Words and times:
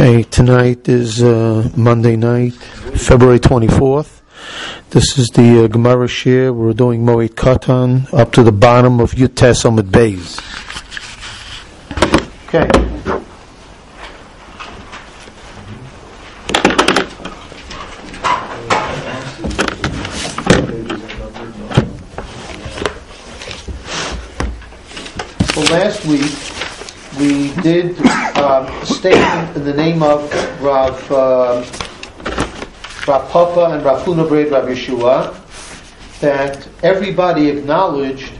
Okay, 0.00 0.22
tonight 0.22 0.88
is 0.88 1.22
uh, 1.22 1.68
Monday 1.76 2.16
night, 2.16 2.54
February 2.54 3.38
24th. 3.38 4.22
This 4.88 5.18
is 5.18 5.28
the 5.28 5.64
uh, 5.64 5.66
Gemara 5.66 6.08
Shir. 6.08 6.54
We're 6.54 6.72
doing 6.72 7.04
Moed 7.04 7.34
Katan 7.34 8.10
up 8.14 8.32
to 8.32 8.42
the 8.42 8.50
bottom 8.50 8.98
of 8.98 9.12
Yutes 9.12 9.62
Amud 9.66 9.90
Beis. 9.90 10.40
Okay. 12.48 12.66
So 25.52 25.60
last 25.74 26.06
week 26.06 26.22
we 26.22 26.49
did 27.62 27.98
um, 28.38 28.66
a 28.66 28.86
statement 28.86 29.56
in 29.56 29.64
the 29.64 29.74
name 29.74 30.02
of 30.02 30.32
Rav, 30.62 31.12
uh, 31.12 31.64
Rav 33.06 33.30
Papa 33.30 33.74
and 33.74 33.84
Rav 33.84 34.02
Huna 34.02 34.26
Braid 34.26 34.50
Rav 34.50 34.64
Yeshua 34.64 35.36
that 36.20 36.66
everybody 36.82 37.48
acknowledged 37.48 38.32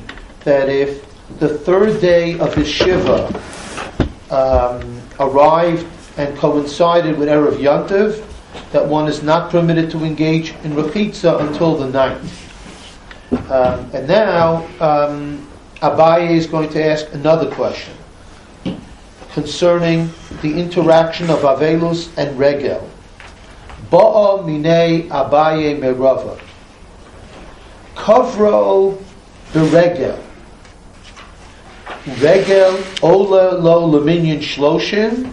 that 0.44 0.68
if 0.68 1.04
the 1.38 1.48
third 1.48 2.00
day 2.00 2.38
of 2.38 2.54
his 2.54 2.68
Shiva 2.68 3.26
um, 4.30 5.02
arrived 5.18 5.86
and 6.16 6.36
coincided 6.38 7.18
with 7.18 7.28
Erev 7.28 7.56
Yantiv, 7.58 8.24
that 8.72 8.86
one 8.86 9.06
is 9.06 9.22
not 9.22 9.50
permitted 9.50 9.90
to 9.90 10.04
engage 10.04 10.50
in 10.64 10.72
Rechitza 10.72 11.40
until 11.46 11.76
the 11.76 11.88
ninth. 11.88 12.46
Um, 13.50 13.90
and 13.92 14.08
now, 14.08 14.66
um, 14.80 15.46
Abaye 15.82 16.30
is 16.30 16.46
going 16.46 16.68
to 16.70 16.84
ask 16.84 17.12
another 17.12 17.50
question 17.50 17.94
concerning 19.32 20.10
the 20.42 20.60
interaction 20.60 21.30
of 21.30 21.40
Avelus 21.40 22.10
and 22.16 22.38
Regel. 22.38 22.88
Ba'a 23.90 24.44
mine 24.46 25.08
Abaye 25.08 25.78
merava. 25.78 26.40
Kavro. 27.94 28.98
Regel 29.52 30.22
Regel 32.20 32.78
ola 33.02 33.58
lo 33.58 33.90
leminyan 33.90 34.38
shloshin. 34.38 35.32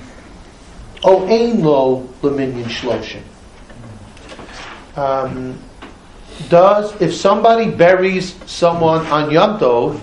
O 1.04 1.28
ein 1.28 1.64
lo 1.64 2.10
leminyan 2.22 2.66
shloshin. 2.66 3.22
Um, 4.98 5.60
does 6.50 7.00
if 7.00 7.14
somebody 7.14 7.70
buries 7.70 8.36
someone 8.50 9.06
on 9.08 9.30
Yom 9.30 9.60
Tov, 9.60 10.02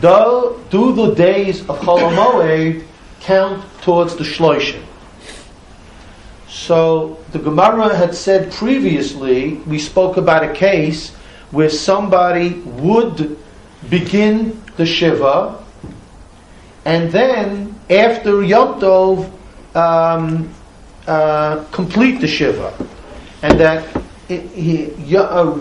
do, 0.00 0.60
do 0.70 0.92
the 0.92 1.14
days 1.14 1.60
of 1.68 1.78
Chol 1.78 2.10
count 3.20 3.64
towards 3.82 4.16
the 4.16 4.24
Shloshim? 4.24 4.82
So 6.48 7.18
the 7.32 7.38
Gemara 7.38 7.94
had 7.94 8.14
said 8.14 8.52
previously, 8.52 9.54
we 9.66 9.78
spoke 9.78 10.16
about 10.16 10.42
a 10.44 10.52
case 10.52 11.10
where 11.50 11.70
somebody 11.70 12.54
would 12.64 13.38
begin 13.88 14.60
the 14.76 14.86
Shiva, 14.86 15.64
and 16.84 17.10
then 17.12 17.74
after 17.88 18.42
Yom 18.42 18.80
Tov, 18.80 19.30
um, 19.74 20.52
uh, 21.06 21.64
complete 21.72 22.20
the 22.20 22.26
Shiva. 22.26 22.72
And 23.42 23.58
that 23.58 23.84
it, 24.28 24.46
he, 24.50 24.86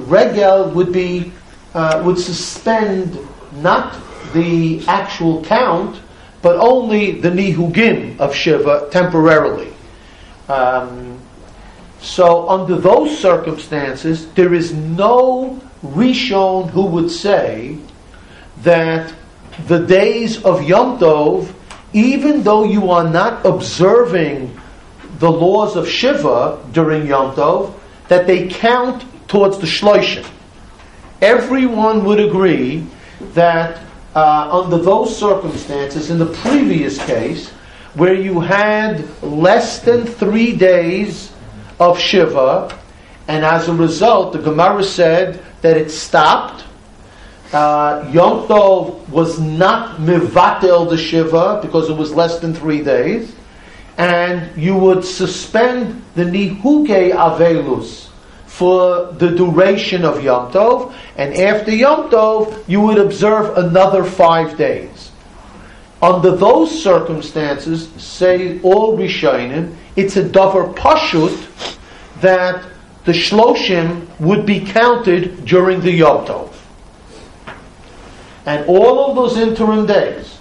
regel 0.05 0.69
would 0.71 0.91
be, 0.91 1.31
uh, 1.73 2.01
would 2.05 2.19
suspend 2.19 3.17
not 3.53 3.95
the 4.33 4.83
actual 4.87 5.43
count, 5.43 5.99
but 6.41 6.57
only 6.57 7.11
the 7.11 7.29
nihugim 7.29 8.19
of 8.19 8.33
Shiva 8.33 8.87
temporarily. 8.91 9.73
Um, 10.47 11.19
so, 12.01 12.47
under 12.49 12.75
those 12.75 13.17
circumstances, 13.17 14.27
there 14.33 14.53
is 14.53 14.73
no 14.73 15.61
Rishon 15.83 16.69
who 16.69 16.85
would 16.85 17.11
say 17.11 17.77
that 18.61 19.13
the 19.67 19.79
days 19.79 20.43
of 20.43 20.63
Yom 20.63 20.97
Tov, 20.97 21.53
even 21.93 22.43
though 22.43 22.63
you 22.63 22.89
are 22.91 23.09
not 23.09 23.45
observing 23.45 24.59
the 25.19 25.29
laws 25.29 25.75
of 25.75 25.87
Shiva 25.87 26.65
during 26.71 27.07
Yom 27.07 27.35
Tov, 27.35 27.73
that 28.07 28.25
they 28.25 28.47
count 28.47 29.03
towards 29.27 29.57
the 29.57 29.67
Shloshim. 29.67 30.25
Everyone 31.21 32.05
would 32.05 32.19
agree 32.19 32.85
that 33.33 33.81
uh, 34.15 34.49
under 34.51 34.77
those 34.77 35.17
circumstances, 35.17 36.09
in 36.09 36.19
the 36.19 36.25
previous 36.25 37.03
case, 37.05 37.49
where 37.93 38.13
you 38.13 38.39
had 38.39 39.05
less 39.23 39.79
than 39.79 40.05
three 40.05 40.55
days 40.55 41.31
of 41.79 41.99
Shiva, 41.99 42.77
and 43.27 43.45
as 43.45 43.67
a 43.67 43.73
result, 43.73 44.33
the 44.33 44.39
Gemara 44.39 44.83
said 44.83 45.43
that 45.61 45.77
it 45.77 45.91
stopped. 45.91 46.63
Uh, 47.53 48.09
Yom 48.11 48.47
Tov 48.47 49.07
was 49.09 49.39
not 49.39 49.97
mivatel 49.97 50.89
the 50.89 50.97
Shiva 50.97 51.59
because 51.61 51.89
it 51.89 51.97
was 51.97 52.13
less 52.13 52.39
than 52.39 52.53
three 52.53 52.83
days, 52.83 53.35
and 53.97 54.55
you 54.55 54.75
would 54.75 55.03
suspend 55.03 56.01
the 56.15 56.23
nihuge 56.23 57.11
avelus 57.11 58.08
for 58.59 59.13
the 59.13 59.29
duration 59.29 60.03
of 60.03 60.21
Yom 60.21 60.51
Tov, 60.51 60.93
and 61.15 61.33
after 61.33 61.71
Yom 61.71 62.09
Tov, 62.09 62.61
you 62.67 62.81
would 62.81 62.97
observe 62.97 63.57
another 63.57 64.03
five 64.03 64.57
days. 64.57 65.11
Under 66.01 66.35
those 66.35 66.83
circumstances, 66.83 67.87
say 67.95 68.59
all 68.59 68.97
Rishonim, 68.97 69.77
it's 69.95 70.17
a 70.17 70.23
davar 70.23 70.75
pashut 70.75 71.39
that 72.19 72.65
the 73.05 73.13
shloshim 73.13 74.05
would 74.19 74.45
be 74.45 74.59
counted 74.59 75.45
during 75.45 75.79
the 75.79 75.93
Yom 75.93 76.25
Tov. 76.25 76.53
And 78.45 78.65
all 78.67 79.09
of 79.09 79.15
those 79.15 79.37
interim 79.37 79.85
days, 79.85 80.37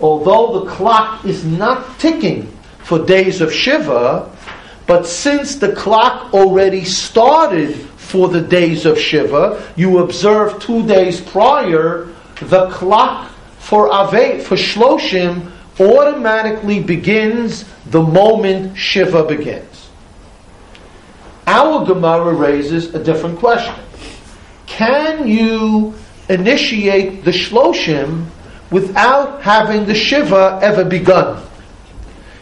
although 0.00 0.60
the 0.60 0.70
clock 0.70 1.24
is 1.24 1.44
not 1.44 1.98
ticking 1.98 2.46
for 2.84 3.04
days 3.04 3.40
of 3.40 3.52
Shiva, 3.52 4.30
but 4.86 5.06
since 5.06 5.56
the 5.56 5.74
clock 5.74 6.32
already 6.32 6.84
started 6.84 7.74
for 7.96 8.28
the 8.28 8.40
days 8.40 8.86
of 8.86 8.98
Shiva, 8.98 9.72
you 9.76 9.98
observe 9.98 10.60
two 10.62 10.86
days 10.86 11.20
prior, 11.20 12.08
the 12.40 12.68
clock 12.70 13.32
for 13.58 13.92
Ave, 13.92 14.40
for 14.40 14.54
Shloshim, 14.54 15.50
automatically 15.80 16.80
begins 16.80 17.64
the 17.86 18.02
moment 18.02 18.76
Shiva 18.78 19.24
begins. 19.24 19.90
Our 21.46 21.84
Gemara 21.84 22.32
raises 22.32 22.94
a 22.94 23.02
different 23.02 23.38
question. 23.38 23.74
Can 24.66 25.26
you 25.26 25.94
initiate 26.28 27.24
the 27.24 27.30
Shloshim 27.30 28.26
without 28.70 29.42
having 29.42 29.84
the 29.86 29.94
Shiva 29.94 30.58
ever 30.62 30.84
begun? 30.84 31.42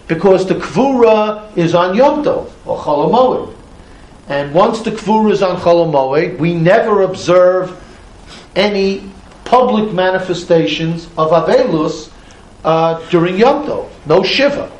Because 0.06 0.46
the 0.46 0.54
kvura 0.54 1.56
is 1.56 1.74
on 1.74 1.96
Yom 1.96 2.22
Tov 2.22 2.50
or 2.66 2.78
Cholamoid. 2.78 3.54
And 4.28 4.54
once 4.54 4.80
the 4.82 4.90
kvura 4.90 5.32
is 5.32 5.42
on 5.42 5.60
Cholamoid, 5.60 6.38
we 6.38 6.54
never 6.54 7.02
observe 7.02 7.80
any 8.56 9.10
public 9.44 9.92
manifestations 9.92 11.06
of 11.18 11.30
Avelus 11.30 12.10
uh, 12.64 13.06
during 13.10 13.38
Yom 13.38 13.66
Tov, 13.66 13.90
no 14.06 14.22
Shiva. 14.22 14.70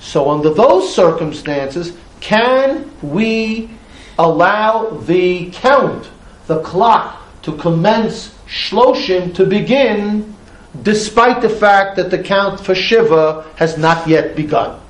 So 0.00 0.30
under 0.30 0.52
those 0.52 0.94
circumstances, 0.94 1.96
can 2.20 2.90
we 3.02 3.70
allow 4.18 4.90
the 4.90 5.50
count, 5.50 6.08
the 6.46 6.60
clock, 6.62 7.16
to 7.42 7.56
commence 7.56 8.34
Shloshim 8.46 9.34
to 9.34 9.46
begin 9.46 10.34
despite 10.82 11.42
the 11.42 11.48
fact 11.48 11.96
that 11.96 12.10
the 12.10 12.18
count 12.18 12.60
for 12.60 12.74
Shiva 12.74 13.46
has 13.56 13.78
not 13.78 14.06
yet 14.06 14.36
begun? 14.36 14.80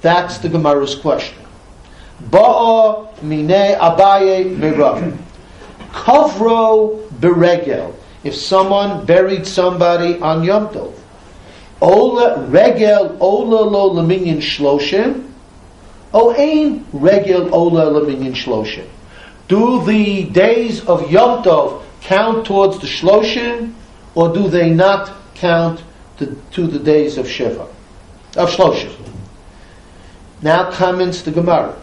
That's 0.00 0.38
the 0.38 0.48
Gemara's 0.48 0.94
question. 0.94 1.38
Ba'a 2.30 3.22
mine 3.22 3.48
abaye 3.48 4.56
merav. 4.56 5.16
Kavro 5.92 7.08
beregel. 7.12 7.94
If 8.22 8.34
someone 8.34 9.04
buried 9.04 9.46
somebody 9.46 10.18
on 10.20 10.44
Yom 10.44 10.68
Tov, 10.68 10.94
Ola 11.80 12.40
regel 12.48 13.16
ola 13.20 13.62
lo 13.68 13.90
leminyan 13.94 14.38
shloshim, 14.38 15.28
o 16.14 16.32
ein 16.32 16.86
regel 16.92 17.54
ola 17.54 18.00
leminyan 18.00 18.32
shloshim. 18.32 18.86
Do 19.48 19.84
the 19.84 20.24
days 20.24 20.84
of 20.86 21.10
Yom 21.10 21.42
Tov 21.42 21.82
count 22.00 22.46
towards 22.46 22.78
the 22.78 22.86
shloshim, 22.86 23.74
or 24.14 24.32
do 24.32 24.48
they 24.48 24.70
not 24.70 25.12
count 25.34 25.82
to, 26.18 26.36
to 26.52 26.66
the 26.66 26.78
days 26.78 27.18
of 27.18 27.28
Shiva, 27.28 27.66
of 28.36 28.50
Shloshim? 28.50 28.94
Now 30.42 30.70
comments 30.70 31.22
the 31.22 31.30
Gemara. 31.30 31.74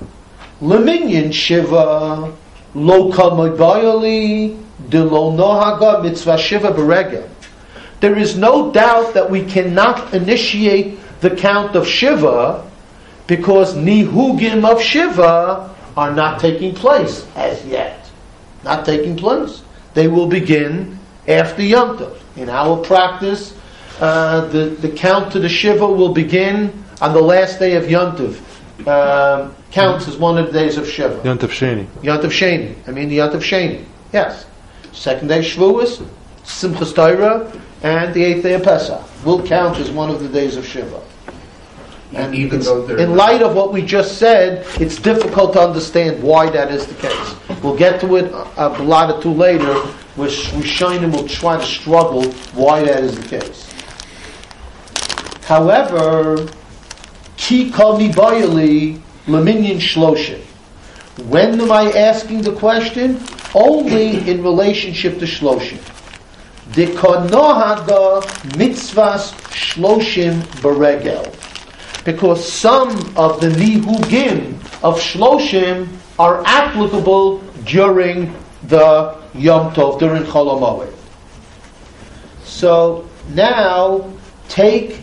Leminyan 0.62 1.33
Shiva 1.33 2.31
lo 2.75 3.12
kamobayali 3.12 4.57
de 4.89 5.04
lo 5.04 5.31
nohaga 5.36 6.04
mitzvah 6.04 6.38
Shiva 6.38 6.69
beregel. 6.72 7.28
There 8.00 8.18
is 8.18 8.38
no 8.38 8.72
doubt 8.72 9.13
that 9.13 9.30
we 9.30 9.44
cannot 9.45 10.13
initiate 10.13 11.00
the 11.22 11.31
count 11.36 11.75
of 11.75 11.88
Shiva 11.88 12.68
because 13.28 13.75
nihugim 13.75 14.66
of 14.66 14.81
Shiva 14.81 15.74
are 15.98 16.12
not 16.13 16.39
taking 16.39 16.74
place 16.74 17.25
as 17.36 17.66
yet. 17.66 18.10
Not 18.63 18.86
taking 18.86 19.18
place. 19.18 19.62
They 19.94 20.07
will 20.07 20.28
begin 20.28 21.00
after 21.28 21.62
Yom 21.63 21.98
Tov. 21.98 22.20
In 22.36 22.50
our 22.50 22.78
practice, 22.83 23.57
uh, 24.00 24.45
the, 24.48 24.66
the 24.66 24.89
count 24.89 25.31
to 25.33 25.39
the 25.39 25.50
Shiva 25.50 25.86
will 25.86 26.13
begin 26.13 26.83
on 27.01 27.13
the 27.13 27.22
last 27.22 27.60
day 27.60 27.75
of 27.75 27.89
Yom 27.89 28.16
Tov. 28.16 28.42
Uh, 28.88 29.51
counts 29.72 30.07
as 30.07 30.18
one 30.18 30.38
of 30.38 30.48
the 30.48 30.54
days 30.54 30.78
of 30.78 30.88
Shiva. 30.88 31.19
Yontav 31.22 31.50
Sheni. 31.50 31.88
Yom 32.04 32.19
Sheni. 32.22 32.75
I 32.88 32.92
mean 32.92 33.10
the 33.10 33.16
Yom 33.16 33.31
Sheni. 33.31 33.86
Yes. 34.12 34.45
Second 34.92 35.28
day 35.28 35.39
Shavuos, 35.39 36.06
Simchas 36.44 36.94
Torah, 36.94 37.51
and 37.83 38.13
the 38.13 38.24
eighth 38.24 38.44
day 38.44 38.54
of 38.54 38.63
Pesach 38.63 39.01
will 39.25 39.45
count 39.45 39.78
as 39.78 39.89
one 39.92 40.10
of 40.10 40.19
the 40.19 40.28
days 40.28 40.57
of 40.57 40.66
Shiva. 40.66 41.01
And 42.13 42.36
Even 42.36 42.60
though 42.60 42.86
they're 42.86 42.98
in 42.98 43.16
light 43.16 43.42
of 43.42 43.56
what 43.56 43.72
we 43.72 43.81
just 43.81 44.18
said, 44.18 44.66
it's 44.81 44.98
difficult 45.00 45.54
to 45.54 45.62
understand 45.62 46.22
why 46.22 46.50
that 46.50 46.69
is 46.69 46.86
the 46.86 46.95
case. 46.95 47.36
We'll 47.63 47.78
get 47.78 48.01
to 48.01 48.18
it 48.18 48.25
a 48.31 48.68
a 48.68 48.83
lot 48.83 49.16
or 49.16 49.22
two 49.22 49.31
later, 49.31 49.74
where 50.16 50.30
Rishonim 50.30 51.13
will 51.13 51.28
try 51.28 51.58
to 51.58 51.66
struggle 51.66 52.31
why 52.54 52.84
that 52.84 53.04
is 53.04 53.16
the 53.18 53.28
case. 53.40 53.68
However, 55.44 56.48
ki 57.38 57.66
mi 57.66 58.12
bayali 58.12 59.02
leminyan 59.28 59.80
shloshin. 59.80 60.42
When 61.28 61.60
am 61.60 61.72
I 61.72 61.92
asking 61.92 62.42
the 62.42 62.54
question? 62.54 63.19
Only 63.54 64.30
in 64.30 64.44
relationship 64.44 65.19
to 65.19 65.25
shloshim. 65.25 65.80
De 66.74 66.88
konohaga 66.88 68.24
mitzvahs 68.56 69.34
shloshim 69.52 70.42
beregel. 70.62 71.25
Because 72.06 72.50
some 72.52 72.90
of 73.18 73.42
the 73.42 73.50
nihugim 73.50 74.54
of 74.84 75.00
shloshim 75.00 75.88
are 76.18 76.44
applicable 76.46 77.40
during 77.66 78.34
the 78.68 79.20
Yom 79.33 79.74
Tov, 79.74 80.00
during 80.00 80.24
Chol. 80.24 80.94
So 82.44 83.07
now 83.30 84.12
take 84.50 85.00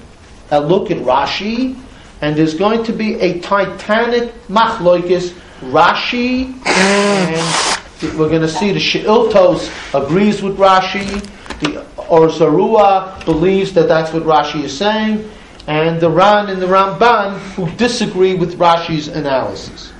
a 0.51 0.61
look 0.61 0.91
at 0.91 0.99
Rashi, 0.99 1.79
and 2.21 2.37
there's 2.37 2.55
going 2.55 2.85
to 2.85 2.93
be 2.93 3.15
a 3.21 3.41
titanic 3.41 4.33
machloikis. 4.49 5.35
Rashi, 5.61 6.55
and 6.67 8.17
we're 8.17 8.29
going 8.29 8.43
to 8.43 8.49
see 8.49 8.71
the 8.71 8.79
Sheiltos 8.79 9.69
agrees 9.93 10.41
with 10.41 10.57
Rashi, 10.57 11.21
the 11.59 11.85
or 12.09 12.29
Zarua 12.29 13.25
believes 13.25 13.73
that 13.75 13.89
that's 13.89 14.13
what 14.13 14.23
Rashi 14.23 14.63
is 14.65 14.77
saying, 14.77 15.29
and 15.67 16.01
the 16.01 16.09
Ran 16.09 16.49
and 16.49 16.63
the 16.63 16.67
Ramban 16.67 17.39
who 17.55 17.69
disagree 17.77 18.35
with 18.35 18.59
Rashi's 18.59 19.09
analysis. 19.09 19.93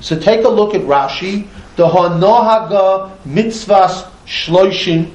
So 0.00 0.18
take 0.18 0.44
a 0.44 0.48
look 0.48 0.74
at 0.74 0.82
Rashi, 0.82 1.46
the 1.76 1.88
Hanohaga 1.88 3.16
mitzvahs 3.24 4.08
shloishin 4.26 5.10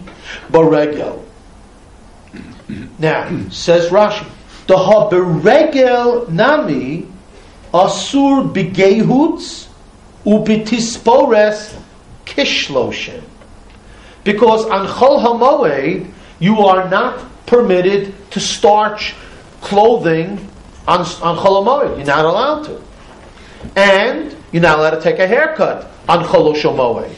baregel. 0.50 1.24
Now, 3.00 3.50
says 3.50 3.90
Rashi, 3.90 4.28
the 4.68 4.76
haberegel 4.76 6.30
nami 6.30 7.08
asur 7.74 8.54
bigehuts 8.54 9.68
ubitispores 10.26 11.80
kishloshin. 12.26 13.24
Because 14.24 14.66
on 14.66 14.88
Chol 14.88 15.24
HaMoed, 15.24 16.12
you 16.40 16.60
are 16.60 16.90
not 16.90 17.24
permitted 17.46 18.14
to 18.32 18.40
starch 18.40 19.16
clothing 19.62 20.50
on, 20.88 21.00
on 21.00 21.38
Chol 21.38 21.64
HaMoed. 21.64 21.98
You're 21.98 22.08
not 22.08 22.26
allowed 22.26 22.64
to. 22.64 22.82
And 23.78 24.36
you're 24.52 24.62
not 24.62 24.80
allowed 24.80 24.92
to 24.92 25.02
take 25.02 25.20
a 25.20 25.28
haircut 25.28 25.90
on 26.08 26.24
Chol 26.26 26.54
HaMoed. 26.56 27.14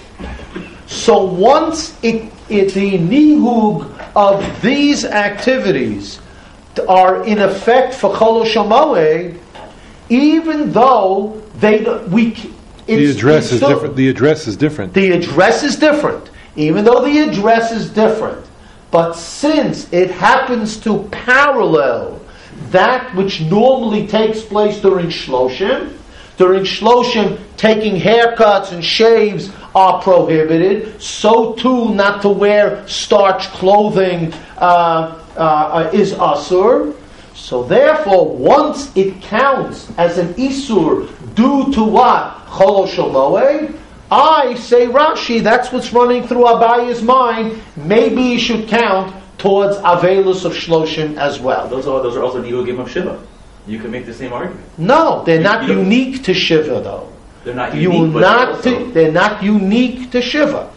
So 0.87 1.23
once 1.23 1.97
it, 2.03 2.31
it, 2.49 2.73
the 2.73 2.97
nihug 2.97 3.87
of 4.15 4.61
these 4.61 5.05
activities 5.05 6.19
are 6.87 7.23
in 7.25 7.39
effect 7.39 7.93
for 7.93 8.13
Chol 8.13 8.43
HaMoed, 8.43 9.37
even 10.09 10.71
though 10.71 11.41
they 11.59 11.83
we 12.07 12.31
The 12.87 13.05
address 13.11 13.45
it's 13.45 13.51
is 13.53 13.57
still- 13.59 13.69
different. 13.69 13.95
The 13.95 14.09
address 14.09 14.47
is 14.47 14.57
different. 14.57 14.93
the 14.93 15.11
address 15.11 15.63
is 15.63 15.75
different, 15.75 16.31
even 16.55 16.85
though 16.85 17.03
the 17.05 17.19
address 17.19 17.71
is 17.71 17.89
different. 17.89 18.45
But 18.91 19.13
since 19.13 19.91
it 19.93 20.09
happens 20.09 20.77
to 20.77 21.03
parallel 21.11 22.19
that 22.71 23.13
which 23.15 23.41
normally 23.41 24.07
takes 24.07 24.41
place 24.41 24.81
during 24.81 25.07
Shloshim, 25.07 25.93
during 26.39 26.63
Shloshim, 26.63 27.37
taking 27.57 27.97
haircuts 27.97 28.71
and 28.71 28.83
shaves 28.83 29.51
are 29.75 30.01
prohibited. 30.01 30.99
So 31.01 31.53
too, 31.53 31.93
not 31.93 32.21
to 32.21 32.29
wear 32.29 32.87
starch 32.87 33.43
clothing 33.49 34.33
uh, 34.57 35.21
uh, 35.35 35.89
is 35.93 36.13
asur. 36.13 36.95
So 37.35 37.63
therefore, 37.63 38.37
once 38.37 38.95
it 38.95 39.21
counts 39.21 39.91
as 39.97 40.17
an 40.17 40.33
isur 40.35 41.09
due 41.35 41.73
to 41.73 41.83
what? 41.83 42.37
Cholosh 42.47 42.95
Moed, 42.95 43.77
I 44.09 44.55
say 44.55 44.87
Rashi, 44.87 45.43
that's 45.43 45.73
what's 45.73 45.91
running 45.91 46.25
through 46.25 46.45
Abaye's 46.45 47.03
mind. 47.03 47.61
Maybe 47.75 48.21
you 48.21 48.39
should 48.39 48.69
count 48.69 49.13
towards 49.37 49.75
Avelus 49.77 50.45
of 50.45 50.53
Shloshim 50.53 51.17
as 51.17 51.39
well. 51.41 51.67
Those 51.67 51.85
are 51.85 52.01
those 52.01 52.15
are 52.15 52.23
also 52.23 52.41
Nihugim 52.41 52.79
of 52.79 52.89
Shiva. 52.89 53.19
You 53.69 53.77
can 53.77 53.91
make 53.91 54.05
the 54.07 54.13
same 54.13 54.33
argument. 54.33 54.65
No, 54.79 55.23
they're 55.25 55.39
not 55.41 55.63
You- 55.67 55.73
you- 55.75 55.79
unique 55.81 56.23
to 56.23 56.33
Shiva 56.33 56.81
though. 56.81 57.07
They're 57.43 57.53
not 57.53 57.75
You 57.75 57.81
unique, 57.83 57.99
will 58.01 58.11
but 58.13 58.21
not. 58.21 58.63
they're 58.63 58.75
also, 58.75 58.91
they're 58.91 59.11
not 59.11 59.43
unique 59.43 60.11
to 60.11 60.21
Shiva. 60.21 60.67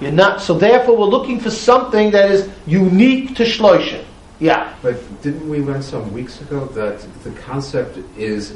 You're 0.00 0.10
not. 0.12 0.42
So 0.42 0.52
therefore, 0.54 0.96
we're 0.96 1.06
looking 1.16 1.38
for 1.38 1.50
something 1.50 2.10
that 2.10 2.30
is 2.30 2.48
unique 2.66 3.36
to 3.36 3.44
Shloshim. 3.44 4.00
Yeah. 4.40 4.68
But 4.82 4.96
didn't 5.22 5.48
we 5.48 5.58
learn 5.60 5.80
some 5.82 6.12
weeks 6.12 6.40
ago 6.40 6.68
that 6.74 6.96
the 7.22 7.30
concept 7.30 7.98
is 8.18 8.52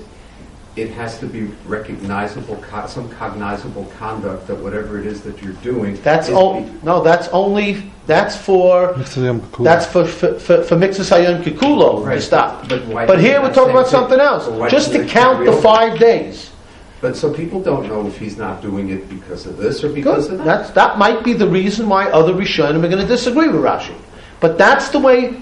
it 0.76 0.90
has 0.90 1.18
to 1.18 1.26
be 1.26 1.44
recognizable, 1.66 2.56
co- 2.56 2.86
some 2.86 3.08
cognizable 3.10 3.84
conduct 3.98 4.46
that 4.46 4.56
whatever 4.56 4.98
it 4.98 5.06
is 5.06 5.22
that 5.22 5.42
you're 5.42 5.52
doing. 5.54 6.00
That's 6.02 6.28
is 6.28 6.34
o- 6.34 6.60
no. 6.82 7.02
That's 7.02 7.28
only. 7.28 7.90
That's 8.06 8.36
for. 8.36 8.92
That's 8.94 9.86
for 9.86 10.04
for 10.04 10.38
for, 10.38 10.62
for 10.62 10.76
Mixus 10.76 11.10
Hayom 11.10 11.42
Kikulo. 11.42 12.04
Right. 12.04 12.22
Stop. 12.22 12.68
But 12.68 12.86
why 12.86 13.06
But 13.06 13.18
here 13.20 13.40
we're 13.42 13.52
talking 13.52 13.70
about 13.72 13.86
thing- 13.86 13.92
something 14.00 14.20
else. 14.20 14.46
Just 14.70 14.92
to 14.92 15.04
count 15.06 15.44
the 15.44 15.52
five 15.52 15.98
days. 15.98 16.50
But 17.00 17.16
so 17.16 17.32
people 17.32 17.62
don't 17.62 17.86
know 17.86 18.04
if 18.08 18.18
he's 18.18 18.36
not 18.36 18.60
doing 18.60 18.90
it 18.90 19.08
because 19.08 19.46
of 19.46 19.56
this 19.56 19.84
or 19.84 19.88
because 19.88 20.26
Good. 20.26 20.40
of 20.40 20.44
that. 20.44 20.44
That's, 20.62 20.70
that 20.72 20.98
might 20.98 21.22
be 21.22 21.32
the 21.32 21.46
reason 21.46 21.88
why 21.88 22.06
other 22.10 22.32
Rishonim 22.34 22.82
are 22.82 22.88
going 22.88 23.00
to 23.00 23.06
disagree 23.06 23.46
with 23.48 23.60
Rashi. 23.62 23.94
But 24.40 24.58
that's 24.58 24.88
the 24.88 24.98
way 24.98 25.40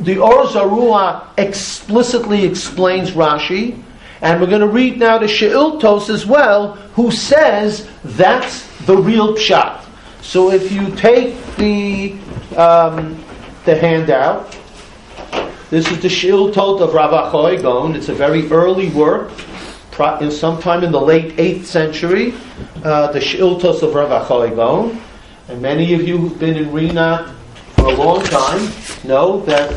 the 0.00 0.18
Or 0.18 0.44
Zarua 0.44 1.22
explicitly 1.38 2.44
explains 2.44 3.12
Rashi. 3.12 3.82
And 4.22 4.40
we're 4.40 4.48
going 4.48 4.60
to 4.60 4.68
read 4.68 4.98
now 4.98 5.18
the 5.18 5.28
She'iltos 5.28 6.10
as 6.10 6.26
well, 6.26 6.74
who 6.94 7.10
says 7.10 7.88
that's 8.04 8.66
the 8.86 8.96
real 8.96 9.34
pshat. 9.34 9.84
So 10.20 10.50
if 10.50 10.70
you 10.70 10.94
take 10.96 11.34
the, 11.56 12.16
um, 12.56 13.22
the 13.64 13.76
handout, 13.76 14.56
this 15.70 15.90
is 15.90 16.00
the 16.00 16.08
She'iltot 16.08 16.80
of 16.80 16.92
Rav 16.92 17.12
Achoy 17.12 17.62
Gon. 17.62 17.94
It's 17.94 18.08
a 18.08 18.14
very 18.14 18.50
early 18.50 18.90
work, 18.90 19.30
sometime 20.30 20.84
in 20.84 20.92
the 20.92 21.00
late 21.00 21.36
8th 21.36 21.64
century, 21.64 22.34
uh, 22.84 23.12
the 23.12 23.20
She'iltos 23.20 23.82
of 23.82 23.94
Rav 23.94 24.10
Achoy 24.10 24.54
Gon. 24.54 25.00
And 25.48 25.62
many 25.62 25.94
of 25.94 26.06
you 26.06 26.18
who've 26.18 26.38
been 26.38 26.56
in 26.56 26.72
Rena 26.72 27.34
for 27.76 27.86
a 27.86 27.94
long 27.94 28.22
time 28.24 28.70
know 29.04 29.40
that 29.46 29.70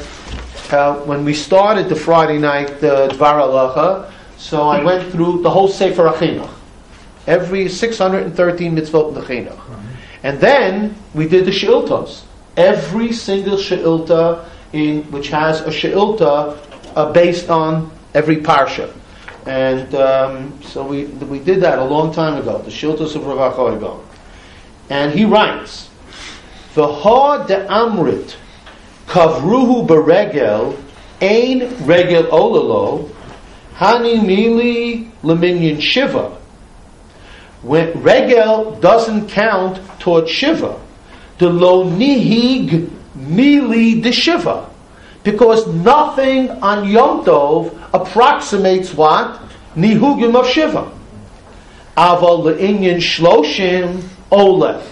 uh, 0.72 0.96
when 1.06 1.24
we 1.24 1.34
started 1.34 1.90
the 1.90 1.96
Friday 1.96 2.38
night 2.38 2.70
uh, 2.84 3.10
Dvar 3.10 3.40
Halacha, 3.40 4.12
so 4.44 4.68
I 4.68 4.84
went 4.84 5.10
through 5.10 5.42
the 5.42 5.50
whole 5.50 5.70
Sefer 5.70 6.04
HaChinuch, 6.04 6.52
every 7.28 7.70
613 7.70 8.76
mitzvot 8.76 9.08
in 9.08 9.14
the 9.14 9.22
Chinuch. 9.22 9.58
And 10.22 10.38
then 10.42 10.98
we 11.14 11.30
did 11.30 11.46
the 11.46 11.52
She'iltos. 11.54 12.24
Every 12.58 13.14
single 13.14 13.58
She'ilta 13.58 14.46
in, 14.74 15.04
which 15.12 15.30
has 15.30 15.62
a 15.62 15.72
She'ilta 15.72 16.60
uh, 16.94 17.14
based 17.14 17.50
on 17.50 17.90
every 18.14 18.36
Parsha. 18.36 18.94
And 19.46 19.96
um, 19.96 20.62
so 20.62 20.86
we, 20.86 21.06
we 21.06 21.40
did 21.40 21.62
that 21.62 21.80
a 21.80 21.86
long 21.86 22.14
time 22.14 22.38
ago, 22.38 22.58
the 22.58 22.70
She'iltos 22.70 23.16
of 23.16 23.26
Rav 23.26 23.54
Achoygon. 23.54 24.04
And 24.90 25.14
he 25.14 25.24
writes, 25.24 25.90
V'ha 26.76 27.48
de 27.48 27.66
amrit 27.68 28.36
kavruhu 29.08 29.88
beregel 29.88 30.78
ein 31.22 31.86
regel 31.86 32.24
olalo 32.24 33.12
hani 33.84 34.22
mili 34.22 35.08
leminyan 35.24 35.82
shiva. 35.82 36.32
When 37.62 38.02
regel 38.04 38.80
doesn't 38.80 39.30
count 39.30 39.80
toward 40.00 40.30
shiva, 40.30 40.80
the 41.38 41.50
lo 41.50 41.86
nihig 41.86 42.90
mili 43.18 44.02
de 44.02 44.12
shiva, 44.12 44.70
Because 45.24 45.66
nothing 45.68 46.50
on 46.62 46.88
Yom 46.88 47.24
Tov 47.24 47.72
approximates 47.94 48.94
what? 48.94 49.40
Nihugim 49.75 50.36
of 50.36 50.48
Shiva. 50.48 50.92
Aval 51.96 52.44
le'inyan 52.44 52.98
shloshim 52.98 54.04
ole. 54.30 54.84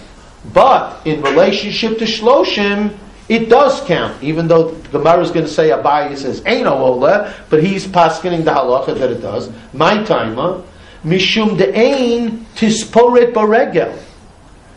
But 0.52 1.06
in 1.06 1.20
relationship 1.22 1.98
to 1.98 2.04
shloshim, 2.04 2.96
it 3.32 3.48
does 3.48 3.80
count, 3.86 4.22
even 4.22 4.46
though 4.46 4.72
Gemara 4.92 5.22
is 5.22 5.30
going 5.30 5.46
to 5.46 5.50
say 5.50 5.70
Abaye 5.70 6.18
says 6.18 6.42
ain't 6.44 6.64
no 6.64 6.74
ole, 6.74 7.32
but 7.48 7.64
he's 7.64 7.86
paskening 7.86 8.44
the 8.44 8.50
halacha 8.50 8.98
that 8.98 9.10
it 9.10 9.22
does. 9.22 9.50
My 9.72 10.04
timer, 10.04 10.62
mishum 11.02 11.56
de'ain 11.56 12.44
tisporet 12.56 13.32
baregel, 13.32 13.98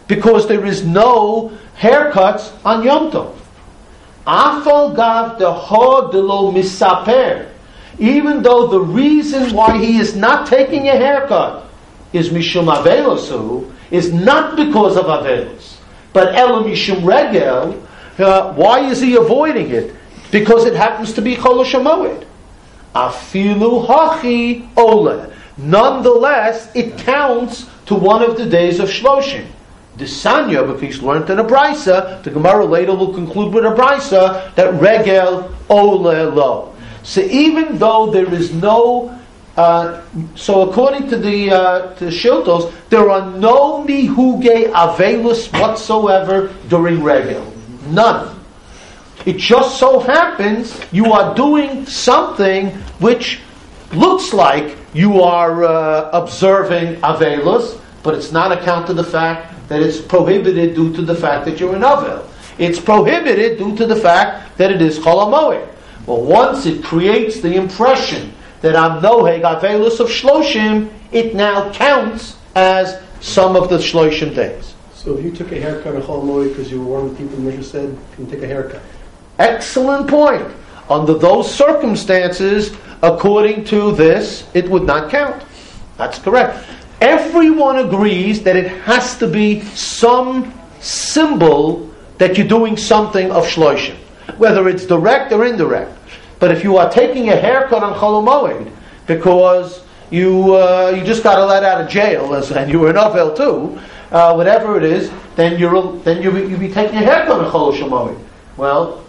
because 0.07 0.47
there 0.47 0.65
is 0.65 0.85
no 0.85 1.51
haircuts 1.77 2.53
on 2.63 2.85
Yom 2.85 3.11
Tov. 3.11 3.35
Afal 4.25 4.95
gav 4.95 5.37
deho 5.37 6.09
delo 6.13 6.53
misaper, 6.53 7.49
even 7.99 8.41
though 8.41 8.67
the 8.67 8.79
reason 8.79 9.53
why 9.53 9.77
he 9.77 9.97
is 9.97 10.15
not 10.15 10.47
taking 10.47 10.87
a 10.87 10.95
haircut 10.95 11.65
is 12.13 12.29
mishum 12.29 12.73
avelosu, 12.73 13.69
is 13.91 14.13
not 14.13 14.55
because 14.55 14.95
of 14.95 15.07
avelos, 15.07 15.75
but 16.13 16.33
elam 16.35 16.63
mishum 16.63 17.03
regel. 17.03 17.81
Uh, 18.17 18.53
why 18.53 18.79
is 18.89 19.01
he 19.01 19.15
avoiding 19.15 19.71
it? 19.71 19.95
Because 20.31 20.65
it 20.65 20.75
happens 20.75 21.13
to 21.13 21.21
be 21.21 21.35
Cholashamoid. 21.35 22.25
Afilu 22.93 23.85
hachi 23.85 24.67
ole. 24.77 25.31
Nonetheless, 25.57 26.73
it 26.75 26.97
counts 26.99 27.69
to 27.85 27.95
one 27.95 28.21
of 28.21 28.37
the 28.37 28.45
days 28.45 28.79
of 28.79 28.89
Shloshim. 28.89 29.45
The 29.97 30.05
Sanya, 30.05 30.67
because 30.67 31.01
learned 31.01 31.29
in 31.29 31.39
a 31.39 31.43
brisa, 31.43 32.21
the 32.23 32.29
Gemara 32.29 32.65
later 32.65 32.93
will 32.93 33.13
conclude 33.13 33.53
with 33.53 33.65
a 33.65 33.69
brisa 33.69 34.53
that 34.55 34.73
regel 34.81 35.55
ole 35.69 36.01
lo. 36.01 36.75
So 37.03 37.21
even 37.21 37.77
though 37.77 38.11
there 38.11 38.31
is 38.33 38.53
no, 38.53 39.17
uh, 39.55 40.01
so 40.35 40.69
according 40.69 41.07
to 41.09 41.17
the 41.17 41.51
uh, 41.51 41.93
to 41.95 42.05
Shiltos, 42.05 42.73
there 42.89 43.09
are 43.09 43.31
no 43.37 43.85
mihuge 43.85 44.71
avelus 44.71 45.51
whatsoever 45.61 46.53
during 46.67 47.01
regel. 47.01 47.54
None. 47.87 48.39
It 49.25 49.37
just 49.37 49.79
so 49.79 49.99
happens 49.99 50.79
you 50.91 51.11
are 51.11 51.33
doing 51.35 51.85
something 51.85 52.69
which 52.99 53.39
looks 53.93 54.33
like 54.33 54.77
you 54.93 55.21
are 55.21 55.63
uh, 55.63 56.09
observing 56.13 57.01
Avelus, 57.01 57.79
but 58.03 58.13
it's 58.13 58.31
not 58.31 58.51
account 58.51 58.89
of 58.89 58.95
the 58.95 59.03
fact 59.03 59.67
that 59.67 59.81
it's 59.81 59.99
prohibited 59.99 60.75
due 60.75 60.93
to 60.93 61.01
the 61.01 61.15
fact 61.15 61.45
that 61.45 61.59
you're 61.59 61.75
an 61.75 61.81
Avel. 61.81 62.27
It's 62.57 62.79
prohibited 62.79 63.57
due 63.57 63.75
to 63.77 63.85
the 63.85 63.95
fact 63.95 64.57
that 64.57 64.71
it 64.71 64.81
is 64.81 64.99
Cholamoed. 64.99 65.67
Well, 66.05 66.21
once 66.21 66.65
it 66.65 66.83
creates 66.83 67.41
the 67.41 67.55
impression 67.55 68.31
that 68.61 68.75
I'm 68.75 69.01
Noheg 69.01 69.41
Avelus 69.41 69.99
of 69.99 70.07
Shloshim, 70.07 70.91
it 71.11 71.33
now 71.35 71.71
counts 71.73 72.37
as 72.55 73.01
some 73.21 73.55
of 73.55 73.69
the 73.69 73.77
Shloshim 73.77 74.35
days. 74.35 74.74
So 75.05 75.15
if 75.15 75.23
you 75.23 75.29
took 75.29 75.51
a 75.51 75.61
haircut 75.61 75.95
on 75.95 76.01
Chol 76.01 76.49
because 76.49 76.71
you 76.71 76.83
were 76.83 76.97
one 76.97 77.05
of 77.05 77.11
the 77.11 77.23
people 77.23 77.39
Mishnah 77.39 77.63
said, 77.63 77.89
you 77.89 78.15
can 78.15 78.27
take 78.27 78.41
a 78.41 78.47
haircut. 78.47 78.81
Excellent 79.37 80.07
point. 80.07 80.51
Under 80.89 81.13
those 81.13 81.53
circumstances, 81.53 82.75
according 83.03 83.65
to 83.65 83.91
this, 83.91 84.49
it 84.55 84.67
would 84.67 84.81
not 84.81 85.11
count. 85.11 85.43
That's 85.97 86.17
correct. 86.17 86.67
Everyone 87.01 87.77
agrees 87.77 88.41
that 88.41 88.55
it 88.55 88.67
has 88.81 89.15
to 89.19 89.27
be 89.27 89.61
some 89.61 90.51
symbol 90.79 91.87
that 92.17 92.35
you're 92.35 92.47
doing 92.47 92.75
something 92.75 93.31
of 93.31 93.45
shloshim, 93.45 93.97
whether 94.37 94.67
it's 94.67 94.87
direct 94.87 95.31
or 95.31 95.45
indirect. 95.45 95.95
But 96.39 96.49
if 96.49 96.63
you 96.63 96.77
are 96.77 96.89
taking 96.89 97.29
a 97.29 97.35
haircut 97.35 97.83
on 97.83 97.93
Cholomoed 97.93 98.71
because 99.05 99.83
you 100.09 100.55
uh, 100.55 100.93
you 100.95 101.03
just 101.03 101.21
got 101.21 101.37
let 101.47 101.63
out 101.63 101.81
of 101.81 101.89
jail 101.89 102.33
and 102.33 102.71
you 102.71 102.79
were 102.79 102.89
an 102.89 102.95
Avel 102.95 103.35
too, 103.35 103.79
uh, 104.15 104.33
whatever 104.33 104.77
it 104.77 104.83
is, 104.85 105.11
then 105.35 105.59
you're 105.59 105.99
then 105.99 106.23
you 106.23 106.31
you 106.47 106.55
be 106.55 106.71
taking 106.71 106.95
a 106.95 107.03
haircut 107.03 107.37
on 107.37 107.51
Cholomoed. 107.51 108.17
Well, 108.55 109.03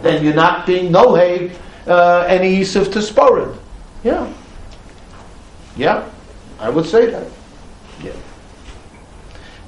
then 0.00 0.22
you're 0.24 0.32
not 0.32 0.64
being 0.64 0.92
noheg 0.92 1.56
uh, 1.88 2.24
any 2.28 2.56
yisuf 2.56 2.92
to 2.92 3.00
sporid. 3.00 3.58
Yeah. 4.04 4.32
Yeah, 5.76 6.08
I 6.60 6.70
would 6.70 6.86
say 6.86 7.10
that. 7.10 7.26
Yeah. 8.00 8.12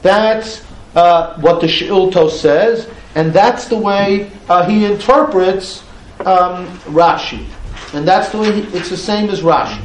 That's 0.03 0.65
uh, 0.95 1.37
what 1.41 1.61
the 1.61 1.67
Shilto 1.67 2.31
says, 2.31 2.89
and 3.17 3.33
that's 3.33 3.67
the 3.67 3.77
way 3.77 4.31
uh, 4.49 4.65
he 4.65 4.85
interprets 4.85 5.83
um, 6.21 6.69
Rashi. 6.87 7.45
And 7.93 8.07
that's 8.07 8.31
the 8.31 8.39
way 8.39 8.53
he, 8.53 8.77
it's 8.77 8.89
the 8.89 8.97
same 8.97 9.31
as 9.31 9.41
Rashi. 9.41 9.83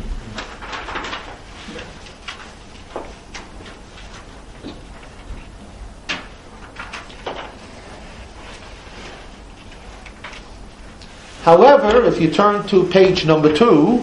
However, 11.43 12.05
if 12.05 12.21
you 12.21 12.31
turn 12.31 12.65
to 12.67 12.87
page 12.87 13.25
number 13.25 13.53
two, 13.53 13.97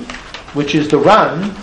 which 0.52 0.74
is 0.74 0.88
the 0.88 0.98
Ran, 0.98 1.54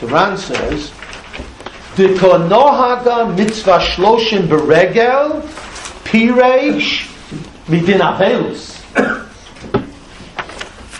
the 0.00 0.06
Ran 0.06 0.36
says, 0.36 0.90
Dikonohaga 1.96 3.34
mitzvah 3.34 3.78
shloshim 3.78 4.46
beregel 4.46 5.40
pireish 6.04 7.06
midin 7.66 8.00
avelus. 8.00 8.74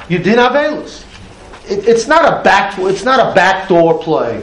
You 0.09 0.19
din 0.19 0.37
avelus. 0.37 1.05
It, 1.69 1.87
it's 1.89 2.07
not 2.07 2.25
a 2.25 2.43
back. 2.43 2.79
It's 2.79 3.05
not 3.05 3.21
a 3.21 3.35
backdoor 3.35 3.99
play. 4.03 4.43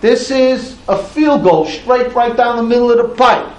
This 0.00 0.30
is 0.30 0.76
a 0.88 1.02
field 1.02 1.42
goal 1.42 1.66
straight 1.66 2.12
right 2.14 2.36
down 2.36 2.56
the 2.56 2.62
middle 2.62 2.90
of 2.90 2.98
the 2.98 3.14
pipe. 3.14 3.57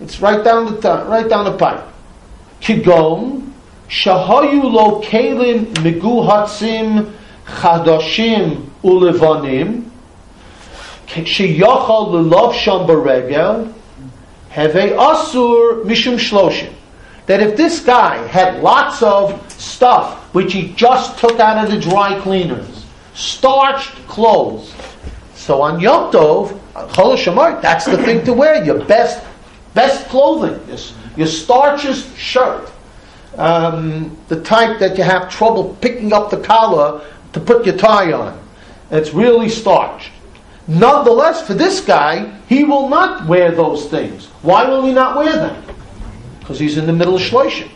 It's 0.00 0.20
right 0.20 0.42
down 0.42 0.80
the 0.80 1.04
right 1.06 1.28
down 1.28 1.44
the 1.44 1.56
pipe. 1.56 1.84
Kigon 2.60 3.52
shahayu 3.88 4.64
lo 4.64 5.00
kelim 5.02 5.72
miguhatzim 5.74 7.12
chadashim 7.46 8.70
ulevanim 8.82 9.90
sheyachal 11.06 12.10
lelav 12.10 12.54
sham 12.54 12.86
beregel 12.86 13.72
have 14.50 14.72
asur 14.72 15.84
mishum 15.84 16.18
shloshim. 16.18 16.72
That 17.26 17.40
if 17.40 17.56
this 17.56 17.80
guy 17.80 18.26
had 18.26 18.62
lots 18.62 19.02
of 19.02 19.40
stuff 19.52 20.18
which 20.34 20.52
he 20.52 20.72
just 20.72 21.18
took 21.18 21.38
out 21.38 21.64
of 21.64 21.70
the 21.70 21.80
dry 21.80 22.18
cleaners, 22.20 22.84
starched 23.14 23.94
clothes, 24.08 24.74
so 25.34 25.62
on 25.62 25.80
Yom 25.80 26.12
Tov, 26.12 26.58
that's 27.62 27.84
the 27.84 27.98
thing 27.98 28.24
to 28.24 28.32
wear, 28.32 28.64
your 28.64 28.84
best 28.84 29.24
Best 29.74 30.08
clothing, 30.08 30.60
your, 30.68 30.78
your 31.16 31.26
starches 31.26 32.14
shirt, 32.16 32.70
um, 33.36 34.16
the 34.28 34.42
type 34.42 34.78
that 34.78 34.98
you 34.98 35.04
have 35.04 35.30
trouble 35.30 35.76
picking 35.80 36.12
up 36.12 36.30
the 36.30 36.40
collar 36.40 37.04
to 37.32 37.40
put 37.40 37.64
your 37.64 37.76
tie 37.76 38.12
on. 38.12 38.38
It's 38.90 39.14
really 39.14 39.48
starched. 39.48 40.10
Nonetheless, 40.68 41.46
for 41.46 41.54
this 41.54 41.80
guy, 41.80 42.38
he 42.48 42.64
will 42.64 42.88
not 42.88 43.26
wear 43.26 43.50
those 43.50 43.88
things. 43.88 44.26
Why 44.42 44.68
will 44.68 44.84
he 44.84 44.92
not 44.92 45.16
wear 45.16 45.32
them? 45.32 45.64
Because 46.38 46.58
he's 46.58 46.76
in 46.76 46.86
the 46.86 46.92
middle 46.92 47.16
of 47.16 47.22
shloshim. 47.22 47.70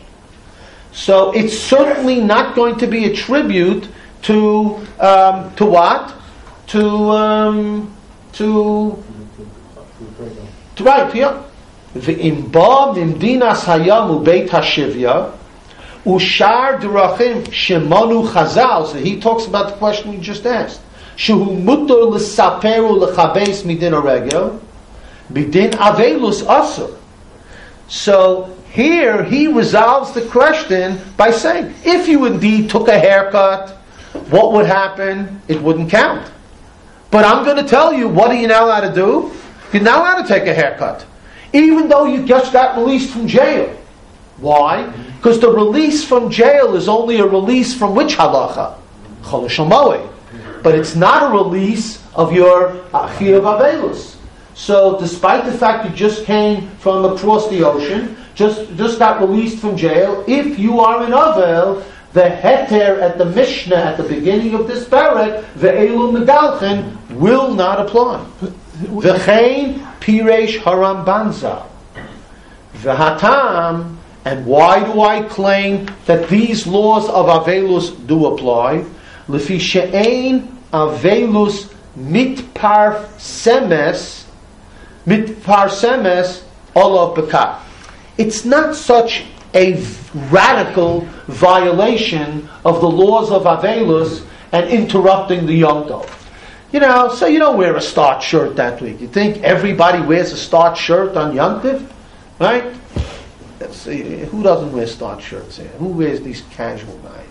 So 0.92 1.32
it's 1.32 1.58
certainly 1.58 2.20
not 2.20 2.54
going 2.54 2.78
to 2.78 2.86
be 2.86 3.06
a 3.06 3.14
tribute 3.14 3.88
to 4.22 4.86
um, 4.98 5.54
to 5.56 5.66
what? 5.66 6.14
To 6.68 6.88
um, 7.10 7.94
to, 8.32 9.02
to 10.76 10.84
right, 10.84 11.14
yeah. 11.14 11.42
The 12.00 12.14
Ve'imba 12.14 12.94
mimdinas 12.94 13.64
hayam 13.64 14.22
ubeit 14.22 14.48
hashivya 14.48 15.32
ushar 16.04 16.78
drachim 16.80 17.44
shemanu 17.46 18.28
chazal. 18.28 18.86
So 18.86 18.98
he 18.98 19.20
talks 19.20 19.46
about 19.46 19.70
the 19.70 19.76
question 19.76 20.10
we 20.10 20.18
just 20.18 20.44
asked. 20.46 20.80
Shehu 21.16 21.62
mutar 21.62 22.10
l'saperu 22.10 23.00
l'chabes 23.00 23.62
midin 23.62 23.92
aregel 23.92 24.60
midin 25.32 25.70
avelus 25.70 26.42
asur. 26.44 26.96
So 27.88 28.54
here 28.70 29.24
he 29.24 29.46
resolves 29.46 30.12
the 30.12 30.22
question 30.26 31.00
by 31.16 31.30
saying, 31.30 31.74
if 31.84 32.08
you 32.08 32.26
indeed 32.26 32.68
took 32.68 32.88
a 32.88 32.98
haircut, 32.98 33.70
what 34.30 34.52
would 34.52 34.66
happen? 34.66 35.40
It 35.48 35.62
wouldn't 35.62 35.90
count. 35.90 36.30
But 37.10 37.24
I'm 37.24 37.44
going 37.44 37.56
to 37.56 37.68
tell 37.68 37.92
you, 37.92 38.08
what 38.08 38.30
are 38.30 38.34
you 38.34 38.48
now 38.48 38.66
allowed 38.66 38.88
to 38.88 38.94
do? 38.94 39.32
You're 39.72 39.82
now 39.82 40.02
allowed 40.02 40.22
to 40.22 40.28
take 40.28 40.46
a 40.46 40.52
haircut 40.54 41.06
even 41.64 41.88
though 41.88 42.04
you 42.04 42.26
just 42.26 42.52
got 42.52 42.76
released 42.76 43.10
from 43.10 43.26
jail. 43.26 43.76
Why? 44.38 44.86
Because 45.16 45.40
the 45.40 45.50
release 45.50 46.04
from 46.04 46.30
jail 46.30 46.76
is 46.76 46.88
only 46.88 47.18
a 47.18 47.26
release 47.26 47.74
from 47.74 47.94
which 47.94 48.16
halacha? 48.16 48.76
Cholashamoe. 49.22 50.12
But 50.62 50.74
it's 50.74 50.94
not 50.94 51.30
a 51.30 51.34
release 51.34 52.02
of 52.14 52.32
your 52.32 52.70
Achiyav 52.92 53.42
Avelus. 53.42 54.16
So, 54.54 54.98
despite 54.98 55.44
the 55.44 55.52
fact 55.52 55.88
you 55.88 55.94
just 55.94 56.24
came 56.24 56.68
from 56.78 57.04
across 57.04 57.48
the 57.50 57.62
ocean, 57.62 58.16
just 58.34 58.74
just 58.76 58.98
got 58.98 59.20
released 59.20 59.58
from 59.58 59.76
jail, 59.76 60.24
if 60.26 60.58
you 60.58 60.80
are 60.80 61.04
in 61.04 61.12
Avel, 61.12 61.84
the 62.12 62.22
heter 62.42 63.00
at 63.00 63.18
the 63.18 63.26
Mishnah 63.26 63.76
at 63.76 63.96
the 63.98 64.02
beginning 64.02 64.54
of 64.54 64.66
this 64.66 64.88
parak, 64.88 65.44
the 65.56 65.68
Elu 65.68 66.24
Megalchen, 66.24 66.96
will 67.10 67.54
not 67.54 67.78
apply. 67.80 68.24
V'chein 68.76 69.80
piresh 70.00 70.58
haram 70.62 71.04
banzal. 71.04 71.66
V'hatam, 72.74 73.96
and 74.24 74.44
why 74.44 74.84
do 74.84 75.00
I 75.00 75.22
claim 75.22 75.88
that 76.06 76.28
these 76.28 76.66
laws 76.66 77.08
of 77.08 77.26
Avelus 77.26 78.06
do 78.06 78.26
apply? 78.26 78.84
Lefi 79.28 79.60
she'ein 79.60 80.58
Avelus 80.72 81.72
mitpar 81.96 83.06
semes, 83.16 84.24
mitpar 85.06 85.68
semes 85.68 86.42
olav 86.74 87.16
bekah. 87.16 87.60
It's 88.18 88.44
not 88.44 88.74
such 88.74 89.24
a 89.54 89.82
radical 90.28 91.00
violation 91.28 92.48
of 92.64 92.80
the 92.80 92.88
laws 92.88 93.30
of 93.30 93.44
Avelus 93.44 94.26
and 94.52 94.68
interrupting 94.68 95.46
the 95.46 95.54
Yom 95.54 95.84
Tov. 95.84 96.15
You 96.76 96.80
know, 96.80 97.08
so 97.08 97.26
you 97.26 97.38
don't 97.38 97.56
wear 97.56 97.74
a 97.74 97.80
starched 97.80 98.28
shirt 98.28 98.56
that 98.56 98.82
week. 98.82 99.00
You 99.00 99.08
think 99.08 99.42
everybody 99.42 99.98
wears 100.02 100.30
a 100.32 100.36
starched 100.36 100.82
shirt 100.82 101.16
on 101.16 101.34
Yom 101.34 101.62
Tov? 101.62 101.90
Right? 102.38 102.76
Let's 103.58 103.78
see, 103.78 104.02
who 104.26 104.42
doesn't 104.42 104.72
wear 104.72 104.86
starched 104.86 105.26
shirts 105.26 105.56
here? 105.56 105.68
Who 105.78 105.86
wears 105.86 106.20
these 106.20 106.42
casual 106.50 106.98
guys? 106.98 107.24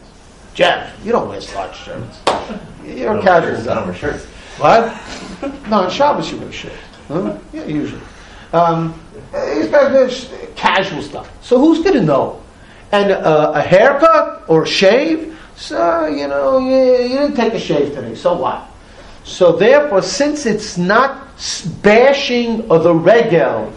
Jeff, 0.56 1.06
you 1.06 1.12
don't 1.12 1.30
wear 1.30 1.40
starched 1.42 1.84
shirts. 1.84 2.22
You're 2.88 3.20
a 3.20 3.22
casual 3.22 3.58
I 3.58 3.64
guy. 3.66 3.75
don't 3.75 3.86
wear 3.86 3.94
shirts. 3.94 4.25
What? 4.58 5.00
No, 5.70 5.82
on 5.82 5.92
Shabbos 5.92 6.32
you 6.32 6.40
wear 6.40 6.52
shirts. 6.52 6.74
Huh? 7.08 7.38
Yeah, 7.54 7.66
usually. 7.66 8.02
Um, 8.52 9.00
it's 9.32 9.70
got 9.70 9.92
this 9.92 10.34
casual 10.56 11.04
stuff. 11.04 11.30
So 11.46 11.60
who's 11.60 11.84
going 11.84 11.98
to 11.98 12.02
know? 12.04 12.42
And 12.92 13.12
uh, 13.12 13.52
a 13.54 13.62
haircut 13.62 14.46
or 14.48 14.64
a 14.64 14.68
shave? 14.68 15.38
So, 15.56 16.08
you 16.08 16.28
know, 16.28 16.58
you, 16.58 17.04
you 17.04 17.18
didn't 17.20 17.36
take 17.36 17.54
a 17.54 17.60
shave 17.60 17.94
today, 17.94 18.16
so 18.16 18.36
what? 18.36 18.72
So 19.25 19.51
therefore, 19.51 20.01
since 20.01 20.46
it's 20.46 20.77
not 20.77 21.27
bashing 21.82 22.72
of 22.72 22.84
the 22.84 22.94
regel 22.94 23.74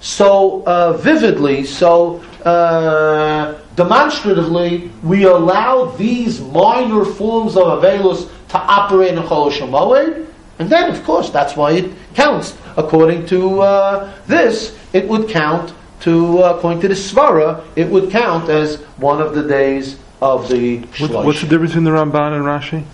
so 0.00 0.64
uh, 0.64 0.94
vividly, 0.94 1.64
so 1.64 2.22
uh, 2.44 3.58
demonstratively, 3.76 4.90
we 5.02 5.24
allow 5.24 5.86
these 5.96 6.40
minor 6.40 7.04
forms 7.04 7.56
of 7.56 7.64
Avelus 7.64 8.30
to 8.48 8.58
operate 8.58 9.12
in 9.14 9.22
Chol 9.22 9.50
Shemoed, 9.52 10.26
and 10.58 10.70
then, 10.70 10.90
of 10.90 11.04
course, 11.04 11.30
that's 11.30 11.54
why 11.54 11.72
it 11.72 11.92
counts. 12.14 12.56
According 12.76 13.26
to 13.26 13.60
uh, 13.60 14.12
this, 14.26 14.76
it 14.94 15.06
would 15.06 15.28
count 15.28 15.74
to, 16.00 16.38
uh, 16.38 16.54
according 16.56 16.80
to 16.80 16.88
the 16.88 16.94
Svara, 16.94 17.62
it 17.76 17.88
would 17.88 18.10
count 18.10 18.48
as 18.48 18.80
one 18.96 19.20
of 19.20 19.34
the 19.34 19.42
days 19.46 19.98
of 20.22 20.48
the 20.48 20.78
What, 20.98 21.26
what's 21.26 21.40
the 21.42 21.46
difference 21.46 21.72
between 21.72 21.84
the 21.84 21.90
Ramban 21.90 22.34
and 22.34 22.44
Rashi? 22.44 22.84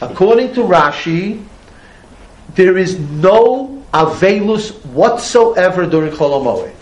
According 0.00 0.54
to 0.54 0.60
Rashi, 0.60 1.44
there 2.54 2.76
is 2.76 2.98
no 2.98 3.84
Avelus 3.92 4.72
whatsoever 4.86 5.86
during 5.86 6.12
Chol 6.12 6.42
HaMoed. 6.42 6.74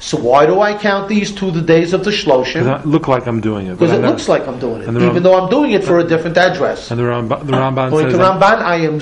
So 0.00 0.18
why 0.18 0.44
do 0.44 0.60
I 0.60 0.76
count 0.76 1.08
these 1.08 1.32
to 1.36 1.50
the 1.50 1.62
days 1.62 1.94
of 1.94 2.04
the 2.04 2.10
Because 2.10 2.24
Shloshim? 2.24 2.66
I 2.66 2.82
look 2.82 3.08
like 3.08 3.26
I'm 3.26 3.40
doing 3.40 3.68
it. 3.68 3.78
Because 3.78 3.92
it 3.92 4.02
looks 4.02 4.28
like 4.28 4.46
I'm 4.46 4.58
doing 4.58 4.82
it, 4.82 4.88
even 4.88 5.22
though 5.22 5.42
I'm 5.42 5.48
doing 5.48 5.70
it 5.70 5.82
for 5.82 5.98
a 5.98 6.04
different 6.04 6.36
address. 6.36 6.90
And 6.90 7.00
the 7.00 7.04
Ramban, 7.04 7.46
the 7.46 7.52
Ramban 7.52 7.86
According 7.86 8.10
says 8.10 8.12
to 8.12 8.18
Ramban, 8.18 8.58
I 8.58 8.76
am 8.76 9.00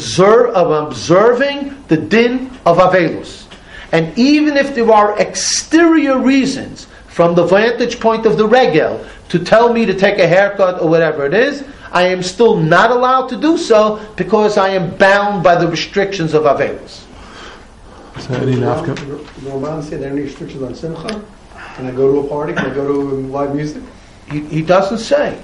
I'm 0.54 0.86
observing 0.86 1.74
the 1.88 1.96
din 1.96 2.52
of 2.64 2.78
Avelus. 2.78 3.46
And 3.90 4.16
even 4.16 4.56
if 4.56 4.76
there 4.76 4.90
are 4.92 5.18
exterior 5.18 6.18
reasons 6.18 6.86
from 7.08 7.34
the 7.34 7.44
vantage 7.46 7.98
point 7.98 8.24
of 8.24 8.38
the 8.38 8.46
regel 8.46 9.04
to 9.30 9.38
tell 9.40 9.72
me 9.72 9.84
to 9.84 9.94
take 9.94 10.20
a 10.20 10.26
haircut 10.26 10.80
or 10.80 10.88
whatever 10.88 11.26
it 11.26 11.34
is, 11.34 11.64
I 11.92 12.04
am 12.04 12.22
still 12.22 12.56
not 12.56 12.90
allowed 12.90 13.28
to 13.28 13.36
do 13.36 13.58
so 13.58 14.00
because 14.16 14.56
I 14.56 14.70
am 14.70 14.96
bound 14.96 15.42
by 15.44 15.54
the 15.56 15.68
restrictions 15.68 16.32
of 16.34 16.44
Avelus. 16.44 17.04
is 18.16 18.26
there 18.28 18.40
any 18.40 18.54
nafka- 18.56 18.96
The 18.96 19.50
Ramban 19.50 19.82
say 19.82 19.96
there 19.98 20.08
are 20.08 20.12
any 20.12 20.22
restrictions 20.22 20.62
on 20.62 20.74
Simcha? 20.74 21.22
Can 21.76 21.86
I 21.86 21.90
go 21.90 22.10
to 22.12 22.26
a 22.26 22.28
party? 22.28 22.54
Can 22.54 22.70
I 22.70 22.74
go 22.74 22.86
to 22.86 22.92
live 23.28 23.54
music? 23.54 23.82
He, 24.30 24.40
he 24.40 24.62
doesn't 24.62 24.98
say. 24.98 25.38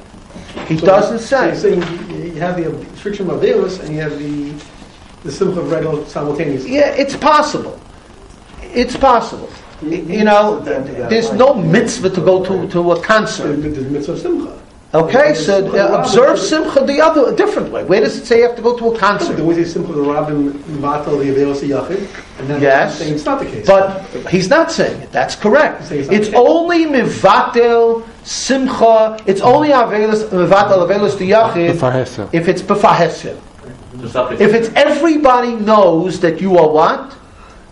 He 0.67 0.79
So- 0.79 0.87
doesn't 0.87 1.19
So 1.21 1.45
you're 1.45 1.55
say. 1.55 1.61
saying 1.81 1.83
you- 2.11 2.33
you 2.33 2.41
have 2.41 2.57
the 2.57 2.71
restriction 2.71 3.29
of 3.31 3.41
Avelis 3.41 3.81
and 3.81 3.95
you 3.95 4.01
have 4.01 4.19
the, 4.19 4.53
the 5.25 5.33
Simcha 5.33 5.61
of 5.61 5.71
Regal 5.71 6.07
simultaneously. 6.07 6.75
Yeah, 6.77 6.91
it's 7.03 7.17
possible. 7.17 7.79
It's 8.63 8.97
possible. 8.97 9.49
Mm-hmm. 9.83 10.11
You 10.11 10.25
know, 10.25 10.61
there's 10.61 11.33
no 11.33 11.55
mitzvah 11.55 12.11
to 12.11 12.21
go 12.21 12.45
to, 12.45 12.69
to 12.71 12.93
a 12.93 13.01
concert. 13.03 13.57
There's 13.61 13.87
mitzvah 13.87 14.13
of 14.13 14.19
Simcha. 14.21 14.59
Okay, 14.95 15.35
so 15.35 15.67
uh, 15.77 16.01
observe 16.01 16.39
Simcha 16.39 16.83
the 16.83 16.99
other, 16.99 17.31
a 17.31 17.37
different 17.37 17.71
way. 17.71 17.85
Where 17.85 18.01
does 18.01 18.17
it 18.17 18.25
say 18.25 18.39
you 18.39 18.45
have 18.47 18.57
to 18.57 18.63
go 18.63 18.75
to 18.79 18.89
a 18.95 18.99
concert? 18.99 19.35
The 19.37 19.43
concert? 19.43 19.45
way 19.45 19.55
they 19.57 19.65
Simcha 19.67 19.93
the 19.93 20.01
Rabbim 20.01 20.53
Matal 20.81 21.19
the 21.19 21.27
Avelis 21.27 21.61
Yachid, 21.61 22.09
and 22.39 22.49
then 22.49 22.63
Yes. 22.63 22.99
it's 23.03 23.27
not 23.27 23.39
the 23.41 23.45
case. 23.45 23.67
But 23.67 24.03
he's 24.31 24.49
not 24.49 24.73
saying 24.73 25.03
it. 25.03 25.13
That's 25.13 25.37
correct. 25.37 25.85
Saying 25.85 26.01
it's 26.01 26.09
not 26.09 26.17
It's 26.19 26.31
only 26.35 26.87
mivatel 26.87 28.07
simcha. 28.25 29.19
It's 29.27 29.43
only 29.43 29.69
avelis 29.71 30.25
mivatel 30.31 30.89
avelis 30.89 31.19
the 31.19 31.33
yachid 31.33 32.33
if 32.33 32.49
it's 32.49 32.63
befahesil. 32.63 33.39
To 34.01 34.09
stop 34.09 34.33
it. 34.33 34.41
If 34.41 34.55
it's 34.55 34.71
everybody 34.75 35.53
knows 35.53 36.19
that 36.21 36.41
you 36.41 36.57
are 36.57 36.69
what? 36.69 37.15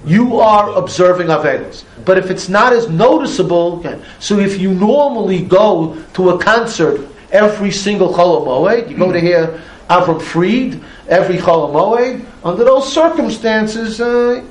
You 0.07 0.39
are 0.39 0.71
observing 0.79 1.27
Avelis. 1.29 1.85
But 2.05 2.17
if 2.17 2.31
it's 2.31 2.49
not 2.49 2.73
as 2.73 2.89
noticeable, 2.89 3.79
okay. 3.85 4.01
so 4.21 4.39
if 4.39 4.59
you 4.61 4.73
normally 4.73 5.43
go 5.43 6.01
to 6.15 6.31
a 6.31 6.39
concert 6.39 7.01
every 7.33 7.73
single 7.73 8.15
Chol 8.15 8.47
Moed, 8.47 8.89
you 8.89 8.97
go 8.97 9.11
to 9.11 9.21
hear 9.21 9.61
Avram 9.91 10.23
Fried 10.23 10.81
every 11.09 11.37
Chol 11.39 11.73
Moed, 11.73 12.25
under 12.45 12.65
those 12.65 12.91
circumstances, 12.93 14.01
uh, 14.01 14.45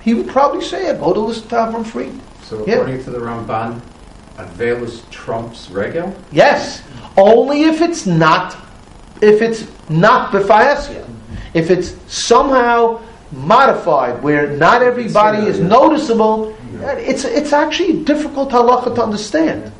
he 0.00 0.14
would 0.14 0.28
probably 0.28 0.64
say, 0.64 0.86
yeah, 0.86 0.94
go 0.94 1.12
to 1.12 1.20
listen 1.20 1.48
to 1.48 1.56
Avram 1.56 1.84
Fried. 1.84 2.12
So 2.44 2.64
Yeah. 2.66 2.74
according 2.74 3.04
to 3.04 3.10
the 3.10 3.18
Ramban, 3.18 3.80
Avelus 4.38 5.02
trumps 5.10 5.70
regel? 5.70 6.14
Yes, 6.32 6.82
only 7.16 7.64
if 7.64 7.80
it's 7.80 8.06
not, 8.06 8.56
if 9.20 9.42
it's 9.42 9.66
not 9.88 10.30
befaesia. 10.32 11.04
If 11.52 11.70
it's 11.70 11.96
somehow 12.06 13.00
modified 13.32 14.22
where 14.22 14.56
not 14.56 14.82
everybody 14.82 15.46
is 15.46 15.60
noticeable, 15.60 16.56
it's 16.82 17.24
it's 17.24 17.52
actually 17.52 18.04
difficult 18.04 18.50
halacha 18.50 18.94
to 18.94 19.02
understand. 19.02 19.72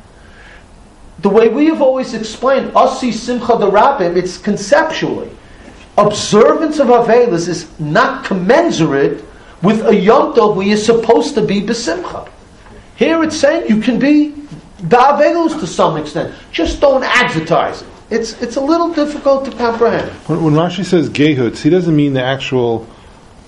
The 1.19 1.29
way 1.29 1.49
we 1.49 1.67
have 1.67 1.81
always 1.81 2.13
explained, 2.13 2.71
Asi 2.75 3.11
Simcha 3.11 3.57
the 3.57 3.69
Rabbim, 3.69 4.15
it's 4.15 4.37
conceptually. 4.37 5.29
Observance 5.97 6.79
of 6.79 6.87
Avelis 6.87 7.47
is 7.47 7.67
not 7.79 8.25
commensurate 8.25 9.23
with 9.61 9.85
a 9.85 9.95
Yom 9.95 10.33
Tov 10.33 10.55
where 10.55 10.65
you're 10.65 10.77
supposed 10.77 11.35
to 11.35 11.45
be 11.45 11.61
besimcha. 11.61 12.27
Here 12.95 13.21
it's 13.23 13.37
saying 13.37 13.69
you 13.69 13.81
can 13.81 13.99
be 13.99 14.33
Ba'avelus 14.83 15.59
to 15.59 15.67
some 15.67 15.97
extent. 15.97 16.33
Just 16.51 16.81
don't 16.81 17.03
advertise 17.03 17.83
it. 17.83 17.87
It's, 18.09 18.41
it's 18.41 18.55
a 18.55 18.61
little 18.61 18.93
difficult 18.93 19.45
to 19.45 19.51
comprehend. 19.51 20.11
When, 20.27 20.43
when 20.43 20.53
Rashi 20.53 20.83
says 20.83 21.09
gayhoods, 21.09 21.61
he 21.61 21.69
doesn't 21.69 21.95
mean 21.95 22.13
the 22.13 22.23
actual. 22.23 22.87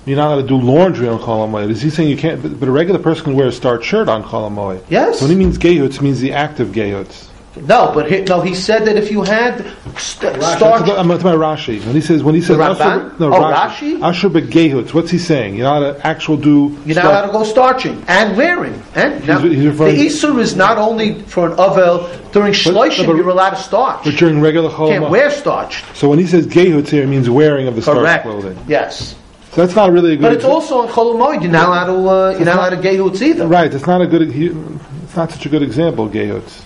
You're 0.05 0.17
not 0.17 0.33
allowed 0.33 0.41
to 0.41 0.47
do 0.47 0.57
laundry 0.57 1.07
on 1.07 1.19
Chol 1.19 1.47
HaMoed. 1.49 1.69
Is 1.69 1.81
he 1.81 1.89
saying 1.89 2.09
you 2.09 2.17
can't? 2.17 2.41
But, 2.41 2.59
but 2.59 2.67
a 2.67 2.71
regular 2.71 2.99
person 2.99 3.23
can 3.23 3.35
wear 3.35 3.47
a 3.47 3.51
starched 3.51 3.85
shirt 3.85 4.09
on 4.09 4.23
Chol 4.23 4.49
HaMoed. 4.49 4.83
Yes. 4.89 5.19
So 5.19 5.25
when 5.25 5.31
he 5.31 5.37
means 5.37 5.57
he 5.57 5.79
means 6.01 6.19
the 6.19 6.33
active 6.33 6.69
gayhoods. 6.69 7.29
No, 7.55 7.91
but 7.93 8.11
he, 8.11 8.21
no, 8.21 8.41
he 8.41 8.55
said 8.55 8.85
that 8.85 8.97
if 8.97 9.11
you 9.11 9.21
had 9.21 9.59
st- 9.95 10.33
That's 10.39 10.57
starch, 10.57 10.81
about, 10.81 10.97
I'm 10.97 11.07
talking 11.07 11.27
about 11.27 11.37
Rashi. 11.37 11.85
When 11.85 11.93
he 11.93 12.01
says 12.01 12.23
when 12.23 12.33
he 12.33 12.41
says 12.41 12.57
Asher- 12.59 13.13
no 13.19 13.31
Oh, 13.31 13.39
Rashi? 13.41 14.01
Asher 14.01 14.29
begayhoods. 14.29 14.91
What's 14.93 15.11
he 15.11 15.19
saying? 15.19 15.55
You're 15.55 15.65
not 15.65 15.83
allowed 15.83 15.93
to 15.97 16.07
actual 16.07 16.37
do. 16.37 16.75
you're 16.83 16.95
not 16.95 17.05
allowed 17.05 17.27
to 17.27 17.31
go 17.31 17.43
starching 17.43 18.03
and 18.07 18.35
wearing. 18.35 18.81
And 18.95 19.25
now, 19.27 19.37
He's- 19.37 19.55
he's 19.55 19.65
referring- 19.67 19.95
the 19.97 20.07
Isur 20.07 20.39
is 20.39 20.55
not 20.55 20.79
only 20.79 21.21
for 21.21 21.45
an 21.51 21.57
Avel, 21.57 22.09
during 22.31 22.53
Shloshim 22.53 23.05
but- 23.05 23.15
you're 23.17 23.29
allowed 23.29 23.51
to 23.51 23.57
starch. 23.61 24.03
But 24.03 24.15
during 24.15 24.41
regular 24.41 24.71
Chol 24.71 24.87
You 24.87 24.99
can't 24.99 25.11
wear 25.11 25.29
starched. 25.29 25.85
So 25.95 26.09
when 26.09 26.17
he 26.17 26.25
says 26.25 26.47
gayhoods 26.47 26.87
here, 26.87 27.03
it 27.03 27.07
means 27.07 27.29
wearing 27.29 27.67
of 27.67 27.75
the 27.75 27.83
starched 27.83 28.23
clothing. 28.23 28.57
Yes. 28.67 29.13
So 29.53 29.61
that's 29.61 29.75
not 29.75 29.91
really 29.91 30.13
a 30.13 30.15
good. 30.15 30.23
But 30.23 30.33
it's 30.33 30.45
also 30.45 30.79
on 30.79 30.87
Chol 30.87 31.13
Hamoed, 31.13 31.43
You're 31.43 31.51
not 31.51 31.67
allowed 31.67 31.85
to. 31.85 32.09
Uh, 32.09 32.29
you're 32.31 32.45
not 32.45 32.55
allowed 32.55 32.69
to 32.71 32.81
gay 32.81 32.99
either. 32.99 33.47
right. 33.47 33.71
It's 33.71 33.85
not 33.85 34.01
a 34.01 34.07
good. 34.07 34.23
It's 34.23 35.15
not 35.15 35.31
such 35.31 35.45
a 35.45 35.49
good 35.49 35.61
example. 35.61 36.09
Gayhoods. 36.09 36.65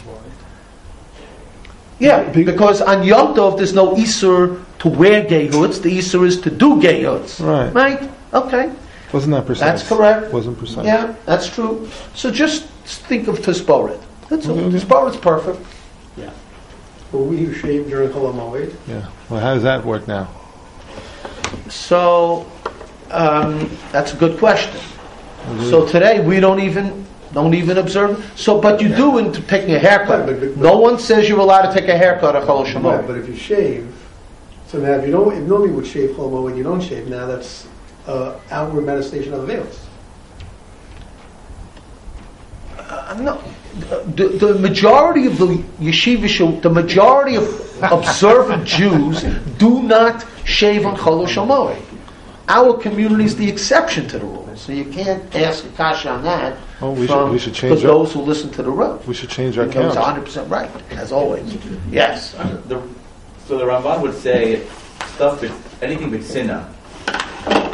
Yeah, 2.00 2.30
because 2.32 2.82
on 2.82 3.04
Yom 3.04 3.34
Tov 3.36 3.58
there's 3.58 3.74
no 3.74 3.96
Isur 3.96 4.64
to 4.80 4.88
wear 4.88 5.26
gay 5.26 5.48
hoods. 5.48 5.82
The 5.82 5.98
Isur 5.98 6.26
is 6.26 6.40
to 6.42 6.50
do 6.50 6.80
gay 6.82 7.04
hoods. 7.04 7.42
Right. 7.42 7.74
Right. 7.74 8.10
Okay. 8.34 8.72
Wasn't 9.12 9.34
that 9.34 9.46
precise? 9.46 9.82
That's 9.82 9.90
correct. 9.90 10.32
Wasn't 10.32 10.58
precise. 10.58 10.86
Yeah, 10.86 11.16
that's 11.26 11.50
true. 11.50 11.90
So 12.14 12.32
just 12.32 12.66
think 12.86 13.28
of 13.28 13.40
Tisporet. 13.40 14.02
That's 14.30 14.48
all. 14.48 14.58
Okay, 14.60 14.66
okay. 14.68 14.78
Tisporet's 14.78 15.18
perfect. 15.18 15.60
Or 17.14 17.24
we 17.24 17.38
who 17.38 17.54
shave 17.54 17.88
during 17.88 18.10
Chol 18.10 18.34
HaMoed. 18.34 18.76
Yeah. 18.86 19.10
Well, 19.30 19.40
how 19.40 19.54
does 19.54 19.64
that 19.64 19.86
work 19.86 20.10
now? 20.10 20.30
So 21.70 22.46
Um, 23.12 23.70
that's 23.92 24.14
a 24.14 24.18
good 24.18 24.38
question. 24.38 24.80
So 25.70 25.88
today 25.88 26.20
we 26.20 26.40
don't 26.42 26.60
even 26.60 27.06
don't 27.34 27.54
even 27.54 27.78
observe. 27.78 28.32
So, 28.36 28.60
but 28.60 28.82
you 28.82 28.90
do 28.94 29.18
into 29.18 29.42
taking 29.42 29.76
a 29.76 29.80
haircut. 29.80 30.26
But- 30.26 30.40
but- 30.40 30.58
No 30.58 30.78
one 30.78 30.98
says 31.00 31.30
you're 31.30 31.40
allowed 31.40 31.72
to 31.72 31.80
take 31.80 31.90
a 31.90 31.98
haircut 31.98 32.36
at 32.36 32.44
Chol 32.44 32.66
Shemot. 32.66 33.06
but 33.08 33.18
if 33.18 33.28
you 33.28 33.36
shave, 33.36 33.88
so 34.68 34.78
now 34.80 34.92
if 34.94 35.06
you 35.06 35.12
don't, 35.12 35.34
if 35.34 35.44
normally 35.44 35.72
would 35.72 35.86
shave 35.88 36.16
homo 36.16 36.42
when 36.42 36.58
you 36.58 36.64
don't 36.64 36.82
shave, 36.82 37.08
now 37.08 37.26
that's 37.26 37.68
uh, 38.08 38.36
outward 38.52 38.86
manifestation 38.86 39.34
of 39.34 39.42
the 39.42 39.48
veils. 39.48 39.80
Uh, 42.80 43.18
no, 43.20 43.42
the, 44.16 44.28
the 44.30 44.56
majority 44.60 45.28
of 45.28 45.38
the 45.38 45.48
yeshiva, 45.80 46.28
shul- 46.28 46.60
the 46.62 46.70
majority 46.70 47.36
of 47.36 47.78
observant 47.84 48.66
Jews 48.78 49.24
do 49.58 49.84
not 49.84 50.26
shave 50.46 50.86
on 50.86 50.96
Chol. 50.96 51.28
Our 52.50 52.78
community 52.78 53.26
is 53.26 53.36
the 53.36 53.50
exception 53.50 54.08
to 54.08 54.20
the 54.20 54.26
rule, 54.26 54.50
so 54.56 54.72
you 54.72 54.86
can't 54.86 55.22
ask 55.36 55.66
a 55.66 55.70
kasha 55.70 56.10
on 56.10 56.24
that. 56.24 56.56
Oh, 56.82 56.92
we 56.92 57.06
should- 57.08 57.32
we 57.32 57.40
should 57.40 57.54
change 57.54 57.82
for 57.82 57.88
our- 57.88 57.94
those 57.94 58.14
who 58.14 58.22
listen 58.22 58.50
to 58.52 58.64
the 58.64 58.70
rule. 58.72 59.02
We 59.06 59.14
should 59.14 59.30
change 59.30 59.58
our 59.58 59.66
He 59.66 59.72
goes 59.72 59.94
count. 59.94 59.98
100 59.98 60.26
percent 60.26 60.50
right, 60.50 60.70
as 60.92 61.12
always. 61.12 61.44
Yes. 61.92 62.34
The, 62.70 62.80
so 63.48 63.58
the 63.58 63.66
Ramban 63.66 64.02
would 64.02 64.18
say 64.18 64.62
stuff, 65.16 65.42
with 65.42 65.52
anything 65.82 66.10
with 66.10 66.26
sinna 66.26 66.66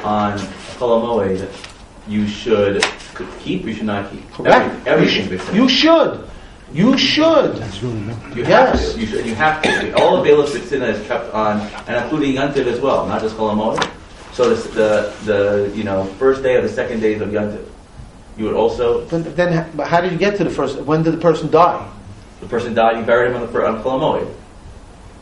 on 0.04 0.40
Cholamoed, 0.80 1.46
you 2.08 2.28
should 2.28 2.84
keep, 3.44 3.66
you 3.66 3.74
should 3.76 3.86
not 3.86 4.10
keep. 4.12 4.24
Correct. 4.34 4.72
Every- 4.88 4.92
Everything 5.08 5.30
with 5.30 5.46
sinna. 5.46 5.58
You 5.62 5.70
should. 5.70 6.20
You 6.74 6.98
should. 6.98 7.58
You 8.36 8.44
have 8.46 8.74
Yes. 8.74 8.94
to. 8.94 9.00
You, 9.00 9.06
should, 9.06 9.26
you 9.28 9.36
have 9.36 9.62
to. 9.62 9.94
All 10.02 10.18
of 10.18 10.24
Bailiff's 10.24 10.54
Bitsina 10.56 10.90
is 11.00 11.08
kept 11.08 11.32
on, 11.32 11.62
and 11.88 12.04
including 12.04 12.34
Yantiv 12.34 12.66
as 12.66 12.80
well, 12.80 13.06
not 13.06 13.22
just 13.22 13.38
Cholamoed. 13.38 13.86
So 14.34 14.54
the, 14.56 14.70
the, 14.72 15.14
the, 15.26 15.78
you 15.78 15.84
know, 15.84 16.06
first 16.18 16.42
day 16.44 16.56
of 16.56 16.64
the 16.64 16.70
second 16.70 17.00
days 17.02 17.22
of 17.22 17.30
Yantiv. 17.30 17.66
You 18.36 18.46
would 18.46 18.56
also, 18.56 19.06
Then, 19.06 19.24
then 19.36 19.70
but 19.76 19.88
how 19.88 20.02
did 20.02 20.12
you 20.12 20.18
get 20.18 20.38
to 20.38 20.44
the 20.44 20.50
first? 20.50 20.80
When 20.82 21.04
did 21.04 21.14
the 21.14 21.18
person 21.20 21.52
die? 21.52 21.90
the 22.42 22.50
person 22.50 22.74
died, 22.74 22.98
you 22.98 23.06
buried 23.06 23.30
him 23.30 23.36
on 23.36 23.42
the 23.42 23.48
first, 23.48 23.86
on. 23.86 24.28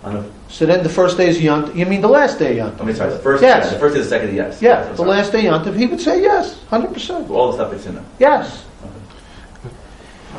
On 0.04 0.14
the, 0.14 0.26
So 0.48 0.66
then 0.66 0.82
the 0.82 0.90
first 0.90 1.18
day 1.18 1.28
is 1.30 1.40
Yont. 1.40 1.76
You 1.76 1.86
mean 1.86 2.02
the 2.02 2.08
last 2.08 2.40
day 2.40 2.56
Yont? 2.58 2.82
I 2.82 2.84
mean, 2.84 2.96
sorry, 2.96 3.12
the 3.12 3.20
first, 3.20 3.44
Yes. 3.44 3.66
yeah, 3.66 3.74
the 3.74 3.80
first 3.80 3.94
day, 3.96 4.02
the 4.02 4.08
second 4.08 4.28
day, 4.30 4.36
yes. 4.38 4.62
Yeah, 4.62 4.90
I'm 4.90 4.96
the 4.96 5.04
last 5.04 5.32
day 5.32 5.44
Yont. 5.44 5.76
He 5.76 5.86
would 5.86 6.02
say 6.02 6.22
yes, 6.22 6.64
hundred 6.70 6.94
percent. 6.94 7.30
All 7.30 7.52
the 7.52 7.58
stuff 7.58 7.72
with 7.72 7.84
sinna. 7.84 8.04
Yes. 8.18 8.66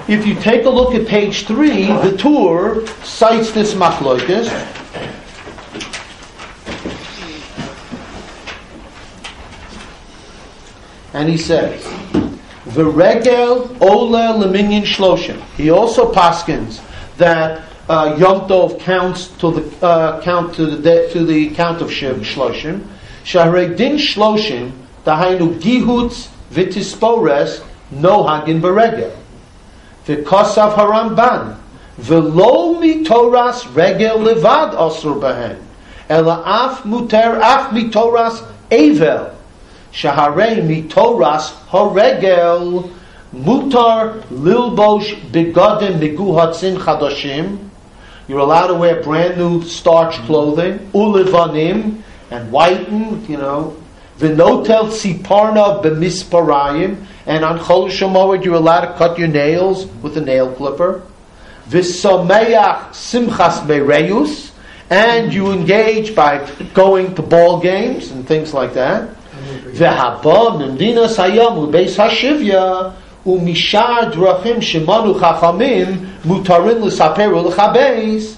If 0.08 0.26
you 0.26 0.35
take 0.35 0.64
a 0.64 0.70
look 0.70 0.94
at 0.94 1.06
page 1.06 1.46
three, 1.46 1.87
the 1.87 2.16
Tur 2.16 2.85
cites 3.04 3.52
this 3.52 3.74
machloikis. 3.74 4.48
And 11.12 11.29
he 11.29 11.37
says, 11.37 11.83
"V'regel 12.64 13.81
ola 13.81 14.35
leminyan 14.38 14.83
shloshim." 14.83 15.40
He 15.57 15.70
also 15.70 16.12
paskins 16.12 16.81
that 17.18 17.62
uh, 17.88 18.16
Yom 18.18 18.48
Tov 18.48 18.81
counts 18.81 19.29
to 19.38 19.51
the 19.51 19.87
uh, 19.87 20.20
count 20.22 20.55
to 20.55 20.66
the 20.66 20.77
de- 20.79 21.12
to 21.12 21.25
the 21.25 21.51
count 21.51 21.83
of 21.83 21.90
shloshim. 21.90 22.87
Shahrei 23.25 23.77
din 23.77 23.96
shloshim 23.96 24.72
dahainu 25.05 25.61
gihutz 25.61 26.29
v'tispores 26.51 27.62
no 27.90 28.25
hagin 28.25 28.61
v'regel. 28.61 29.14
V'kosav 30.07 30.75
haramban 30.75 31.57
v'lo 32.01 32.81
mitoras 32.81 33.66
regel 33.75 34.18
levad 34.18 34.75
osur 34.75 35.20
bahen 35.20 35.59
ela 36.09 36.42
af 36.44 36.85
muter 36.85 37.40
af 37.40 37.72
mitoras 37.72 38.42
evel 38.70 39.31
shaharei 39.92 40.62
mitoras 40.62 41.52
haregel 41.68 42.90
mutar 43.35 44.22
lilbosh 44.31 45.14
begodim 45.31 45.98
miguhatzin 45.98 46.76
chadoshim 46.78 47.68
you're 48.28 48.38
allowed 48.38 48.68
to 48.68 48.74
wear 48.74 49.02
brand 49.02 49.37
new 49.37 49.62
starch 49.62 50.14
clothing 50.26 50.78
ulivanim, 50.94 52.02
and 52.31 52.50
whiten 52.50 53.24
you 53.26 53.37
know 53.37 53.76
v'notel 54.18 54.88
tziparna 54.88 55.83
b'misparayim 55.83 57.05
and 57.26 57.44
on 57.44 57.59
Chol 57.59 57.88
Shemoed 57.88 58.44
you're 58.44 58.55
allowed 58.55 58.87
to 58.87 58.92
cut 58.94 59.18
your 59.18 59.28
nails 59.28 59.87
with 60.02 60.16
a 60.16 60.20
nail 60.20 60.52
clipper. 60.52 61.02
V'someach 61.68 62.90
simchas 62.90 63.64
mereus, 63.66 64.52
and 64.90 65.33
you 65.33 65.52
engage 65.52 66.14
by 66.14 66.48
going 66.74 67.14
to 67.14 67.22
ball 67.22 67.61
games 67.61 68.11
and 68.11 68.26
things 68.26 68.52
like 68.52 68.74
that. 68.74 69.09
והבו 69.72 70.50
ממדינס 70.50 71.20
היום 71.20 71.58
ובייס 71.58 72.00
השוויה 72.00 72.74
ומשאר 73.26 74.04
דרכים 74.12 74.62
שמונו 74.62 75.14
חכמים 75.14 76.04
מותרים 76.24 76.87
לספר 76.87 77.30
ולכבס 77.37 78.37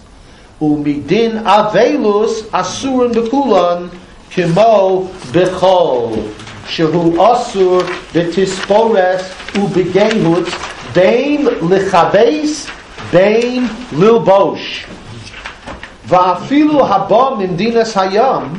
ומדין 0.63 1.39
אבלוס 1.47 2.43
אסורים 2.53 3.11
בכולן 3.13 3.87
כמו 4.31 5.05
בכל 5.33 6.07
שהוא 6.69 7.33
אסור 7.33 7.81
בתספורס 8.15 9.31
ובגאות 9.55 10.49
בין 10.93 11.47
לכבס 11.71 12.67
בין 13.13 13.67
ללבוש. 13.99 14.87
ואפילו 16.07 16.87
הבו 16.87 17.37
ממדינס 17.37 17.99
היום 17.99 18.55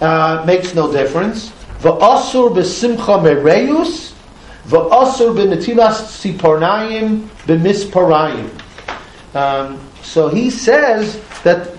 uh, 0.00 0.04
makes 0.46 0.74
no 0.74 0.86
difference. 0.92 1.59
V'asur 1.80 2.54
b'simcha 2.54 3.20
mereyus, 3.22 4.12
v'asur 4.66 5.34
b'netilas 5.34 6.02
tzipornayim 6.12 7.26
b'misparayim. 7.46 8.50
Um, 9.34 9.80
so 10.02 10.28
he 10.28 10.50
says 10.50 11.20
that 11.44 11.70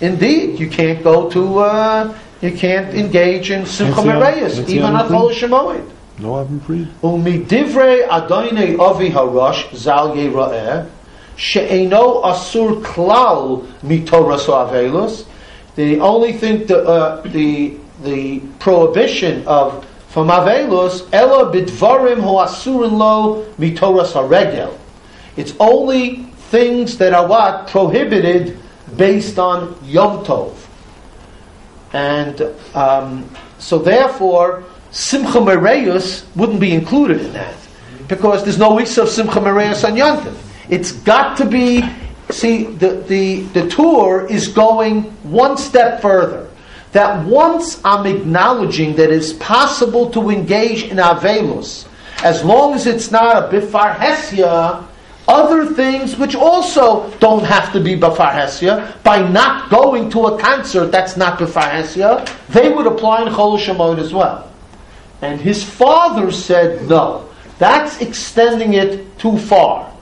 indeed 0.00 0.58
you 0.58 0.68
can't 0.68 1.02
go 1.02 1.28
to, 1.30 1.58
uh, 1.58 2.14
you 2.40 2.52
can't 2.52 2.94
engage 2.94 3.50
in 3.50 3.66
simcha 3.66 4.00
mereyus, 4.00 4.68
even 4.68 4.96
at 4.96 5.06
Hol 5.06 5.30
Shemoed. 5.30 5.88
No, 6.18 6.34
I 6.34 6.38
haven't 6.40 6.60
freed. 6.60 6.88
Umidivre 7.02 8.06
avi 8.08 9.10
harosh 9.10 9.74
zal 9.74 10.14
yera'eh 10.14 10.86
asur 11.40 12.82
klal 12.82 13.66
mitoras. 13.82 15.26
The 15.76 16.00
only 16.00 16.32
thing, 16.32 16.66
the, 16.66 16.84
uh, 16.86 17.22
the 17.22 17.76
the 18.02 18.40
prohibition 18.58 19.46
of 19.46 19.86
from 20.08 20.28
avelus 20.28 21.08
ela 21.12 21.52
bidvarim 21.52 22.20
hu 22.20 22.38
asurin 22.44 22.92
lo 22.92 23.44
mitoras 23.58 24.12
haregel 24.12 24.76
it's 25.36 25.54
only 25.60 26.24
things 26.50 26.98
that 26.98 27.12
are 27.12 27.26
what 27.26 27.68
prohibited 27.68 28.58
based 28.96 29.38
on 29.38 29.76
yom 29.84 30.24
tov 30.24 30.54
and 31.92 32.40
um, 32.74 33.28
so 33.60 33.78
therefore, 33.78 34.64
Simcha 34.90 35.38
Mereyus 35.38 36.24
wouldn't 36.34 36.60
be 36.60 36.72
included 36.72 37.20
in 37.20 37.32
that. 37.34 37.54
Because 38.08 38.42
there's 38.42 38.58
no 38.58 38.74
weeks 38.74 38.98
of 38.98 39.08
Simcha 39.08 39.38
Mereyus 39.38 39.86
on 39.86 39.96
Yontif. 39.96 40.36
It's 40.68 40.92
got 40.92 41.36
to 41.36 41.44
be, 41.44 41.84
see, 42.30 42.64
the, 42.64 43.02
the, 43.02 43.42
the 43.52 43.68
Tur 43.68 44.26
is 44.26 44.48
going 44.48 45.02
one 45.22 45.56
step 45.56 46.00
further. 46.00 46.49
That 46.92 47.24
once 47.24 47.80
I'm 47.84 48.06
acknowledging 48.06 48.96
that 48.96 49.10
it's 49.10 49.32
possible 49.34 50.10
to 50.10 50.30
engage 50.30 50.84
in 50.84 50.96
Avelus, 50.96 51.86
as 52.22 52.44
long 52.44 52.74
as 52.74 52.86
it's 52.86 53.10
not 53.10 53.36
a 53.36 53.48
Bifar 53.48 53.94
Hesia, 53.94 54.86
other 55.28 55.64
things 55.74 56.16
which 56.16 56.34
also 56.34 57.08
don't 57.18 57.44
have 57.44 57.72
to 57.72 57.80
be 57.80 57.94
Bafar 57.94 58.32
Hesia, 58.32 59.02
by 59.04 59.26
not 59.28 59.70
going 59.70 60.10
to 60.10 60.26
a 60.26 60.38
concert 60.38 60.86
that's 60.86 61.16
not 61.16 61.38
Bafar 61.38 61.70
Hesia, 61.70 62.28
they 62.48 62.68
would 62.68 62.86
apply 62.86 63.22
in 63.22 63.32
Chol 63.32 63.58
Shemot 63.58 63.98
as 63.98 64.12
well. 64.12 64.50
And 65.22 65.40
his 65.40 65.62
father 65.62 66.32
said 66.32 66.88
no. 66.88 67.28
That's 67.58 68.00
extending 68.00 68.74
it 68.74 69.18
too 69.18 69.38
far. 69.38 69.92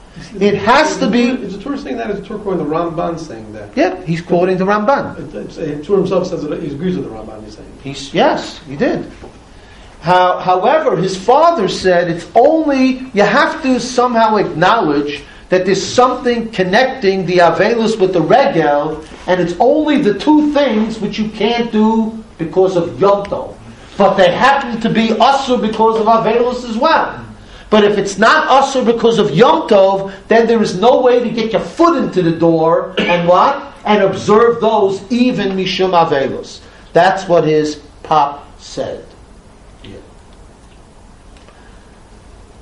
It 0.40 0.54
has 0.54 0.98
to 0.98 1.10
be. 1.10 1.30
Is 1.30 1.56
the 1.56 1.62
Torah 1.62 1.78
saying 1.78 1.96
that? 1.96 2.10
Is 2.10 2.20
the 2.20 2.26
Torah 2.26 2.40
quoting 2.40 2.64
the 2.66 2.74
Ramban 2.74 3.18
saying 3.18 3.52
that? 3.52 3.76
Yeah, 3.76 4.02
he's 4.02 4.20
quoting 4.22 4.58
the 4.58 4.64
Ramban. 4.64 5.30
The 5.32 5.84
Torah 5.84 5.98
himself 5.98 6.26
says 6.26 6.42
that 6.42 6.62
he 6.62 6.74
agrees 6.74 6.96
with 6.96 7.06
the 7.06 7.10
Ramban. 7.10 7.44
He's 7.44 7.56
saying. 7.56 7.72
He's, 7.82 8.14
yes, 8.14 8.58
he 8.64 8.76
did. 8.76 9.10
How, 10.00 10.38
however, 10.38 10.96
his 10.96 11.16
father 11.16 11.68
said 11.68 12.08
it's 12.08 12.30
only, 12.34 13.10
you 13.14 13.22
have 13.22 13.62
to 13.62 13.80
somehow 13.80 14.36
acknowledge 14.36 15.24
that 15.48 15.64
there's 15.64 15.84
something 15.84 16.50
connecting 16.50 17.26
the 17.26 17.38
Avelus 17.38 17.98
with 17.98 18.12
the 18.12 18.20
Regel, 18.20 19.04
and 19.26 19.40
it's 19.40 19.54
only 19.58 20.00
the 20.00 20.18
two 20.18 20.52
things 20.52 21.00
which 21.00 21.18
you 21.18 21.28
can't 21.30 21.72
do 21.72 22.22
because 22.36 22.76
of 22.76 23.00
Yom 23.00 23.24
Tov. 23.26 23.56
But 23.96 24.14
they 24.14 24.30
happen 24.30 24.80
to 24.82 24.90
be 24.90 25.08
Asur 25.08 25.60
because 25.60 25.98
of 25.98 26.06
Avelus 26.06 26.68
as 26.68 26.76
well. 26.76 27.24
But 27.70 27.84
if 27.84 27.98
it's 27.98 28.16
not 28.16 28.48
usher 28.48 28.84
because 28.84 29.18
of 29.18 29.30
Yom 29.30 29.68
Tov, 29.68 30.12
then 30.28 30.46
there 30.46 30.62
is 30.62 30.78
no 30.78 31.02
way 31.02 31.22
to 31.22 31.30
get 31.30 31.52
your 31.52 31.60
foot 31.60 32.02
into 32.02 32.22
the 32.22 32.32
door 32.32 32.94
and 32.98 33.28
what? 33.28 33.74
And 33.84 34.02
observe 34.02 34.60
those 34.60 35.02
even 35.12 35.50
Mishum 35.50 35.92
Avelus. 35.92 36.60
That's 36.92 37.28
what 37.28 37.44
his 37.44 37.76
pop 38.02 38.60
said. 38.60 39.04
Yeah. 39.82 39.98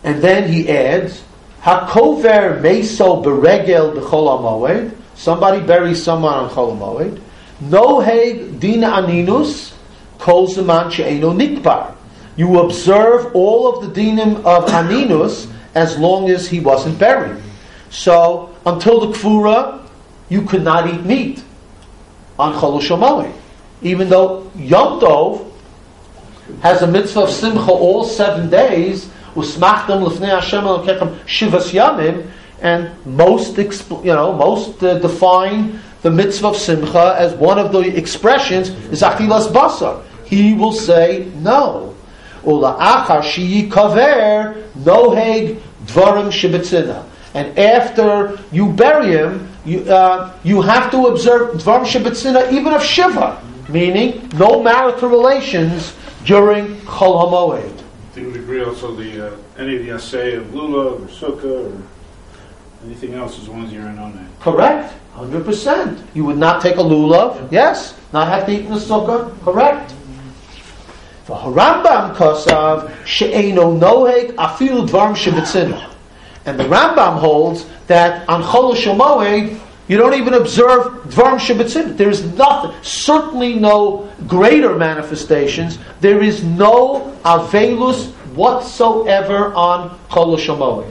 And 0.02 0.22
then 0.22 0.52
he 0.52 0.68
adds, 0.68 1.22
Hakover 1.62 2.60
meso 2.60 3.24
beregel 3.24 3.94
b'chol 3.94 4.38
amoed. 4.38 4.94
Somebody 5.14 5.66
buries 5.66 6.02
someone 6.02 6.34
on 6.34 6.50
chol 6.50 6.78
amoed. 6.78 7.20
No 7.60 8.00
heg 8.00 8.60
din 8.60 8.82
aninus 8.82 9.72
kol 10.18 10.46
zeman 10.46 10.92
she'eno 10.92 11.32
nikbar. 11.32 11.95
You 12.36 12.60
observe 12.60 13.34
all 13.34 13.68
of 13.68 13.94
the 13.94 14.00
dinim 14.00 14.36
of 14.44 14.66
aninus 14.66 15.50
as 15.74 15.98
long 15.98 16.30
as 16.30 16.48
he 16.48 16.60
wasn't 16.60 16.98
buried. 16.98 17.42
So 17.90 18.54
until 18.64 19.00
the 19.00 19.18
kfura, 19.18 19.82
you 20.28 20.42
could 20.42 20.62
not 20.62 20.92
eat 20.92 21.04
meat 21.04 21.42
on 22.38 22.54
chol. 22.54 23.32
Even 23.82 24.08
though 24.08 24.50
Yom 24.56 25.00
Tov 25.00 25.50
has 26.62 26.82
a 26.82 26.86
mitzvah 26.86 27.22
of 27.22 27.30
simcha 27.30 27.70
all 27.70 28.04
seven 28.04 28.50
days, 28.50 29.08
usmachtem 29.34 30.06
lefnei 30.06 30.28
Hashem 30.28 30.64
elokechem 30.64 31.18
shivas 31.24 31.72
yamim, 31.72 32.30
and 32.60 32.90
most 33.06 33.56
you 33.56 34.12
know 34.12 34.32
most 34.32 34.82
uh, 34.82 34.98
define 34.98 35.78
the 36.02 36.10
mitzvah 36.10 36.48
of 36.48 36.56
simcha 36.56 37.16
as 37.18 37.34
one 37.34 37.58
of 37.58 37.72
the 37.72 37.80
expressions 37.96 38.70
is 38.90 39.02
achilas 39.02 39.48
basar. 39.48 40.02
He 40.24 40.54
will 40.54 40.72
say 40.72 41.30
no. 41.36 41.95
Ula 42.46 42.76
achar 42.78 43.22
shiyi 43.22 43.68
kaver 43.68 44.62
noheg 44.78 45.60
dvarim 45.86 46.30
shibitzina. 46.30 47.04
And 47.34 47.58
after 47.58 48.38
you 48.52 48.72
bury 48.72 49.08
him, 49.08 49.48
you, 49.64 49.80
uh, 49.92 50.32
you 50.44 50.62
have 50.62 50.90
to 50.92 51.08
observe 51.08 51.56
dvarim 51.56 51.84
shibitzina 51.84 52.52
even 52.52 52.72
of 52.72 52.82
shiva, 52.82 53.42
meaning 53.68 54.30
no 54.34 54.62
marital 54.62 55.08
relations 55.08 55.94
during 56.24 56.76
chol 56.86 57.28
hamoed. 57.28 57.82
They 58.14 58.22
would 58.22 58.36
agree 58.36 58.64
also 58.64 58.94
the, 58.94 59.32
uh, 59.32 59.36
any 59.58 59.76
of 59.76 59.84
the 59.84 59.90
assay 59.90 60.36
of 60.36 60.46
lulav 60.46 61.02
or 61.02 61.08
sukkah 61.08 61.74
or 61.74 61.82
anything 62.86 63.14
else 63.14 63.38
as 63.38 63.48
long 63.48 63.64
as 63.64 63.72
you're 63.72 63.88
in 63.88 63.98
on 63.98 64.14
that. 64.16 64.40
Correct, 64.40 64.94
hundred 65.12 65.44
percent. 65.44 65.98
You 66.14 66.24
would 66.24 66.38
not 66.38 66.62
take 66.62 66.76
a 66.76 66.82
lulav, 66.82 67.50
yes. 67.50 67.98
Not 68.12 68.28
have 68.28 68.46
to 68.46 68.52
eat 68.52 68.66
in 68.66 68.72
the 68.72 68.78
sukkah, 68.78 69.38
correct. 69.42 69.92
For 71.26 71.36
the 71.36 71.60
Harambam 71.60 72.14
kosav 72.14 73.04
she'eno 73.04 73.76
noheg 73.76 74.34
afilu 74.36 74.88
dvarim 74.88 75.16
shebetzina. 75.16 75.90
And 76.46 76.58
the 76.58 76.64
Rambam 76.64 77.18
holds 77.18 77.66
that 77.88 78.28
on 78.28 78.42
Chol 78.44 78.74
Shemoed, 78.76 79.58
you 79.88 79.96
don't 79.96 80.14
even 80.14 80.34
observe 80.34 81.02
Dvarim 81.08 81.38
Shabbatzim. 81.38 81.96
There 81.96 82.08
is 82.08 82.24
nothing, 82.34 82.72
certainly 82.82 83.54
no 83.54 84.08
greater 84.28 84.76
manifestations. 84.76 85.78
There 86.00 86.22
is 86.22 86.44
no 86.44 87.16
Avelus 87.24 88.12
whatsoever 88.34 89.52
on 89.54 89.98
Chol 90.08 90.36
Shemoed. 90.36 90.88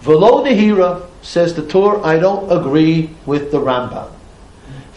Velo 0.00 0.44
Nehira, 0.44 1.06
says 1.22 1.54
the 1.54 1.66
Torah, 1.66 2.02
I 2.02 2.18
don't 2.18 2.50
agree 2.52 3.10
with 3.24 3.50
the 3.50 3.58
Rambam. 3.58 4.10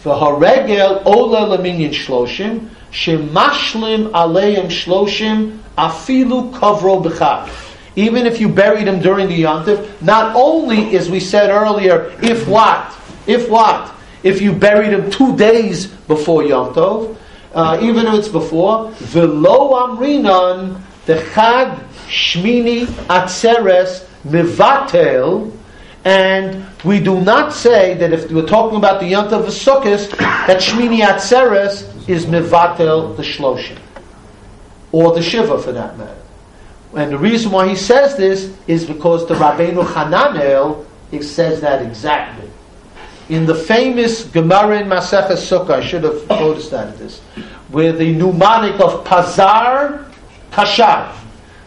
V'haregel 0.02 1.04
ola 1.06 1.56
laminyan 1.56 1.90
shloshim, 1.90 2.68
shemashlim 2.92 4.10
aleim 4.10 4.66
shloshim, 4.66 5.58
afilu 5.76 6.52
kavro 6.52 7.02
b'chav. 7.02 7.50
Even 7.96 8.26
if 8.26 8.40
you 8.40 8.48
buried 8.48 8.86
him 8.86 9.00
during 9.00 9.28
the 9.28 9.42
yontif, 9.42 10.00
not 10.00 10.36
only, 10.36 10.96
as 10.96 11.10
we 11.10 11.18
said 11.18 11.50
earlier, 11.50 12.12
if 12.22 12.46
what? 12.46 12.94
If 13.26 13.48
what? 13.48 13.92
If 14.22 14.40
you 14.40 14.52
buried 14.52 14.92
him 14.92 15.10
two 15.10 15.36
days 15.36 15.86
before 15.86 16.44
Yom 16.44 16.74
Tov, 16.74 17.16
uh, 17.54 17.78
even 17.82 18.06
if 18.06 18.14
it's 18.14 18.28
before, 18.28 18.90
v'lo 18.90 19.96
amrinan, 19.96 20.80
the 21.06 21.14
chag 21.14 21.78
shmini 22.06 22.86
atzeres 23.08 24.06
mivatel, 24.26 25.52
and 26.08 26.64
we 26.84 27.00
do 27.00 27.20
not 27.20 27.52
say 27.52 27.92
that 27.92 28.14
if 28.14 28.32
we're 28.32 28.46
talking 28.46 28.78
about 28.78 28.98
the 28.98 29.08
Yom 29.08 29.28
Tov 29.28 29.44
Sukkot, 29.44 30.16
that 30.16 30.58
shmini 30.58 31.00
atzeres 31.00 32.08
is 32.08 32.24
mivatel 32.24 33.14
the 33.14 33.22
shloshim, 33.22 33.78
or 34.90 35.12
the 35.14 35.20
shiva 35.20 35.60
for 35.60 35.72
that 35.72 35.98
matter. 35.98 36.16
And 36.96 37.12
the 37.12 37.18
reason 37.18 37.52
why 37.52 37.68
he 37.68 37.76
says 37.76 38.16
this 38.16 38.56
is 38.66 38.86
because 38.86 39.28
the 39.28 39.34
Rabbeinu 39.34 39.84
Hananel 39.84 40.86
says 41.22 41.60
that 41.60 41.82
exactly. 41.82 42.48
In 43.28 43.44
the 43.44 43.54
famous 43.54 44.24
Gemara 44.24 44.80
in 44.80 44.88
Maseches 44.88 45.44
Sukkah, 45.44 45.72
I 45.72 45.86
should 45.86 46.04
have 46.04 46.26
noticed 46.30 46.70
that 46.70 46.88
at 46.88 46.98
this, 46.98 47.20
where 47.68 47.92
the 47.92 48.14
mnemonic 48.14 48.80
of 48.80 49.04
Pazar 49.04 50.10
Kashav, 50.52 51.14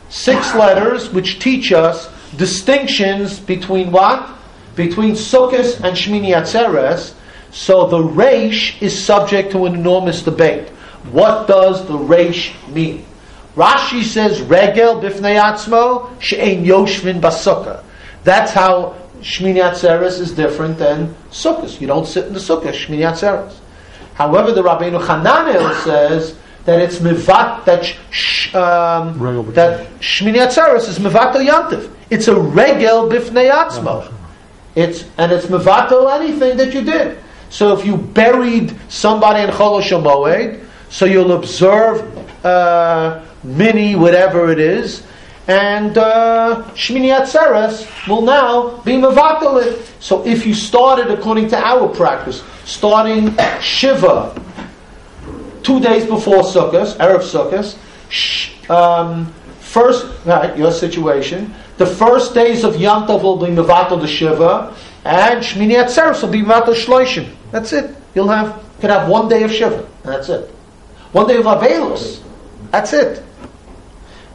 six 0.10 0.56
letters 0.56 1.12
which 1.12 1.38
teach 1.38 1.72
us 1.72 2.10
distinctions 2.38 3.40
between 3.40 3.92
what? 3.92 4.30
Between 4.76 5.14
Sukkot 5.14 5.82
and 5.84 5.96
Shmini 5.96 6.30
Atzeres. 6.36 7.14
So 7.52 7.88
the 7.88 7.98
Reish 7.98 8.82
is 8.82 8.98
subject 8.98 9.52
to 9.52 9.66
an 9.66 9.76
enormous 9.76 10.22
debate. 10.22 10.70
What 11.12 11.48
does 11.48 11.86
the 11.88 11.98
Reish 11.98 12.54
mean? 12.74 13.06
Rashi 13.56 14.04
says 14.04 14.42
regel 14.42 15.02
bifnei 15.02 15.38
atzmo 15.38 16.10
she'ein 16.22 16.64
yoshvin 16.64 17.20
basukah. 17.20 17.84
That's 18.24 18.54
how 18.54 18.96
Shmini 19.22 19.62
Atzeres 19.62 20.20
is 20.20 20.32
different 20.32 20.78
than 20.78 21.14
Sukkot. 21.32 21.82
You 21.82 21.88
don't 21.88 22.08
sit 22.08 22.28
in 22.28 22.34
the 22.34 22.40
Sukkah, 22.40 22.72
Shmini 22.72 23.02
Atzeres. 23.02 23.56
However, 24.14 24.52
the 24.52 24.64
Rabbeinu 24.64 25.02
Hananel 25.04 25.84
says 25.84 26.38
that 26.66 26.80
it's 26.80 27.00
mivat 27.00 27.66
that 27.66 27.84
sh, 28.12 28.54
um, 28.56 29.20
that 29.54 29.88
Shmini 30.00 30.38
Atzeres 30.38 30.88
is 30.88 31.00
mivatel 31.00 31.46
yantiv. 31.46 31.92
It's 32.12 32.28
a 32.28 32.36
regel 32.36 33.10
bifnei 33.10 33.50
atzmo. 33.50 34.12
It's 34.76 35.06
and 35.18 35.32
it's 35.32 35.46
mivatel 35.46 36.14
anything 36.14 36.58
that 36.58 36.74
you 36.74 36.82
did. 36.82 37.18
So 37.50 37.74
if 37.78 37.86
you 37.86 37.98
buried 37.98 38.76
somebody 38.90 39.44
in 39.44 39.50
Cholosh 39.50 40.60
so 40.90 41.06
you'll 41.06 41.32
observe 41.32 42.46
uh, 42.46 43.24
mini 43.44 43.96
whatever 43.96 44.52
it 44.52 44.60
is, 44.60 45.04
and 45.48 45.98
uh, 45.98 46.64
Shmini 46.74 47.18
Atzeres 47.18 48.08
will 48.08 48.22
now 48.22 48.78
be 48.82 48.94
mevatel. 48.94 49.82
So 50.02 50.26
if 50.26 50.46
you 50.46 50.54
started 50.54 51.12
according 51.12 51.48
to 51.50 51.58
our 51.58 51.88
practice, 51.88 52.44
starting 52.66 53.36
Shiva 53.62 54.36
two 55.64 55.80
days 55.80 56.06
before 56.06 56.44
Sukkot, 56.44 56.98
Erev 56.98 57.22
Sukkot, 57.22 57.78
sh- 58.10 58.70
um, 58.70 59.32
first, 59.60 60.08
right, 60.26 60.58
your 60.58 60.72
situation, 60.72 61.54
the 61.82 61.88
first 61.88 62.36
days 62.36 62.64
of 62.64 62.80
Yom 62.80 63.08
Tov 63.08 63.24
will 63.24 63.38
be 63.38 63.48
mevatel 63.48 64.00
the 64.00 64.08
Shiva, 64.08 64.76
and 65.04 65.44
Shmini 65.44 65.84
Atzeres 65.84 66.22
will 66.22 66.30
be 66.30 66.44
mevatel 66.44 66.76
Shloishim. 66.76 67.28
That's 67.50 67.74
it. 67.74 67.96
You'll 68.14 68.28
have, 68.28 68.50
you 68.50 68.82
can 68.82 68.92
have 68.92 69.10
one 69.10 69.28
day 69.28 69.42
of 69.42 69.52
Shiva, 69.52 69.80
and 70.04 70.14
that's 70.14 70.30
it. 70.30 70.48
One 71.12 71.28
day 71.28 71.38
of 71.38 71.46
Avelus, 71.46 72.22
that's 72.70 72.94
it. 72.94 73.24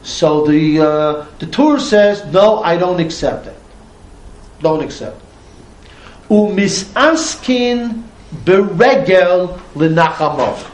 So 0.03 0.45
the 0.45 0.79
uh, 0.81 1.25
the 1.39 1.45
Torah 1.47 1.79
says, 1.79 2.25
no, 2.33 2.61
I 2.63 2.75
don't 2.75 2.99
accept 2.99 3.47
it. 3.47 3.55
Don't 4.59 4.83
accept. 4.83 5.21
Umisaskin 6.29 8.03
beregel 8.43 9.57
lenachamov. 9.73 10.69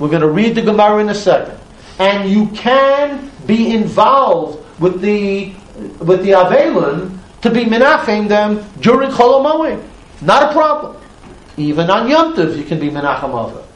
We're 0.00 0.08
going 0.08 0.22
to 0.22 0.28
read 0.30 0.56
the 0.56 0.62
Gemara 0.62 1.00
in 1.00 1.08
a 1.10 1.14
second, 1.14 1.56
and 2.00 2.28
you 2.28 2.48
can 2.48 3.30
be 3.46 3.72
involved 3.72 4.64
with 4.80 5.00
the 5.00 5.54
with 5.98 6.22
the 6.22 6.30
Avelin 6.30 7.18
to 7.42 7.50
be 7.50 7.64
menachem 7.64 8.28
them 8.28 8.64
during 8.80 9.10
Chol. 9.10 9.82
Not 10.22 10.50
a 10.50 10.52
problem. 10.52 10.96
Even 11.56 11.90
on 11.90 12.08
Yom 12.08 12.34
Tov, 12.34 12.56
you 12.56 12.64
can 12.64 12.78
be 12.78 12.90
menachem 12.90 13.34
of. 13.34 13.66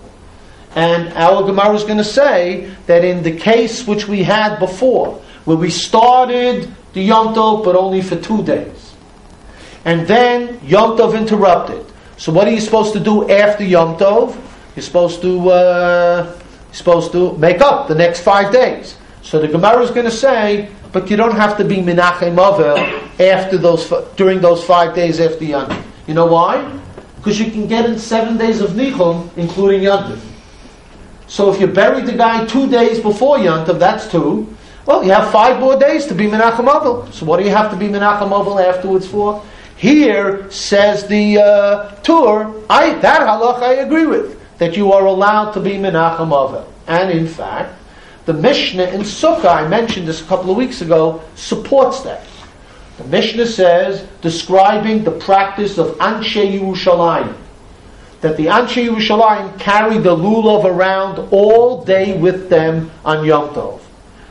And 0.75 1.13
our 1.15 1.45
Gemara 1.45 1.75
is 1.75 1.83
going 1.83 1.99
to 1.99 2.05
say 2.05 2.71
that 2.87 3.05
in 3.05 3.23
the 3.23 3.37
case 3.37 3.87
which 3.87 4.07
we 4.07 4.23
had 4.23 4.59
before, 4.59 5.21
where 5.45 5.57
we 5.57 5.71
started 5.71 6.73
the 6.93 7.03
Yom 7.03 7.35
Tov 7.35 7.65
but 7.65 7.75
only 7.75 8.03
for 8.03 8.17
two 8.17 8.43
days, 8.45 8.95
and 9.85 10.07
then 10.07 10.61
Yom 10.65 10.97
Tov 10.97 11.17
interrupted. 11.17 11.85
So 12.17 12.33
what 12.33 12.47
are 12.47 12.51
you 12.51 12.61
supposed 12.61 12.93
to 12.93 13.01
do 13.01 13.29
after 13.31 13.65
Yom 13.65 13.97
Tov? 13.97 14.39
You're 14.77 14.83
supposed 14.83 15.23
to 15.23 15.51
uh, 15.51 16.39
you're 16.67 16.75
supposed 16.75 17.13
to 17.13 17.37
make 17.39 17.61
up 17.61 17.89
the 17.89 17.95
next 17.95 18.21
five 18.21 18.53
days. 18.53 18.97
So 19.23 19.41
the 19.41 19.49
Gemara 19.49 19.83
is 19.83 19.91
going 19.91 20.07
to 20.07 20.13
say, 20.13 20.71
but 20.93 21.11
you 21.11 21.17
don't 21.17 21.35
have 21.35 21.57
to 21.59 21.65
be 21.65 21.77
Menachem 21.77 22.37
Avel 22.37 22.77
after 23.21 23.59
those 23.59 23.93
during 24.17 24.41
those 24.41 24.65
five 24.65 24.95
days 24.95 25.21
after 25.21 25.45
Yom 25.45 25.85
You 26.07 26.15
know 26.15 26.27
why? 26.27 26.79
Because 27.17 27.39
you 27.39 27.51
can 27.51 27.67
get 27.67 27.89
in 27.89 27.99
seven 27.99 28.39
days 28.39 28.61
of 28.61 28.71
Nichum, 28.71 29.29
including 29.37 29.83
Yom 29.83 30.13
Tov. 30.13 30.21
So 31.31 31.53
if 31.53 31.61
you 31.61 31.69
buried 31.69 32.07
the 32.07 32.13
guy 32.13 32.45
two 32.47 32.69
days 32.69 32.99
before 32.99 33.39
Yontav, 33.39 33.79
that's 33.79 34.11
two. 34.11 34.53
Well, 34.85 35.05
you 35.05 35.13
have 35.13 35.31
five 35.31 35.61
more 35.61 35.79
days 35.79 36.07
to 36.07 36.15
be 36.15 36.27
Menachem 36.27 36.67
Avil. 36.67 37.13
So 37.13 37.25
what 37.25 37.39
do 37.39 37.45
you 37.45 37.51
have 37.51 37.71
to 37.71 37.77
be 37.77 37.87
Menachem 37.87 38.33
Avil 38.33 38.59
afterwards 38.59 39.07
for? 39.07 39.41
Here 39.77 40.51
says 40.51 41.07
the 41.07 41.39
uh, 41.39 41.95
Tur, 42.03 42.53
I, 42.69 42.95
that 42.95 43.21
halach 43.21 43.63
I 43.63 43.75
agree 43.75 44.07
with, 44.07 44.41
that 44.59 44.77
you 44.77 44.93
are 44.93 45.07
allowed 45.07 45.53
to 45.53 45.61
be 45.61 45.75
Menachem 45.75 46.33
Avil. 46.33 46.67
And 46.89 47.13
in 47.13 47.29
fact, 47.29 47.80
the 48.31 48.41
Mishnah 48.41 48.85
in 48.85 49.01
Sukkah, 49.01 49.57
I 49.57 49.67
mentioned 49.67 50.07
this 50.07 50.23
a 50.23 50.25
couple 50.27 50.53
of 50.53 50.57
weeks 50.57 50.83
ago, 50.83 51.21
supports 51.35 52.03
that. 52.03 52.25
The 52.99 53.05
Mishnah 53.07 53.47
says, 53.47 54.07
describing 54.21 55.03
the 55.03 55.11
practice 55.11 55.79
of 55.79 55.97
Anshe 55.99 56.61
Yerushalayim, 56.61 57.35
that 58.21 58.37
the 58.37 58.47
Anshe 58.47 58.89
Yerushalayim 58.89 59.59
carry 59.59 59.99
the 59.99 60.15
lulav 60.15 60.65
around 60.65 61.19
all 61.33 61.85
day 61.85 62.17
with 62.17 62.49
them 62.49 62.93
on 63.05 63.25
Yom 63.25 63.49
Tov. 63.53 63.81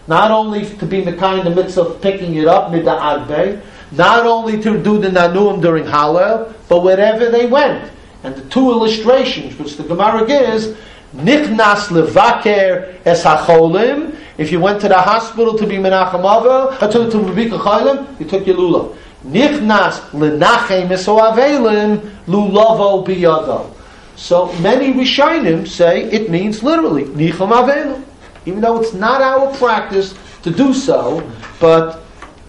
Not 0.08 0.32
only 0.32 0.64
to 0.78 0.86
be 0.86 1.00
in 1.00 1.06
the 1.06 1.18
kind 1.18 1.46
of 1.46 2.02
picking 2.02 2.36
it 2.36 2.48
up, 2.48 2.72
mid'arbe, 2.72 3.62
not 3.92 4.26
only 4.26 4.62
to 4.62 4.82
do 4.82 4.98
the 4.98 5.10
nanuim 5.10 5.62
during 5.62 5.84
Hallel, 5.84 6.54
but 6.70 6.84
wherever 6.84 7.30
they 7.30 7.48
went. 7.48 7.92
And 8.24 8.34
the 8.34 8.50
two 8.50 8.72
illustrations, 8.72 9.60
which 9.60 9.76
the 9.76 9.84
Gemara 9.84 10.26
gives, 10.26 10.74
nichnas 11.15 11.89
levaker 11.89 12.95
es 13.06 13.24
hacholim. 13.24 14.15
If 14.38 14.52
you 14.52 14.60
went 14.60 14.80
to 14.82 14.88
the 14.88 14.98
hospital 14.98 15.58
to 15.58 15.67
be 15.67 15.76
menachem 15.76 16.24
uh, 16.24 16.88
to 16.88 17.10
to 17.12 17.17
Rebika 17.17 17.60
Chaylim, 17.60 18.19
you 18.19 18.26
took 18.26 18.48
your 18.48 18.56
lulav. 18.58 18.95
Nichnas 19.26 20.00
lenachem 20.12 20.88
esoavelim 20.88 22.00
lulavo 22.26 23.06
biyado. 23.06 23.74
So 24.15 24.52
many 24.60 24.93
Rishonim 24.93 25.67
say 25.67 26.04
it 26.04 26.30
means 26.30 26.63
literally 26.63 27.06
nichem 27.06 27.52
avelim, 27.52 28.04
even 28.45 28.62
though 28.62 28.80
it's 28.82 28.93
not 28.93 29.22
our 29.22 29.54
practice 29.58 30.13
to 30.43 30.52
do 30.52 30.74
so, 30.74 31.30
but 31.60 32.02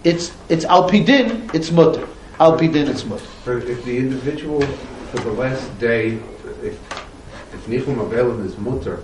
it's 0.03 0.33
it's 0.49 0.65
alpidin, 0.65 1.53
it's 1.53 1.71
mutter. 1.71 2.07
Alpidin, 2.39 2.87
it's 2.87 3.05
mutter. 3.05 3.25
If 3.45 3.83
the 3.85 3.97
individual 3.97 4.61
for 5.11 5.19
the 5.19 5.31
last 5.31 5.79
day, 5.79 6.19
if, 7.67 7.69
if 7.69 7.85
Nichum 7.85 7.95
Avelim 8.09 8.45
is 8.45 8.57
mutter, 8.57 9.03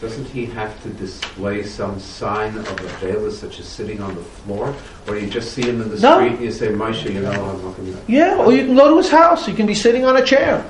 doesn't 0.00 0.26
he 0.26 0.46
have 0.46 0.80
to 0.84 0.90
display 0.90 1.64
some 1.64 1.98
sign 1.98 2.56
of 2.56 2.66
Avelis, 2.66 3.32
such 3.32 3.58
as 3.58 3.66
sitting 3.66 4.00
on 4.00 4.14
the 4.14 4.22
floor? 4.22 4.74
Or 5.08 5.16
you 5.16 5.28
just 5.28 5.52
see 5.52 5.62
him 5.62 5.82
in 5.82 5.88
the 5.88 5.98
No. 5.98 6.18
street 6.18 6.34
and 6.34 6.44
you 6.44 6.52
say, 6.52 6.68
Moshe, 6.68 7.12
you 7.12 7.20
know, 7.20 7.32
I'm 7.32 7.64
not 7.64 7.76
going 7.76 7.92
to... 7.92 7.98
Yeah, 8.06 8.36
or 8.38 8.52
you 8.52 8.64
can 8.64 8.76
go 8.76 8.90
to 8.90 8.96
his 8.98 9.10
house. 9.10 9.48
You 9.48 9.54
can 9.54 9.66
be 9.66 9.74
sitting 9.74 10.04
on 10.04 10.16
a 10.16 10.24
chair. 10.24 10.64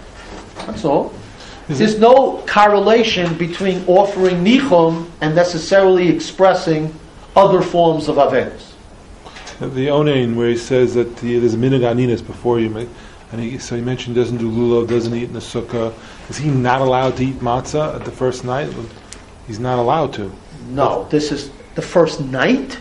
That's 0.67 0.85
all. 0.85 1.13
There's 1.69 1.99
no 1.99 2.43
correlation 2.47 3.37
between 3.37 3.85
offering 3.87 4.43
nichum 4.43 5.11
and 5.21 5.35
necessarily 5.35 6.09
expressing 6.09 6.95
other 7.37 7.61
forms 7.61 8.09
of 8.09 8.17
avelis. 8.17 8.73
The 9.61 9.89
Onain, 9.89 10.37
where 10.37 10.49
he 10.49 10.57
says 10.57 10.95
that 10.95 11.17
the, 11.19 11.39
there's 11.39 11.53
a 11.53 11.59
minhag 11.59 11.81
aninas 11.81 12.27
before 12.27 12.61
you 12.61 12.71
make, 12.71 12.89
and 13.33 13.41
he, 13.41 13.59
so 13.59 13.77
he 13.77 13.83
mentioned 13.83 14.17
doesn't 14.17 14.39
do 14.39 14.51
lulav, 14.51 14.89
doesn't 14.89 15.15
eat 15.15 15.25
in 15.25 15.33
the 15.33 15.41
sukkah. 15.41 15.93
Is 16.31 16.37
he 16.39 16.49
not 16.51 16.81
allowed 16.81 17.17
to 17.19 17.25
eat 17.25 17.41
matzah 17.41 17.95
at 17.97 18.05
the 18.05 18.11
first 18.11 18.45
night? 18.45 18.73
He's 19.47 19.59
not 19.61 19.79
allowed 19.79 20.13
to. 20.15 20.33
No, 20.69 21.07
this 21.11 21.31
is 21.33 21.51
the 21.75 21.83
first 21.83 22.21
night. 22.21 22.79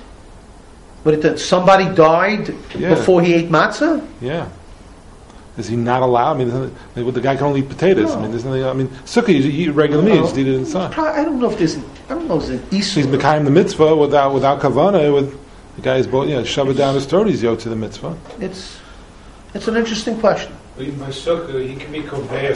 But 1.03 1.13
it, 1.25 1.37
somebody 1.39 1.85
died 1.95 2.53
Yeah. 2.75 2.89
before 2.95 3.21
he 3.21 3.33
ate 3.33 3.49
matzah. 3.49 4.05
Yeah. 4.21 4.47
Is 5.57 5.67
he 5.67 5.75
not 5.75 6.01
allowed? 6.01 6.35
I 6.35 6.37
mean, 6.37 6.49
there's 6.49 6.71
nothing- 6.71 7.03
well, 7.05 7.11
the 7.13 7.21
guy 7.21 7.35
can 7.35 7.45
only 7.45 7.61
eat 7.61 7.69
potatoes. 7.69 8.13
I 8.13 8.21
mean, 8.21 8.31
there's 8.31 8.45
nothing. 8.45 8.63
I 8.63 8.73
mean, 8.73 8.87
sukkah 9.05 9.29
you 9.29 9.49
eat 9.49 9.69
regular 9.69 10.03
meat, 10.03 10.15
you 10.15 10.21
just 10.21 10.37
eat 10.37 10.47
it 10.47 10.53
inside. 10.55 10.91
Pro- 10.91 11.05
I 11.05 11.23
don't 11.23 11.39
know 11.39 11.49
if 11.49 11.57
there's. 11.57 11.75
An, 11.75 11.83
I 12.09 12.13
don't 12.13 12.27
know 12.27 12.37
if 12.37 12.45
there's 12.47 12.59
an 12.61 12.81
So 12.83 13.01
he's. 13.01 13.07
Mekayim 13.07 13.43
the 13.45 13.51
mitzvah 13.51 13.95
without 13.95 14.33
without 14.33 14.59
kavana. 14.61 15.11
With 15.13 15.31
the 15.75 15.81
guy's 15.81 16.05
both, 16.05 16.27
you 16.29 16.35
know, 16.35 16.43
shove 16.43 16.69
it 16.69 16.75
down 16.75 16.93
his 16.93 17.05
throat. 17.05 17.25
He's 17.27 17.41
yoked 17.41 17.61
to 17.63 17.69
the 17.69 17.75
mitzvah. 17.75 18.15
It's 18.39 18.77
it's 19.57 19.67
an 19.67 19.75
interesting 19.75 20.19
question. 20.19 20.53
Even 20.79 20.99
by 20.99 21.07
sukkah, 21.07 21.67
he 21.67 21.75
can 21.75 21.91
be 21.91 22.01
konveya 22.01 22.55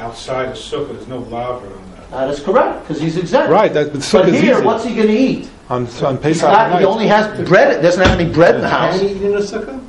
outside 0.00 0.48
of 0.48 0.54
sukkah. 0.56 0.94
There's 0.94 1.06
no 1.06 1.18
laver 1.18 1.66
on 1.66 1.90
that. 1.92 2.04
Uh, 2.12 2.26
that 2.26 2.30
is 2.34 2.40
correct 2.40 2.88
because 2.88 3.00
he's 3.02 3.16
exempt. 3.18 3.50
Right. 3.50 3.72
That, 3.72 3.92
but 3.92 4.08
But 4.10 4.28
here, 4.32 4.54
easy. 4.56 4.64
what's 4.64 4.84
he 4.84 4.94
going 4.94 5.08
to 5.08 5.12
eat? 5.16 5.50
on 5.68 5.82
on 6.02 6.14
He's 6.16 6.22
Pesach 6.40 6.50
not, 6.50 6.70
night. 6.70 6.78
he 6.80 6.84
only 6.86 7.06
has 7.06 7.46
bread. 7.46 7.82
Doesn't 7.82 8.02
have 8.02 8.18
any 8.18 8.32
bread 8.32 8.54
in 8.54 8.62
the 8.62 8.68
house. 8.70 8.98
Can 8.98 9.06
he 9.08 9.14
eat 9.14 9.22
in 9.22 9.34
a 9.34 9.40
sukkah? 9.40 9.84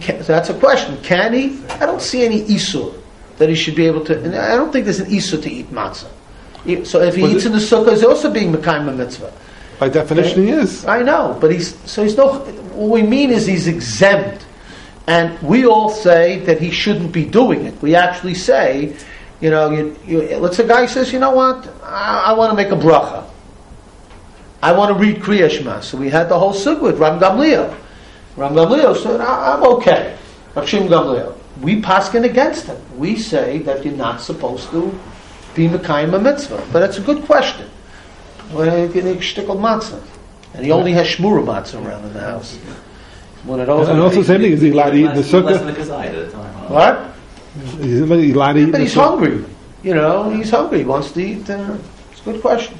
Can, 0.00 0.22
so 0.24 0.32
that's 0.32 0.50
a 0.50 0.58
question. 0.58 0.96
Can 1.02 1.32
he? 1.32 1.62
I 1.68 1.86
don't 1.86 2.02
see 2.02 2.24
any 2.24 2.42
isur 2.46 2.92
that 3.38 3.48
he 3.48 3.54
should 3.54 3.76
be 3.76 3.86
able 3.86 4.04
to. 4.06 4.20
And 4.20 4.34
I 4.34 4.56
don't 4.56 4.72
think 4.72 4.84
there's 4.86 4.98
an 4.98 5.08
isur 5.10 5.40
to 5.40 5.48
eat 5.50 5.70
matzah. 5.70 6.08
So 6.84 7.00
if 7.00 7.14
he 7.14 7.22
Was 7.22 7.32
eats 7.32 7.44
it- 7.44 7.46
in 7.46 7.52
the 7.52 7.58
sukkah, 7.58 7.92
he's 7.92 8.02
also 8.04 8.30
being 8.32 8.52
mekayim 8.52 8.88
a 8.88 8.92
mitzvah. 8.92 9.32
By 9.78 9.88
definition, 9.88 10.42
he 10.46 10.50
is. 10.50 10.84
I 10.84 11.00
know, 11.02 11.38
but 11.40 11.52
he's 11.52 11.74
so 11.88 12.02
he's 12.02 12.16
no. 12.16 12.40
What 12.74 12.90
we 12.90 13.02
mean 13.02 13.30
is 13.30 13.46
he's 13.46 13.66
exempt, 13.68 14.44
and 15.10 15.42
we 15.42 15.66
all 15.66 15.90
say 15.90 16.38
that 16.46 16.60
he 16.60 16.70
shouldn't 16.70 17.10
be 17.10 17.24
doing 17.24 17.66
it. 17.66 17.74
We 17.82 17.96
actually 17.96 18.34
say, 18.34 18.94
you 19.40 19.50
know, 19.50 19.68
you, 19.68 19.96
you, 20.06 20.36
let's 20.36 20.56
say 20.56 20.62
a 20.62 20.68
guy 20.68 20.86
says, 20.86 21.12
you 21.12 21.18
know 21.18 21.32
what, 21.32 21.66
I, 21.82 22.26
I 22.26 22.32
want 22.34 22.52
to 22.52 22.56
make 22.56 22.70
a 22.70 22.76
bracha. 22.76 23.28
I 24.62 24.70
want 24.70 24.94
to 24.94 24.94
read 24.94 25.16
Kriya 25.16 25.50
Shema. 25.50 25.80
So 25.80 25.98
we 25.98 26.10
had 26.10 26.28
the 26.28 26.38
whole 26.38 26.52
sug 26.52 26.80
with 26.80 27.00
Ram 27.00 27.18
Gamliel. 27.18 27.76
Ram 28.36 28.52
Gamliel 28.52 28.96
said, 28.96 29.20
I'm 29.20 29.64
okay. 29.64 30.16
Rav 30.54 30.68
Shimon 30.68 30.86
Gamliel. 30.86 31.36
We 31.60 31.82
paskin 31.82 32.24
against 32.24 32.66
him. 32.66 32.80
We 32.96 33.16
say 33.16 33.58
that 33.62 33.84
you're 33.84 33.94
not 33.94 34.20
supposed 34.20 34.70
to 34.70 34.96
be 35.56 35.66
Mekayim 35.66 36.14
a 36.14 36.20
mitzvah. 36.20 36.64
But 36.72 36.78
that's 36.78 36.98
a 36.98 37.02
good 37.02 37.24
question. 37.24 37.68
Well, 38.52 38.86
you 38.86 38.92
can 38.92 39.08
eat 39.08 39.18
matzah. 39.18 40.04
And 40.54 40.64
he 40.64 40.70
only 40.70 40.92
has 40.92 41.08
shmura 41.08 41.44
matzah 41.44 41.84
around 41.84 42.04
in 42.04 42.12
the 42.12 42.20
house. 42.20 42.56
One 43.44 43.60
of 43.60 43.66
those. 43.66 43.88
And 43.88 44.00
also, 44.00 44.22
same 44.22 44.40
thing. 44.40 44.52
Is 44.52 44.60
he 44.60 44.70
allowed 44.70 44.90
to 44.90 44.96
eat 44.96 45.04
in 45.06 45.14
the 45.14 45.20
Less 45.20 45.30
than 45.30 45.42
sukkah? 45.44 45.68
a 45.68 45.72
kazayit 45.72 46.08
at 46.08 46.14
a 46.14 46.30
time. 46.30 46.54
huh? 46.54 46.66
What? 46.74 47.80
Is 47.84 48.08
he 48.08 48.32
allowed 48.32 48.52
to 48.54 48.58
eat 48.60 48.72
But 48.72 48.80
he's 48.80 48.94
hungry. 48.94 49.44
You 49.82 49.94
know, 49.94 50.30
he's 50.30 50.50
hungry. 50.50 50.78
He 50.78 50.84
wants 50.84 51.12
to 51.12 51.20
eat. 51.20 51.48
Uh, 51.48 51.76
it's 52.12 52.20
a 52.20 52.24
good 52.24 52.40
question. 52.42 52.76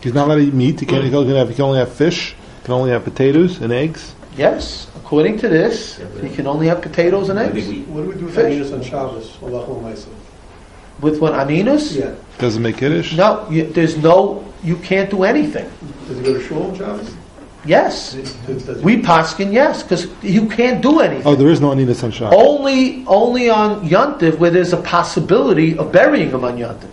He's 0.00 0.14
not 0.14 0.26
allowed 0.26 0.36
to 0.36 0.42
eat 0.42 0.54
meat. 0.54 0.80
He 0.80 0.86
can, 0.86 1.02
he 1.02 1.10
can, 1.10 1.26
have, 1.36 1.48
he 1.48 1.54
can 1.54 1.64
only 1.64 1.78
have 1.78 1.92
fish. 1.92 2.34
He 2.60 2.64
can 2.64 2.74
only 2.74 2.90
have 2.90 3.04
potatoes 3.04 3.58
and 3.60 3.72
eggs. 3.72 4.14
Yes, 4.36 4.86
according 4.96 5.38
to 5.38 5.48
this, 5.48 6.00
he 6.22 6.28
can 6.30 6.46
only 6.46 6.68
have 6.68 6.80
potatoes 6.80 7.28
and 7.28 7.38
eggs. 7.38 7.66
we- 7.66 7.80
What 7.82 8.02
do 8.02 8.08
we 8.10 8.14
do 8.14 8.26
with 8.26 8.34
Fish. 8.36 8.54
Aninus 8.54 8.72
on 8.72 8.82
Shabbos? 8.82 9.36
With 11.00 11.18
what 11.20 11.32
aminus? 11.32 11.96
Yeah. 11.96 12.14
Doesn't 12.38 12.62
make 12.62 12.76
kiddush. 12.78 13.16
No, 13.16 13.46
you, 13.50 13.64
there's 13.64 13.96
no. 13.96 14.44
You 14.64 14.76
can't 14.76 15.08
do 15.10 15.22
anything. 15.22 15.68
Does 16.08 16.18
he 16.18 16.22
go 16.24 16.34
to 16.34 16.42
shul 16.44 16.62
on 16.70 16.76
Shabbos? 16.76 17.14
Yes, 17.64 18.12
Does- 18.46 18.62
does 18.62 18.78
he- 18.78 18.84
we 18.84 19.02
paskin 19.02 19.52
yes, 19.52 19.82
because 19.82 20.06
you 20.22 20.46
can't 20.46 20.80
do 20.80 21.00
anything. 21.00 21.26
Oh, 21.26 21.34
there 21.34 21.48
is 21.50 21.60
no 21.60 21.72
Anina 21.72 21.94
Sunshine. 21.94 22.32
Only, 22.32 23.04
only 23.06 23.50
on 23.50 23.86
Yontiv 23.88 24.38
where 24.38 24.50
there's 24.50 24.72
a 24.72 24.76
possibility 24.78 25.76
of 25.76 25.90
burying 25.92 26.30
him 26.30 26.44
on 26.44 26.56
Yontiv. 26.56 26.86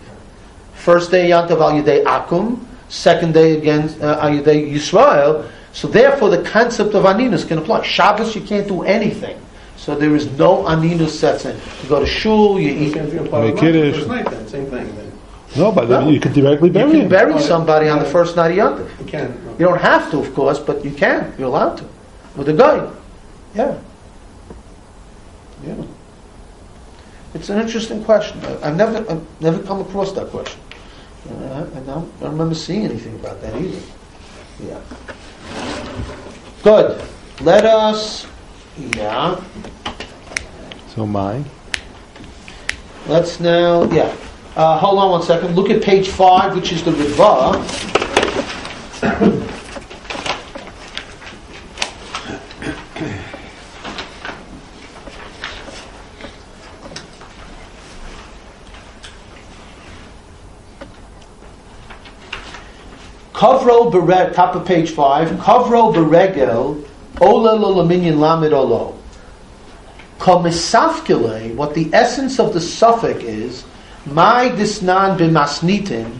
First 0.74 1.10
day 1.12 1.30
Yontiv 1.30 1.60
al 1.60 1.72
Yudei 1.80 2.04
Akum, 2.04 2.58
second 2.88 3.32
day 3.34 3.56
again 3.56 3.94
uh, 4.02 4.18
al 4.22 4.30
Yudei 4.30 4.70
Yisrael. 4.72 5.46
So 5.72 5.86
therefore, 5.88 6.30
the 6.30 6.42
concept 6.42 6.94
of 6.94 7.04
aninus 7.04 7.46
can 7.46 7.58
apply. 7.58 7.82
Shabbos 7.82 8.34
you 8.34 8.40
can't 8.40 8.66
do 8.66 8.82
anything, 8.82 9.36
so 9.76 9.94
there 9.94 10.14
is 10.16 10.26
no 10.38 10.64
aninus 10.64 11.10
sets 11.10 11.44
in. 11.44 11.54
You 11.82 11.88
go 11.88 12.00
to 12.00 12.06
shul, 12.06 12.58
you 12.58 12.70
eat. 12.70 12.92
Same 12.94 13.06
thing 13.08 13.18
applies 13.20 13.44
Make 13.44 13.54
to 13.56 13.60
kiddush. 13.60 13.96
First 13.96 14.08
night 14.08 14.30
then, 14.30 14.48
same 14.48 14.66
thing 14.66 14.96
then. 14.96 15.12
No, 15.56 15.70
but 15.72 15.88
No. 15.88 16.08
you 16.08 16.18
can 16.18 16.32
directly 16.32 16.70
bury 16.70 16.86
You 16.86 16.92
can 16.92 17.00
him. 17.02 17.08
bury 17.08 17.38
somebody 17.40 17.88
on 17.88 17.98
the 18.00 18.04
first 18.06 18.36
night 18.36 18.50
of 18.52 18.56
Yontiv. 18.56 18.88
You 19.00 19.04
can. 19.06 19.34
You 19.58 19.66
don't 19.66 19.80
have 19.80 20.10
to, 20.10 20.18
of 20.18 20.34
course, 20.34 20.58
but 20.58 20.84
you 20.84 20.90
can. 20.90 21.32
You're 21.38 21.48
allowed 21.48 21.78
to 21.78 21.84
with 22.36 22.48
a 22.48 22.52
guy. 22.52 22.90
Yeah. 23.54 23.78
Yeah. 25.64 25.82
It's 27.34 27.48
an 27.48 27.60
interesting 27.60 28.04
question. 28.04 28.44
I- 28.44 28.68
I've 28.68 28.76
never, 28.76 28.98
I've 29.10 29.40
never 29.40 29.62
come 29.62 29.80
across 29.80 30.12
that 30.12 30.28
question. 30.28 30.60
Uh, 31.28 31.66
I, 31.74 31.80
don't, 31.80 31.88
I 32.18 32.20
don't 32.20 32.32
remember 32.32 32.54
seeing 32.54 32.84
anything 32.84 33.14
about 33.16 33.40
that 33.40 33.56
either. 33.56 33.80
Yeah. 34.62 34.80
Good. 36.62 37.02
Let 37.40 37.64
us. 37.64 38.26
Yeah. 38.94 39.42
So 40.94 41.06
mine. 41.06 41.44
Let's 43.06 43.40
now. 43.40 43.84
Yeah. 43.90 44.14
Uh, 44.54 44.78
hold 44.78 44.98
on 44.98 45.10
one 45.10 45.22
second. 45.22 45.54
Look 45.56 45.70
at 45.70 45.82
page 45.82 46.08
five, 46.08 46.54
which 46.54 46.72
is 46.72 46.82
the 46.82 46.90
Ritva. 46.92 47.62
Kavro 63.46 63.92
beregel, 63.92 64.34
top 64.34 64.56
of 64.56 64.66
page 64.66 64.90
five. 64.90 65.28
Kavro 65.38 65.94
beregel, 65.94 66.84
ola 67.20 67.54
lo 67.54 67.76
laminyan 67.76 68.16
lamid 68.16 68.52
olo. 68.52 68.98
Komisafkele, 70.18 71.54
what 71.54 71.72
the 71.74 71.88
essence 71.94 72.40
of 72.40 72.52
the 72.52 72.60
suffix 72.60 73.22
is, 73.22 73.64
my 74.04 74.48
disnan 74.48 75.16
b'masnitin, 75.16 76.18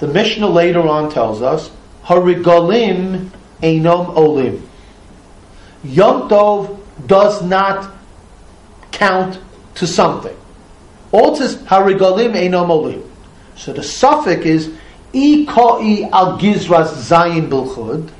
the 0.00 0.08
Mishnah 0.08 0.48
later 0.48 0.80
on 0.80 1.08
tells 1.12 1.40
us, 1.40 1.70
harigolim 2.04 3.30
enom 3.62 4.16
olim. 4.16 4.68
Yom 5.84 6.28
Tov 6.28 6.80
does 7.06 7.42
not 7.42 7.94
count 8.90 9.38
to 9.76 9.86
something. 9.86 10.36
All 11.12 11.38
harigolim 11.38 12.32
enom 12.32 12.70
olim. 12.70 13.08
So 13.54 13.72
the 13.72 13.84
suffix 13.84 14.44
is 14.44 14.74
Ikoi 15.12 16.08
al 16.12 16.38
Gizras 16.38 16.92
Zayin 16.94 17.48
Bilchud. 17.48 18.10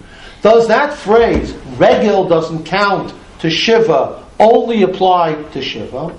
Does 0.43 0.69
that 0.69 0.95
phrase, 0.95 1.53
regel 1.77 2.29
doesn't 2.29 2.65
count 2.65 3.13
to 3.41 3.51
Shiva, 3.51 4.25
only 4.39 4.83
apply 4.83 5.35
to 5.53 5.63
Shiva? 5.63 6.15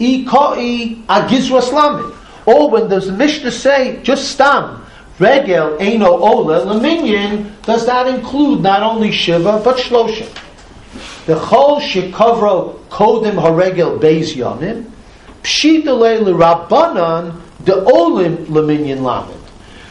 Ikoi 0.00 1.04
al 1.08 1.28
Gizras 1.28 1.72
Lamed. 1.72 2.14
Or 2.46 2.70
when 2.70 2.88
does 2.88 3.06
the 3.06 3.12
Mishnah 3.12 3.50
say, 3.50 4.00
just 4.02 4.32
stam, 4.32 4.84
regel 5.18 5.76
eno 5.80 6.18
ola 6.18 6.64
leminyan, 6.64 7.50
does 7.62 7.86
that 7.86 8.06
include 8.06 8.62
not 8.62 8.82
only 8.82 9.12
Shiva, 9.12 9.60
but 9.62 9.76
Shloshim? 9.76 10.32
The 11.26 11.34
chol 11.34 11.80
shekovro 11.80 12.78
kodim 12.88 13.34
haregel 13.34 13.98
beis 13.98 14.34
yomim, 14.34 14.90
pshitale 15.42 16.20
l'rabbanan 16.20 17.40
the 17.64 17.84
olim 17.84 18.46
leminyan 18.46 19.02
lamed. 19.02 19.45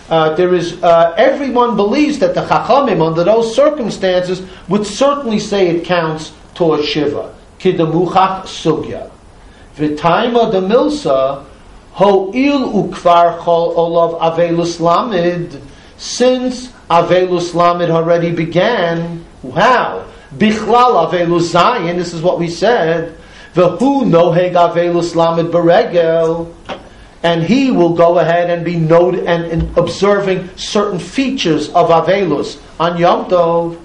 Uh, 0.10 0.36
there 0.36 0.54
is 0.54 0.82
uh, 0.84 1.14
everyone 1.18 1.76
believes 1.76 2.20
that 2.20 2.36
the 2.36 2.42
chachamim 2.42 3.06
under 3.06 3.24
those 3.24 3.56
circumstances 3.56 4.48
would 4.68 4.86
certainly 4.86 5.40
say 5.40 5.68
it 5.68 5.84
counts 5.84 6.32
towards 6.54 6.86
shiva 6.86 7.34
kidamuchach 7.60 8.44
sugya 8.44 9.10
v'taima 9.76 10.52
de 10.52 10.62
milsa 10.62 11.44
ho 11.94 12.32
il 12.36 12.72
ukvar 12.72 13.40
chol 13.40 13.76
olav 13.76 14.14
avelus 14.22 14.80
lamid 14.80 15.60
since 15.98 16.68
avelus 16.90 17.54
lamid 17.54 17.90
already 17.90 18.32
began 18.32 19.26
how 19.56 20.06
Bichlal 20.38 21.08
avelus 21.08 21.54
zayin. 21.54 21.96
This 21.96 22.14
is 22.14 22.22
what 22.22 22.40
we 22.40 22.50
said. 22.50 23.18
V'hu 23.54 24.04
noheg 24.04 24.54
avelus 24.54 25.16
lamed 25.16 25.50
beregel. 25.50 26.54
And 27.26 27.42
he 27.42 27.72
will 27.72 27.96
go 27.96 28.20
ahead 28.20 28.52
and 28.52 28.64
be 28.64 28.76
noted 28.76 29.26
and, 29.26 29.46
and, 29.46 29.78
observing 29.80 30.48
certain 30.58 31.00
features 31.00 31.70
of 31.70 31.90
avelus 31.90 32.62
on 32.80 33.00
Yom 33.00 33.26
Tov. 33.26 33.82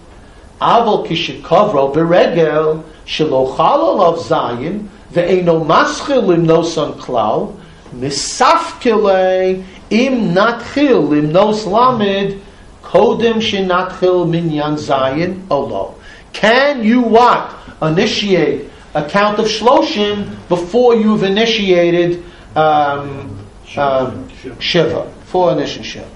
Aval 0.61 1.07
kishikovro 1.07 1.91
beregel 1.95 2.85
shelo 3.07 3.57
chalal 3.57 4.03
of 4.03 4.19
zayin 4.19 4.89
ve'eno 5.13 5.65
maschil 5.65 6.23
limnosan 6.23 6.99
klal 6.99 7.57
misafkile 7.95 9.65
im 9.89 10.35
natchil 10.35 11.09
limnos 11.09 11.65
lamed 11.65 12.43
kodem 12.83 13.41
shenatchil 13.41 14.29
minyan 14.29 14.77
zayin 14.77 15.47
olo. 15.51 15.95
Can 16.35 16.85
you 16.85 17.01
what? 17.01 17.57
Initiate 17.81 18.69
a 18.93 19.09
count 19.09 19.39
of 19.39 19.47
shloshim 19.47 20.37
before 20.51 20.95
you've 20.95 21.23
initiated 21.23 22.23
um, 22.57 23.47
um, 23.77 24.29
shiva. 24.59 25.13
For 25.27 25.53
initial 25.53 25.83
shiva. 25.83 26.09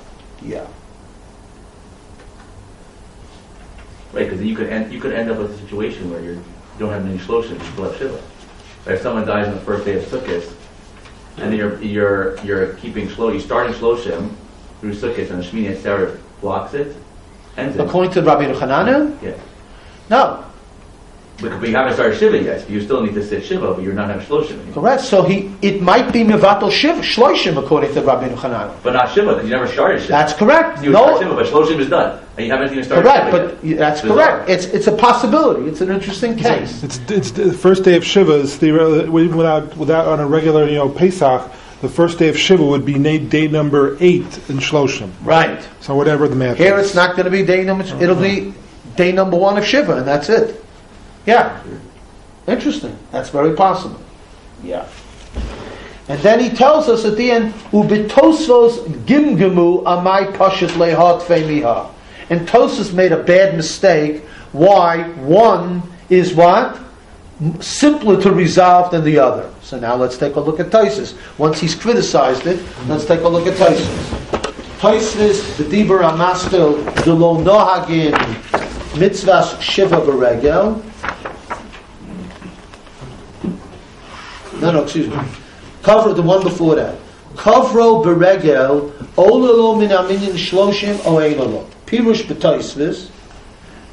Yeah. 0.42 0.66
Right, 4.12 4.28
because 4.28 4.42
you 4.42 4.54
could 4.54 4.68
end, 4.68 4.92
you 4.92 5.00
could 5.00 5.12
end 5.12 5.30
up 5.30 5.38
with 5.38 5.52
a 5.52 5.58
situation 5.58 6.10
where 6.10 6.20
you're, 6.20 6.34
you 6.34 6.42
don't 6.78 6.90
have 6.90 7.04
any 7.04 7.18
shloshim, 7.18 7.58
you 7.58 7.72
still 7.72 7.84
have 7.84 7.96
shiva. 7.96 8.22
Right, 8.86 8.94
if 8.94 9.02
someone 9.02 9.26
dies 9.26 9.48
on 9.48 9.54
the 9.54 9.60
first 9.60 9.84
day 9.84 9.96
of 9.96 10.04
Sukkot, 10.04 10.52
and 11.36 11.50
then 11.50 11.58
you're 11.58 11.82
you're 11.82 12.38
you're 12.44 12.74
keeping 12.74 13.08
shlo, 13.08 13.32
you're 13.32 13.40
starting 13.40 13.74
shloshim 13.74 14.32
through 14.80 14.94
Sukkot, 14.94 15.30
and 15.30 15.42
the 15.42 15.46
Shmini 15.46 15.74
Atzeret 15.74 16.20
blocks 16.40 16.74
it, 16.74 16.94
ends 17.56 17.76
it. 17.76 17.80
According 17.80 18.12
to 18.12 18.22
Rabbi 18.22 18.44
Hananu? 18.52 19.20
Yeah. 19.20 19.36
No. 20.10 20.44
But, 21.40 21.60
but 21.60 21.68
you 21.68 21.74
haven't 21.74 21.94
started 21.94 22.16
Shiva 22.16 22.40
yet. 22.40 22.60
But 22.60 22.70
you 22.70 22.80
still 22.80 23.02
need 23.02 23.14
to 23.14 23.26
sit 23.26 23.44
Shiva, 23.44 23.74
but 23.74 23.82
you're 23.82 23.92
not 23.92 24.08
having 24.08 24.24
Shloshim 24.24 24.52
anymore. 24.52 24.74
Correct. 24.74 25.02
So 25.02 25.22
he, 25.22 25.52
it 25.62 25.82
might 25.82 26.12
be 26.12 26.22
Mevatel 26.22 26.70
Shiva, 26.70 27.00
Shloishim, 27.00 27.62
according 27.62 27.92
to 27.94 28.02
Rabbi 28.02 28.28
Hananu. 28.28 28.74
But 28.82 28.92
not 28.92 29.10
Shiva, 29.12 29.34
because 29.34 29.44
you 29.48 29.54
never 29.54 29.66
started 29.66 30.00
Shiva. 30.00 30.12
That's 30.12 30.32
correct. 30.32 30.84
You 30.84 30.90
no, 30.90 31.02
start 31.02 31.22
Shiva, 31.22 31.34
but 31.34 31.46
Shloshim 31.46 31.78
is 31.80 31.88
done. 31.88 32.20
And 32.36 32.46
you 32.46 32.52
haven't 32.52 32.70
even 32.72 32.84
started 32.84 33.02
correct, 33.02 33.32
Shiva 33.32 33.48
but 33.56 33.64
yet. 33.64 33.78
that's 33.78 34.00
Bizarre. 34.00 34.16
correct. 34.16 34.50
It's, 34.50 34.64
it's 34.66 34.86
a 34.86 34.96
possibility. 34.96 35.68
It's 35.68 35.80
an 35.80 35.90
interesting 35.90 36.36
case. 36.36 36.82
It's, 36.82 36.98
it's 37.10 37.30
the 37.32 37.52
first 37.52 37.84
day 37.84 37.96
of 37.96 38.04
Shiva 38.04 38.34
is 38.34 38.58
the 38.58 38.70
uh, 39.06 39.10
without 39.10 39.76
without 39.76 40.06
on 40.06 40.20
a 40.20 40.26
regular 40.26 40.68
you 40.68 40.76
know 40.76 40.88
Pesach. 40.88 41.50
The 41.80 41.88
first 41.90 42.18
day 42.18 42.28
of 42.28 42.38
Shiva 42.38 42.64
would 42.64 42.86
be 42.86 42.94
day 43.18 43.46
number 43.46 43.98
eight 44.00 44.22
in 44.48 44.56
Shloshim. 44.56 45.10
Right. 45.22 45.68
So 45.80 45.94
whatever 45.94 46.28
the 46.28 46.36
math 46.36 46.56
Here 46.56 46.78
is. 46.78 46.86
it's 46.86 46.94
not 46.94 47.14
going 47.14 47.26
to 47.26 47.30
be 47.30 47.44
day 47.44 47.62
number, 47.62 47.84
it'll 48.02 48.14
be 48.14 48.54
day 48.96 49.12
number 49.12 49.36
one 49.36 49.58
of 49.58 49.66
Shiva, 49.66 49.98
and 49.98 50.08
that's 50.08 50.30
it. 50.30 50.63
Yeah. 51.26 51.62
Interesting. 52.46 52.96
That's 53.10 53.30
very 53.30 53.56
possible. 53.56 54.00
Yeah. 54.62 54.86
And 56.08 56.20
then 56.20 56.38
he 56.38 56.50
tells 56.50 56.88
us 56.88 57.04
at 57.04 57.16
the 57.16 57.30
end, 57.30 57.54
Ubitosos 57.72 58.86
gimgemu 59.06 59.84
amai 59.84 60.32
pashat 60.36 60.70
lehat 60.70 61.22
femiha. 61.22 61.90
And 62.30 62.46
Tosus 62.46 62.92
made 62.92 63.12
a 63.12 63.22
bad 63.22 63.56
mistake. 63.56 64.22
Why? 64.52 65.04
One 65.20 65.82
is 66.08 66.34
what? 66.34 66.78
Simpler 67.60 68.20
to 68.22 68.32
resolve 68.32 68.90
than 68.90 69.04
the 69.04 69.18
other. 69.18 69.50
So 69.62 69.78
now 69.78 69.96
let's 69.96 70.18
take 70.18 70.36
a 70.36 70.40
look 70.40 70.60
at 70.60 70.66
Tosus. 70.66 71.16
Once 71.38 71.58
he's 71.58 71.74
criticized 71.74 72.46
it, 72.46 72.62
let's 72.86 73.06
take 73.06 73.20
a 73.20 73.28
look 73.28 73.46
at 73.46 73.54
Tosus. 73.54 73.86
Tosus, 74.78 75.56
the 75.56 75.64
Dibur 75.64 76.02
Amastel, 76.02 77.04
the 77.04 77.14
Lo 77.14 77.38
Nohagin, 77.38 78.12
Mitzvahs 78.92 79.60
Shiva 79.60 79.96
Beregel. 79.96 80.82
No, 84.64 84.72
no, 84.72 84.82
excuse 84.84 85.08
me. 85.08 85.18
Cover 85.82 86.14
the 86.14 86.22
one 86.22 86.42
before 86.42 86.74
that. 86.76 86.96
Kavro 87.34 88.02
beregel 88.02 88.90
olalo 89.16 89.78
min 89.78 89.90
aminin 89.90 90.32
shloshim 90.32 90.98
o 91.04 91.16
einalo. 91.16 91.68
Pirush 91.86 92.24
b'toisvis. 92.24 93.10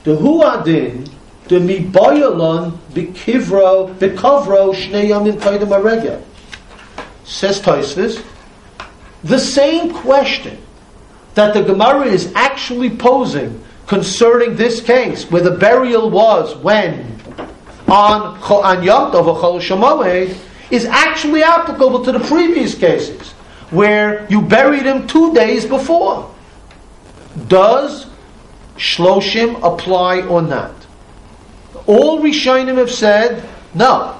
The 0.03 0.15
huadin 0.15 1.09
the 1.49 1.59
mibayalon 1.59 2.77
b'kivro 2.93 3.93
b'kavro 3.97 4.73
shnei 4.73 5.09
yamin 5.09 5.37
kaidem 5.37 5.67
aregel. 5.67 6.21
Says 7.25 7.61
Toisvis. 7.61 8.23
The 9.23 9.37
same 9.37 9.93
question 9.93 10.57
that 11.33 11.53
the 11.53 11.61
Gemara 11.61 12.05
is 12.05 12.31
actually 12.35 12.89
posing 12.89 13.61
concerning 13.87 14.55
this 14.55 14.79
case, 14.81 15.29
where 15.29 15.41
the 15.41 15.51
burial 15.51 16.09
was 16.09 16.55
when 16.55 17.19
on 17.87 18.37
on 18.41 18.83
Yom 18.83 19.11
Tov 19.11 19.27
is 20.71 20.85
actually 20.85 21.43
applicable 21.43 22.03
to 22.05 22.11
the 22.11 22.19
previous 22.19 22.75
cases, 22.75 23.31
where 23.71 24.25
you 24.29 24.41
buried 24.41 24.83
him 24.83 25.07
two 25.07 25.33
days 25.33 25.65
before. 25.65 26.33
Does 27.47 28.07
Shloshim 28.77 29.59
apply 29.63 30.21
or 30.21 30.41
not? 30.41 30.73
All 31.87 32.19
Rishonim 32.21 32.77
have 32.77 32.91
said 32.91 33.47
no. 33.73 34.17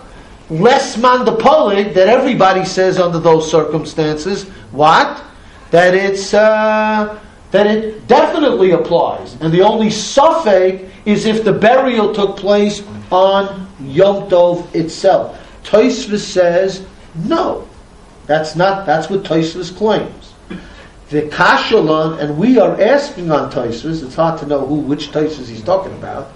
Less 0.50 0.98
man 0.98 1.24
the 1.24 1.36
polit 1.36 1.94
that 1.94 2.08
everybody 2.08 2.66
says 2.66 3.00
under 3.00 3.20
those 3.20 3.50
circumstances. 3.50 4.50
What? 4.72 5.24
That 5.72 5.94
it's 5.94 6.34
uh, 6.34 7.18
that 7.52 7.68
it 7.68 8.08
definitely 8.08 8.72
applies, 8.72 9.36
and 9.42 9.54
the 9.54 9.62
only 9.62 9.90
suffix 9.90 10.84
is 11.06 11.26
if 11.26 11.44
the 11.44 11.54
burial 11.54 12.14
took 12.14 12.38
place 12.38 12.84
on 13.12 13.68
Yom 13.80 14.30
Tov 14.30 14.74
itself. 14.76 15.38
Tosfos 15.64 16.20
says 16.20 16.86
no. 17.16 17.68
That's 18.28 18.56
not. 18.56 18.86
That's 18.86 19.10
what 19.10 19.24
Tosfos 19.24 19.76
claims. 19.76 20.34
The 21.10 21.24
Kashalon, 21.24 22.20
and 22.20 22.38
we 22.38 22.60
are 22.60 22.80
asking 22.82 23.32
on 23.32 23.52
Tosfos. 23.52 24.04
It's 24.04 24.16
hard 24.16 24.40
to 24.40 24.46
know 24.46 24.66
who 24.66 24.76
which 24.76 25.12
Tosfos 25.12 25.48
he's 25.48 25.64
talking 25.64 25.94
about. 25.94 26.32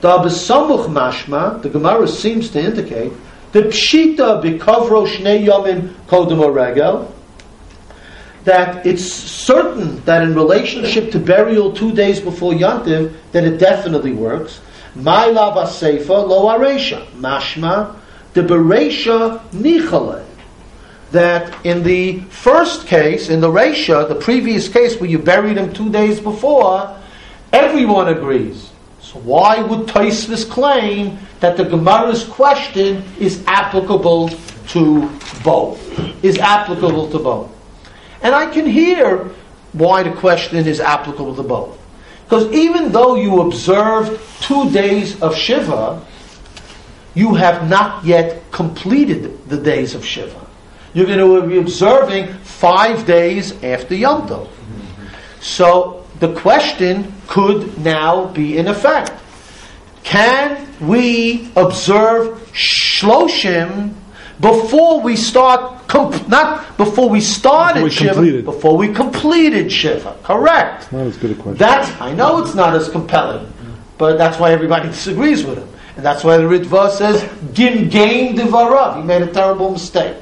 The 0.00 0.08
Abesamuch 0.08 0.86
Mashma, 0.88 1.62
the 1.62 1.68
Gemara 1.68 2.08
seems 2.08 2.50
to 2.50 2.60
indicate 2.60 3.12
the 3.52 3.62
Pshita 3.62 4.42
b'Kavro 4.42 5.06
Shnei 5.06 5.46
Yomim 5.46 5.94
Kodem 6.06 7.08
that 8.44 8.84
it's 8.84 9.04
certain 9.04 10.02
that 10.04 10.22
in 10.22 10.34
relationship 10.34 11.12
to 11.12 11.18
burial 11.18 11.72
two 11.72 11.92
days 11.92 12.18
before 12.20 12.52
Yantiv, 12.52 13.14
that 13.32 13.44
it 13.44 13.58
definitely 13.58 14.12
works. 14.12 14.60
My 14.94 15.26
lava 15.26 15.70
seifa 15.70 16.08
lo 16.08 16.46
aresha. 16.46 17.06
Mashma, 17.12 17.96
the 18.34 18.42
beresha 18.42 19.40
nichale. 19.50 20.24
That 21.10 21.66
in 21.66 21.82
the 21.82 22.20
first 22.30 22.86
case, 22.86 23.28
in 23.28 23.40
the 23.40 23.48
Resha, 23.48 24.08
the 24.08 24.14
previous 24.14 24.66
case 24.68 24.98
where 24.98 25.10
you 25.10 25.18
buried 25.18 25.58
him 25.58 25.70
two 25.74 25.90
days 25.90 26.18
before, 26.18 26.98
everyone 27.52 28.08
agrees. 28.08 28.70
So 29.00 29.18
why 29.18 29.60
would 29.60 29.88
Taisvis 29.88 30.48
claim 30.48 31.18
that 31.40 31.58
the 31.58 31.64
Gemara's 31.64 32.24
question 32.24 33.04
is 33.20 33.44
applicable 33.46 34.30
to 34.68 35.10
both? 35.44 36.24
Is 36.24 36.38
applicable 36.38 37.10
to 37.10 37.18
both? 37.18 37.50
And 38.22 38.34
I 38.34 38.46
can 38.50 38.64
hear 38.64 39.30
why 39.74 40.02
the 40.04 40.12
question 40.12 40.66
is 40.66 40.80
applicable 40.80 41.36
to 41.36 41.42
both. 41.42 41.78
Because 42.24 42.50
even 42.52 42.90
though 42.90 43.16
you 43.16 43.42
observed 43.42 44.18
two 44.40 44.70
days 44.70 45.20
of 45.20 45.36
Shiva, 45.36 46.02
you 47.14 47.34
have 47.34 47.68
not 47.68 48.04
yet 48.04 48.50
completed 48.52 49.48
the 49.48 49.56
days 49.56 49.94
of 49.94 50.04
Shiva. 50.04 50.46
You're 50.94 51.06
going 51.06 51.18
to 51.18 51.46
be 51.48 51.58
observing 51.58 52.32
five 52.42 53.06
days 53.06 53.52
after 53.62 53.94
Yom 53.94 54.28
Tov. 54.28 54.48
So 55.40 56.04
the 56.20 56.32
question 56.34 57.12
could 57.26 57.78
now 57.78 58.26
be 58.26 58.58
in 58.58 58.68
effect. 58.68 59.12
Can 60.04 60.68
we 60.80 61.50
observe 61.56 62.38
Shloshim 62.52 63.94
before 64.40 65.00
we 65.00 65.14
start, 65.16 65.86
comp- 65.88 66.28
not 66.28 66.76
before 66.76 67.08
we 67.08 67.20
started 67.20 67.84
Before 67.84 67.84
we 67.84 67.90
Shiva, 67.90 68.14
completed. 68.14 68.44
before 68.44 68.76
we 68.76 68.92
completed 68.92 69.70
Shiva. 69.70 70.16
Correct. 70.24 70.90
Not 70.92 71.06
as 71.06 71.16
good 71.16 71.30
a 71.30 71.34
question. 71.34 71.56
That's, 71.56 71.88
I 72.00 72.12
know 72.12 72.42
it's 72.42 72.54
not 72.54 72.74
as 72.74 72.88
compelling, 72.88 73.50
but 73.98 74.18
that's 74.18 74.38
why 74.38 74.50
everybody 74.52 74.88
disagrees 74.98 75.44
with 75.44 75.58
him. 75.58 75.68
And 75.96 76.04
that's 76.04 76.24
why 76.24 76.38
the 76.38 76.44
Ritva 76.44 76.90
says, 76.90 77.28
Gim 77.52 77.88
gain 77.88 78.36
devarav. 78.36 78.96
He 78.96 79.02
made 79.02 79.22
a 79.22 79.32
terrible 79.32 79.70
mistake. 79.70 80.16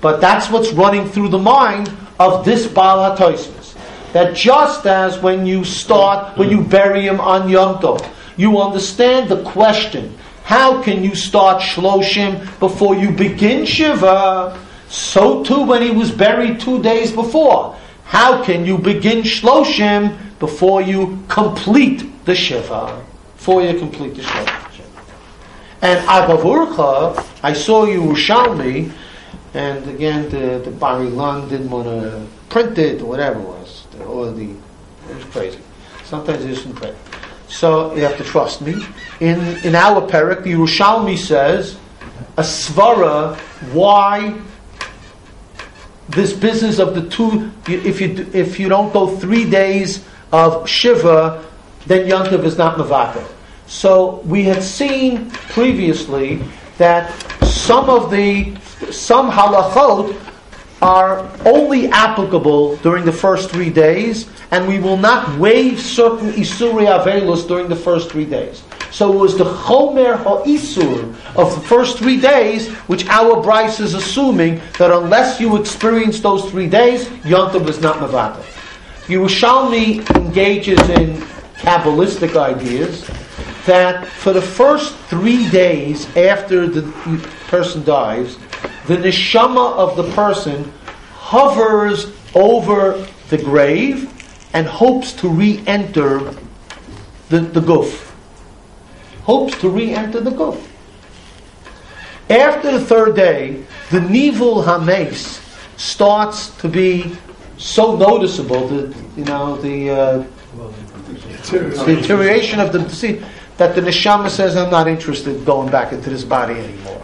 But 0.00 0.20
that's 0.20 0.50
what's 0.50 0.72
running 0.72 1.08
through 1.08 1.28
the 1.28 1.38
mind 1.38 1.90
of 2.18 2.44
this 2.44 2.66
Baal 2.66 3.16
HaToismus. 3.16 3.74
That 4.12 4.36
just 4.36 4.86
as 4.86 5.18
when 5.18 5.46
you 5.46 5.64
start, 5.64 6.36
when 6.36 6.50
you 6.50 6.62
bury 6.62 7.06
him 7.06 7.20
on 7.20 7.48
Yom 7.48 7.78
Tov, 7.78 8.06
you 8.36 8.60
understand 8.60 9.28
the 9.28 9.42
question, 9.44 10.16
how 10.42 10.82
can 10.82 11.02
you 11.02 11.14
start 11.14 11.62
Shloshim 11.62 12.58
before 12.58 12.94
you 12.94 13.10
begin 13.10 13.64
Shiva? 13.64 14.60
So 14.88 15.42
too 15.42 15.62
when 15.62 15.82
he 15.82 15.90
was 15.90 16.10
buried 16.10 16.60
two 16.60 16.82
days 16.82 17.10
before. 17.10 17.76
How 18.04 18.44
can 18.44 18.66
you 18.66 18.78
begin 18.78 19.22
Shloshim 19.22 20.16
before 20.38 20.82
you 20.82 21.24
complete 21.28 22.24
the 22.24 22.34
Shiva? 22.34 23.02
Before 23.36 23.62
you 23.62 23.78
complete 23.78 24.14
the 24.14 24.22
Shiva. 24.22 24.63
And 25.84 26.00
Agavurcha, 26.08 27.22
I 27.42 27.52
saw 27.52 27.84
you 27.84 28.00
Yerushalmi, 28.00 28.90
and 29.52 29.86
again, 29.86 30.30
the, 30.30 30.62
the 30.64 30.70
Bar 30.70 31.00
Ilan 31.00 31.50
didn't 31.50 31.68
want 31.68 31.84
to 31.84 32.26
print 32.48 32.78
it 32.78 33.02
or 33.02 33.04
whatever 33.04 33.38
it 33.38 33.46
was. 33.46 33.86
Or 34.06 34.30
the, 34.32 34.44
it 34.44 35.14
was 35.14 35.24
crazy. 35.24 35.58
Sometimes 36.04 36.42
it 36.42 36.52
isn't 36.52 36.72
print. 36.72 36.96
So 37.48 37.94
you 37.94 38.00
have 38.00 38.16
to 38.16 38.24
trust 38.24 38.62
me. 38.62 38.82
In, 39.20 39.38
in 39.58 39.74
our 39.74 40.00
parak, 40.08 40.44
the 40.44 40.52
Yerushalmi 40.52 41.18
says, 41.18 41.76
a 42.38 42.42
svara, 42.42 43.36
why 43.74 44.40
this 46.08 46.32
business 46.32 46.78
of 46.78 46.94
the 46.94 47.10
two, 47.10 47.52
if 47.68 48.00
you, 48.00 48.26
if 48.32 48.58
you 48.58 48.70
don't 48.70 48.90
go 48.90 49.18
three 49.18 49.48
days 49.50 50.02
of 50.32 50.66
Shiva, 50.66 51.44
then 51.84 52.08
Yantav 52.08 52.42
is 52.44 52.56
not 52.56 52.78
Mavatar. 52.78 53.33
So 53.66 54.20
we 54.24 54.44
had 54.44 54.62
seen 54.62 55.30
previously 55.30 56.40
that 56.78 57.10
some 57.44 57.88
of 57.88 58.10
the 58.10 58.54
some 58.90 59.30
halachot 59.30 60.20
are 60.82 61.30
only 61.46 61.88
applicable 61.88 62.76
during 62.76 63.04
the 63.04 63.12
first 63.12 63.50
three 63.50 63.70
days, 63.70 64.28
and 64.50 64.68
we 64.68 64.78
will 64.78 64.98
not 64.98 65.38
waive 65.38 65.80
certain 65.80 66.32
isuri 66.32 66.86
avelos 66.86 67.48
during 67.48 67.68
the 67.68 67.76
first 67.76 68.10
three 68.10 68.26
days. 68.26 68.62
So 68.90 69.12
it 69.12 69.16
was 69.16 69.36
the 69.38 69.44
chomer 69.44 70.16
ha'isur 70.22 71.14
of 71.36 71.54
the 71.54 71.60
first 71.66 71.98
three 71.98 72.20
days, 72.20 72.68
which 72.86 73.06
our 73.08 73.42
Brisa 73.42 73.80
is 73.80 73.94
assuming 73.94 74.60
that 74.78 74.90
unless 74.90 75.40
you 75.40 75.56
experience 75.56 76.20
those 76.20 76.48
three 76.50 76.68
days, 76.68 77.06
Yontav 77.24 77.66
is 77.68 77.80
not 77.80 77.96
mavata. 77.96 78.44
Yerushalmi 79.06 80.08
engages 80.14 80.78
in 80.90 81.16
Kabbalistic 81.64 82.36
ideas 82.36 83.08
that 83.66 84.06
for 84.06 84.32
the 84.32 84.42
first 84.42 84.94
three 85.08 85.48
days 85.50 86.06
after 86.16 86.66
the 86.66 86.82
person 87.48 87.84
dies, 87.84 88.36
the 88.86 88.96
neshama 88.96 89.74
of 89.76 89.96
the 89.96 90.10
person 90.12 90.72
hovers 91.12 92.12
over 92.34 93.06
the 93.30 93.38
grave 93.38 94.10
and 94.52 94.66
hopes 94.66 95.12
to 95.12 95.28
re-enter 95.28 96.18
the, 97.28 97.40
the 97.40 97.60
guf. 97.60 98.12
Hopes 99.22 99.58
to 99.60 99.68
re-enter 99.68 100.20
the 100.20 100.30
guf. 100.30 100.62
After 102.28 102.72
the 102.72 102.84
third 102.84 103.16
day, 103.16 103.64
the 103.90 104.00
nivul 104.00 104.64
hames 104.64 105.40
starts 105.76 106.48
to 106.58 106.68
be 106.68 107.16
so 107.58 107.96
noticeable 107.96 108.68
that 108.68 108.96
you 109.16 109.24
know 109.24 109.56
the 109.56 109.90
uh, 109.90 110.24
the 111.50 111.96
deterioration 112.00 112.60
of 112.60 112.72
the 112.72 112.78
deceased 112.80 113.24
that 113.56 113.74
the 113.74 113.80
neshama 113.80 114.28
says, 114.28 114.56
I'm 114.56 114.70
not 114.70 114.88
interested 114.88 115.36
in 115.36 115.44
going 115.44 115.70
back 115.70 115.92
into 115.92 116.10
this 116.10 116.24
body 116.24 116.54
anymore. 116.54 117.02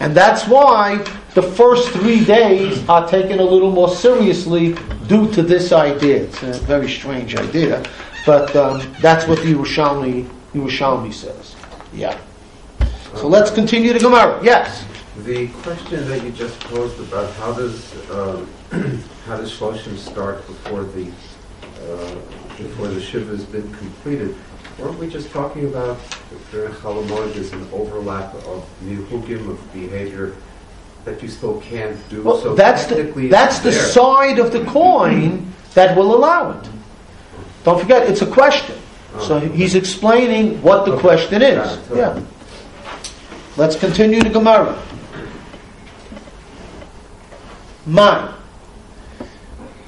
And 0.00 0.14
that's 0.16 0.48
why 0.48 0.96
the 1.34 1.42
first 1.42 1.90
three 1.90 2.24
days 2.24 2.86
are 2.88 3.06
taken 3.08 3.38
a 3.38 3.44
little 3.44 3.70
more 3.70 3.88
seriously 3.88 4.74
due 5.06 5.30
to 5.32 5.42
this 5.42 5.72
idea. 5.72 6.24
It's 6.24 6.42
a 6.42 6.54
very 6.54 6.90
strange 6.90 7.36
idea, 7.36 7.84
but 8.26 8.54
um, 8.56 8.92
that's 9.00 9.26
what 9.28 9.38
the 9.38 9.54
Yerushalmi, 9.54 10.28
Yerushalmi 10.54 11.12
says. 11.12 11.54
Yeah. 11.92 12.18
So 13.14 13.28
let's 13.28 13.50
continue 13.50 13.92
the 13.92 13.98
Gemara. 13.98 14.42
Yes. 14.42 14.84
The 15.24 15.48
question 15.62 16.08
that 16.08 16.24
you 16.24 16.32
just 16.32 16.58
posed 16.60 16.98
about 17.00 17.30
how 17.34 17.52
does 17.52 18.10
um, 18.10 18.48
how 19.26 19.36
does 19.36 19.52
Shloshim 19.52 19.96
start 19.98 20.38
before 20.46 20.84
the 20.84 21.12
uh, 21.82 22.14
before 22.56 22.88
the 22.88 23.00
shiva 23.00 23.36
has 23.36 23.44
been 23.44 23.70
completed? 23.74 24.34
Weren't 24.78 24.98
we 24.98 25.08
just 25.08 25.30
talking 25.30 25.66
about 25.66 25.98
during 26.50 26.72
Chalamoid 26.74 27.34
there's 27.34 27.52
an 27.52 27.66
overlap 27.72 28.34
of 28.46 28.68
nihukim 28.84 29.48
of 29.50 29.72
behavior 29.72 30.34
that 31.04 31.22
you 31.22 31.28
still 31.28 31.60
can't 31.60 31.96
do? 32.08 32.22
Well, 32.22 32.38
so 32.38 32.54
that's 32.54 32.86
the, 32.86 33.02
that's 33.30 33.58
the 33.58 33.70
there. 33.70 33.80
side 33.80 34.38
of 34.38 34.52
the 34.52 34.64
coin 34.64 35.52
that 35.74 35.96
will 35.96 36.14
allow 36.14 36.58
it. 36.58 36.68
Don't 37.64 37.80
forget, 37.80 38.08
it's 38.08 38.22
a 38.22 38.26
question. 38.26 38.76
So 39.20 39.36
uh-huh. 39.36 39.48
he's 39.48 39.74
explaining 39.74 40.60
what 40.62 40.86
the 40.86 40.92
Okay. 40.92 41.00
question 41.00 41.42
is. 41.42 41.72
It. 41.72 41.86
So- 41.88 41.94
Yeah. 41.96 42.20
Let's 43.56 43.76
continue 43.76 44.22
the 44.22 44.30
Gemara. 44.30 44.80
Mine. 47.84 48.31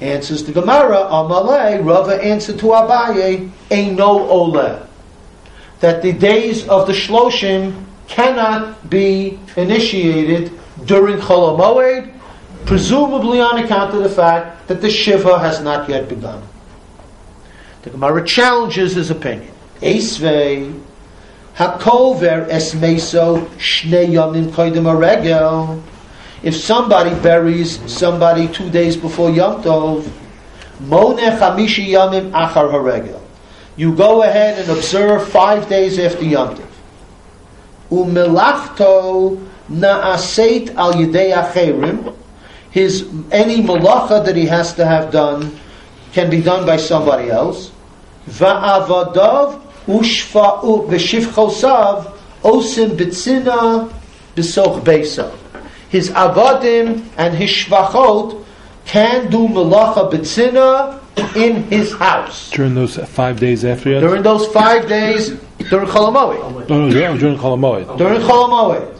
Answers 0.01 0.43
the 0.43 0.51
Gemara, 0.51 1.07
Amalei, 1.09 1.83
Rava 1.83 2.21
answered 2.21 2.59
to 2.59 2.67
Abaye, 2.67 3.49
Eino 3.69 4.27
Ole. 4.29 4.81
That 5.79 6.01
the 6.01 6.11
days 6.11 6.67
of 6.67 6.87
the 6.87 6.93
Shloshim 6.93 7.85
cannot 8.07 8.89
be 8.89 9.39
initiated 9.55 10.51
during 10.85 11.17
Chol 11.17 12.11
presumably 12.65 13.39
on 13.39 13.63
account 13.63 13.93
of 13.93 14.03
the 14.03 14.09
fact 14.09 14.67
that 14.67 14.81
the 14.81 14.89
Shiva 14.89 15.39
has 15.39 15.61
not 15.61 15.87
yet 15.87 16.09
begun. 16.09 16.41
The 17.83 17.91
Gemara 17.91 18.25
challenges 18.25 18.95
his 18.95 19.11
opinion. 19.11 19.53
Hakover 21.55 22.49
esmeso 22.49 23.45
shnei 23.57 24.09
yamim 24.09 24.47
koidim 24.47 24.85
aregel. 24.91 25.81
If 26.45 26.55
somebody 26.55 27.09
buries 27.21 27.81
somebody 27.91 28.47
two 28.47 28.69
days 28.69 28.95
before 28.95 29.31
Yom 29.31 29.63
Tov, 29.63 30.07
Mone 30.79 31.17
chamishi 31.17 31.87
yamim 31.87 32.29
achar 32.31 32.69
haregel. 32.69 33.19
You 33.75 33.95
go 33.95 34.21
ahead 34.21 34.59
and 34.59 34.69
observe 34.69 35.27
five 35.29 35.67
days 35.67 35.97
after 35.97 36.23
Yom 36.23 36.55
Tov. 36.55 36.67
Umelachto 37.89 39.43
naaseit 39.71 40.75
al 40.75 40.93
yidei 40.93 41.33
acherim. 41.33 42.13
His 42.69 43.09
any 43.31 43.63
malacha 43.63 44.23
that 44.23 44.35
he 44.35 44.45
has 44.45 44.75
to 44.75 44.85
have 44.85 45.11
done 45.11 45.57
can 46.13 46.29
be 46.29 46.41
done 46.41 46.63
by 46.63 46.77
somebody 46.77 47.31
else. 47.31 47.71
Va'avadav 48.29 49.61
ushfa'u 49.87 50.87
v'shivchosav 50.89 52.13
osim 52.43 52.89
bitzina 52.91 53.91
b'soch 54.35 54.83
beisav. 54.83 55.33
His 55.95 56.09
avadim 56.09 57.05
and 57.15 57.33
his 57.33 57.49
shvachot 57.49 58.43
can 58.83 59.29
do 59.29 59.47
malacha 59.47 60.11
bitzina 60.11 60.99
in 61.37 61.63
his 61.71 61.93
house 61.93 62.51
During 62.51 62.75
those 62.75 62.97
five 62.97 63.39
days 63.39 63.63
after 63.63 63.91
Yom 63.91 64.01
during 64.01 64.21
those 64.21 64.45
five 64.47 64.89
days 64.89 65.29
during 65.69 65.87
Cholamoid. 65.87 66.67
No, 66.67 66.87
no, 66.87 66.91
during- 66.91 67.17
during 67.17 67.37
Cholamoid. 67.37 67.97
During 67.97 68.19
Cholamoid. 68.19 68.93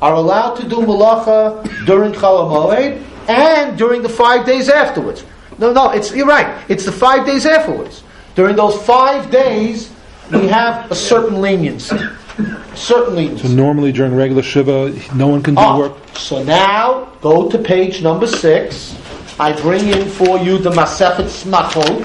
Are 0.00 0.14
allowed 0.14 0.54
to 0.60 0.68
do 0.68 0.76
malacha 0.76 1.66
during 1.84 2.12
Cholamoid 2.12 3.02
and 3.26 3.76
during 3.76 4.02
the 4.02 4.08
five 4.08 4.46
days 4.46 4.68
afterwards. 4.68 5.24
No, 5.58 5.72
no, 5.72 5.90
it's 5.90 6.14
you're 6.14 6.28
right. 6.28 6.46
It's 6.68 6.84
the 6.84 6.92
five 6.92 7.26
days 7.26 7.44
afterwards. 7.44 8.04
During 8.36 8.54
those 8.54 8.80
five 8.82 9.32
days, 9.32 9.90
we 10.30 10.46
have 10.46 10.88
a 10.92 10.94
certain 10.94 11.40
leniency. 11.40 11.98
A 12.38 12.76
certain 12.76 13.38
So 13.38 13.48
normally 13.48 13.92
during 13.92 14.14
regular 14.14 14.42
Shiva, 14.42 14.94
no 15.14 15.26
one 15.28 15.42
can 15.42 15.54
do 15.54 15.60
Ah, 15.60 15.78
work. 15.78 15.92
so 16.16 16.42
now 16.42 17.08
go 17.22 17.48
to 17.48 17.58
page 17.58 18.02
number 18.02 18.26
six. 18.26 18.94
I 19.40 19.52
bring 19.52 19.88
in 19.88 20.06
for 20.08 20.38
you 20.38 20.58
the 20.58 20.70
Masechet 20.70 21.28
Smachot. 21.28 22.04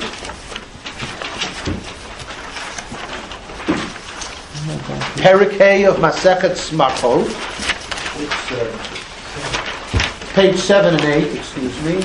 Perikei 5.17 5.88
of 5.88 5.97
Masechet 5.97 6.55
Smachot. 6.55 7.27
Page 10.34 10.57
seven 10.57 10.95
and 10.95 11.03
eight, 11.05 11.36
excuse 11.36 11.82
me. 11.84 12.01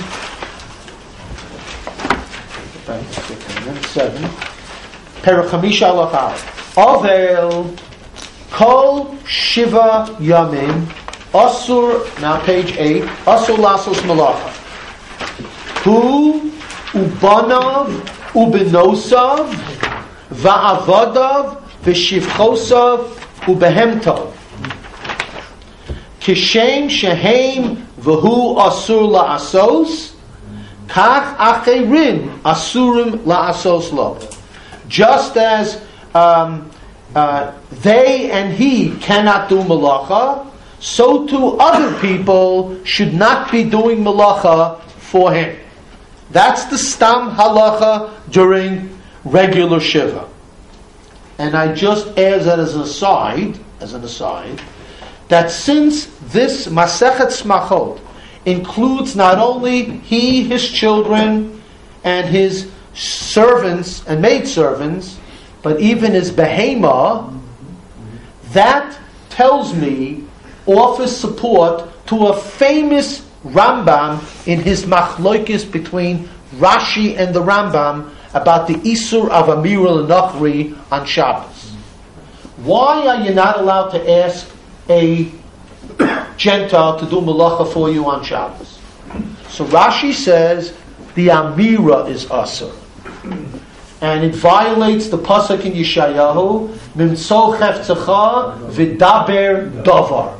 7, 2.87 4.23
Perachamisha 5.23 5.91
Alach 5.91 6.37
Avel, 6.77 7.77
Kol 8.51 9.17
Shiva 9.27 10.07
Yamim, 10.21 10.87
Asur, 11.33 12.21
now 12.21 12.41
page 12.45 12.77
8, 12.77 13.03
Asur 13.27 13.57
Lasos 13.57 14.01
Malacha. 14.03 14.51
Hu 15.83 16.51
Ubanav 16.93 17.89
Ubinosav 18.33 19.53
Va'avodav 20.31 21.63
V'shivchosav 21.83 23.09
Ubehemtov. 23.43 24.33
Kishem 26.21 26.89
Shehem 26.89 27.77
V'hu 28.01 28.57
Asur 28.57 29.11
La'asos 29.11 30.15
Kach 30.89 31.37
Acherim 31.37 32.39
Asurim 32.41 33.19
La'asos 33.25 33.93
Lo. 33.93 34.19
Just 34.89 35.37
as 35.37 35.83
um, 36.15 36.71
uh, 37.17 37.55
they 37.81 38.31
and 38.31 38.53
he 38.53 38.95
cannot 38.99 39.49
do 39.49 39.63
malacha, 39.63 40.47
so 40.81 41.27
too 41.27 41.57
other 41.59 41.99
people 41.99 42.85
should 42.85 43.15
not 43.15 43.51
be 43.51 43.65
doing 43.65 44.05
malacha 44.05 44.79
for 44.83 45.33
him. 45.33 45.59
That's 46.31 46.67
the 46.67 46.77
stam 46.77 47.31
halacha 47.35 48.13
during 48.31 48.99
regular 49.25 49.81
shiva. 49.81 50.29
And 51.39 51.57
I 51.57 51.73
just 51.73 52.07
add 52.19 52.43
that 52.43 52.59
as 52.59 52.75
an 52.75 52.83
aside, 52.83 53.59
as 53.81 53.95
an 53.95 54.05
aside, 54.05 54.61
that 55.29 55.51
since 55.51 56.07
this 56.33 56.67
Masechet 56.67 57.33
Smachot 57.33 57.99
includes 58.45 59.17
not 59.17 59.39
only 59.39 59.85
he, 60.01 60.45
his 60.45 60.69
children, 60.69 61.63
and 62.05 62.29
his 62.29 62.71
servants 62.93 64.07
and 64.07 64.21
maidservants, 64.21 65.19
but 65.67 65.81
even 65.81 66.15
as 66.15 66.31
behema, 66.31 67.37
that 68.53 68.97
tells 69.31 69.75
me, 69.75 70.23
offers 70.65 71.11
support 71.17 71.91
to 72.07 72.29
a 72.29 72.41
famous 72.41 73.27
Rambam 73.43 74.23
in 74.47 74.61
his 74.61 74.85
machloikis 74.85 75.69
between 75.73 76.29
Rashi 76.55 77.19
and 77.19 77.35
the 77.35 77.43
Rambam 77.43 78.13
about 78.33 78.69
the 78.69 78.75
Isur 78.75 79.29
of 79.29 79.49
Amir 79.49 79.81
al-Nakhri 79.81 80.79
on 80.93 81.05
Shabbos. 81.05 81.73
Why 82.59 83.05
are 83.09 83.25
you 83.27 83.35
not 83.35 83.59
allowed 83.59 83.89
to 83.91 84.09
ask 84.09 84.49
a 84.89 85.25
Gentile 86.37 86.97
to 87.01 87.07
do 87.07 87.17
malacha 87.17 87.73
for 87.73 87.91
you 87.91 88.07
on 88.07 88.23
Shabbos? 88.23 88.79
So 89.49 89.65
Rashi 89.67 90.13
says 90.13 90.77
the 91.17 91.27
Amira 91.27 92.09
is 92.09 92.27
Asur. 92.27 92.73
And 94.01 94.25
it 94.25 94.35
violates 94.35 95.09
the 95.09 95.17
pasuk 95.17 95.65
in 95.65 95.73
Yeshayahu, 95.73 96.69
"Mimtso 96.97 97.57
cheftzecha 97.57 98.59
v'daber 98.71 99.83
davar." 99.83 100.35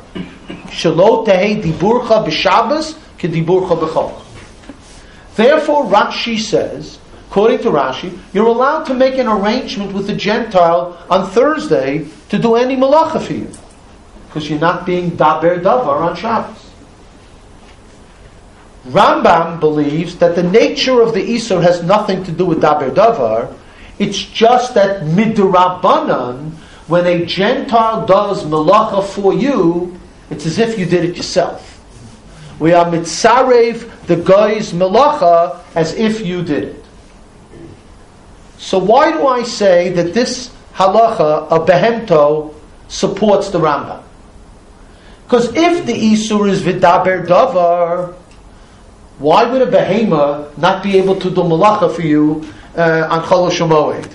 Shelo 0.67 1.25
tehei 1.25 1.61
diburcha 1.63 2.23
b'Shabbos 2.23 2.95
k'diburcha 3.17 3.79
b'chol. 3.79 4.13
Therefore, 5.35 5.85
Rashi 5.85 6.39
says, 6.39 6.99
according 7.29 7.59
to 7.59 7.69
Rashi, 7.69 8.17
you're 8.31 8.45
allowed 8.45 8.85
to 8.85 8.93
make 8.93 9.17
an 9.17 9.27
arrangement 9.27 9.91
with 9.93 10.05
the 10.07 10.15
Gentile 10.15 10.97
on 11.09 11.27
Thursday 11.29 12.05
to 12.29 12.37
do 12.37 12.55
any 12.55 12.75
malacha 12.75 13.21
for 13.21 13.33
you, 13.33 13.49
because 14.27 14.49
you're 14.49 14.59
not 14.59 14.85
being 14.85 15.11
daber 15.11 15.61
davar 15.61 16.01
on 16.01 16.15
Shabbos. 16.15 16.66
Rambam 18.89 19.59
believes 19.59 20.15
that 20.17 20.35
the 20.35 20.43
nature 20.43 21.01
of 21.01 21.13
the 21.13 21.21
Isur 21.21 21.61
has 21.61 21.83
nothing 21.83 22.23
to 22.23 22.31
do 22.31 22.45
with 22.45 22.61
daber 22.61 22.89
davar. 22.89 23.53
It's 23.99 24.17
just 24.17 24.73
that 24.75 25.03
midrabanan, 25.03 26.51
when 26.87 27.05
a 27.05 27.25
Gentile 27.25 28.05
does 28.05 28.43
malacha 28.45 29.05
for 29.05 29.33
you, 29.33 29.99
it's 30.29 30.45
as 30.45 30.57
if 30.57 30.79
you 30.79 30.85
did 30.85 31.03
it 31.03 31.17
yourself. 31.17 31.73
We 32.59 32.73
are 32.73 32.85
mitzarev 32.85 34.07
the 34.07 34.15
guy's 34.15 34.71
malacha 34.71 35.61
as 35.75 35.93
if 35.95 36.25
you 36.25 36.43
did 36.43 36.63
it. 36.63 36.85
So 38.57 38.79
why 38.79 39.11
do 39.11 39.27
I 39.27 39.43
say 39.43 39.89
that 39.89 40.13
this 40.13 40.49
halacha 40.73 41.49
of 41.49 41.67
behemto 41.67 42.53
supports 42.87 43.49
the 43.49 43.59
Rambam? 43.59 44.01
Because 45.25 45.53
if 45.55 45.85
the 45.85 45.93
Isur 45.93 46.49
is 46.49 46.63
vidaber 46.63 47.27
davar, 47.27 48.15
why 49.19 49.43
would 49.49 49.61
a 49.61 49.65
behema 49.71 50.57
not 50.57 50.83
be 50.83 50.97
able 50.97 51.15
to 51.19 51.29
do 51.29 51.41
malacha 51.41 51.93
for 51.93 52.01
you 52.03 52.45
uh, 52.75 53.07
on 53.09 53.23
Chol 53.23 53.49
Shemoed? 53.51 54.13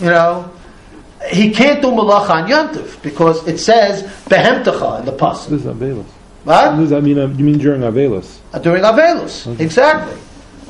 You 0.00 0.06
know, 0.10 0.50
he 1.30 1.50
can't 1.50 1.82
do 1.82 1.88
malacha 1.88 2.30
on 2.30 2.48
Yantif 2.48 3.02
because 3.02 3.46
it 3.48 3.58
says 3.58 4.02
behemtecha 4.26 5.00
in 5.00 5.04
the 5.06 5.12
pasuk. 5.12 5.48
This 5.48 5.60
is 5.64 5.66
Avelis. 5.66 6.04
What? 6.44 6.76
This 6.76 6.86
is- 6.86 6.92
I 6.92 7.00
mean, 7.00 7.18
uh, 7.18 7.26
you 7.28 7.44
mean 7.44 7.58
during 7.58 7.82
Avelis? 7.82 8.38
Uh, 8.54 8.58
During 8.58 8.82
Avelus, 8.82 9.60
exactly. 9.60 10.14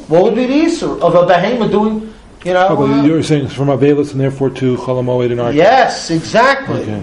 What 0.08 0.24
would 0.24 0.34
be 0.34 0.46
the 0.46 0.60
Isur 0.64 1.00
of 1.00 1.14
a 1.14 1.24
behema 1.32 1.70
doing, 1.70 2.12
you 2.44 2.52
know? 2.52 2.66
Oh, 2.70 2.82
uh, 2.92 3.04
you're 3.04 3.22
saying 3.22 3.44
it's 3.46 3.54
from 3.54 3.68
Avelis 3.68 4.10
and 4.12 4.20
therefore 4.20 4.50
to 4.50 4.76
Cholamoid 4.78 5.30
and 5.30 5.40
Ark. 5.40 5.54
yes, 5.54 6.10
exactly. 6.10 6.82
Okay. 6.82 7.02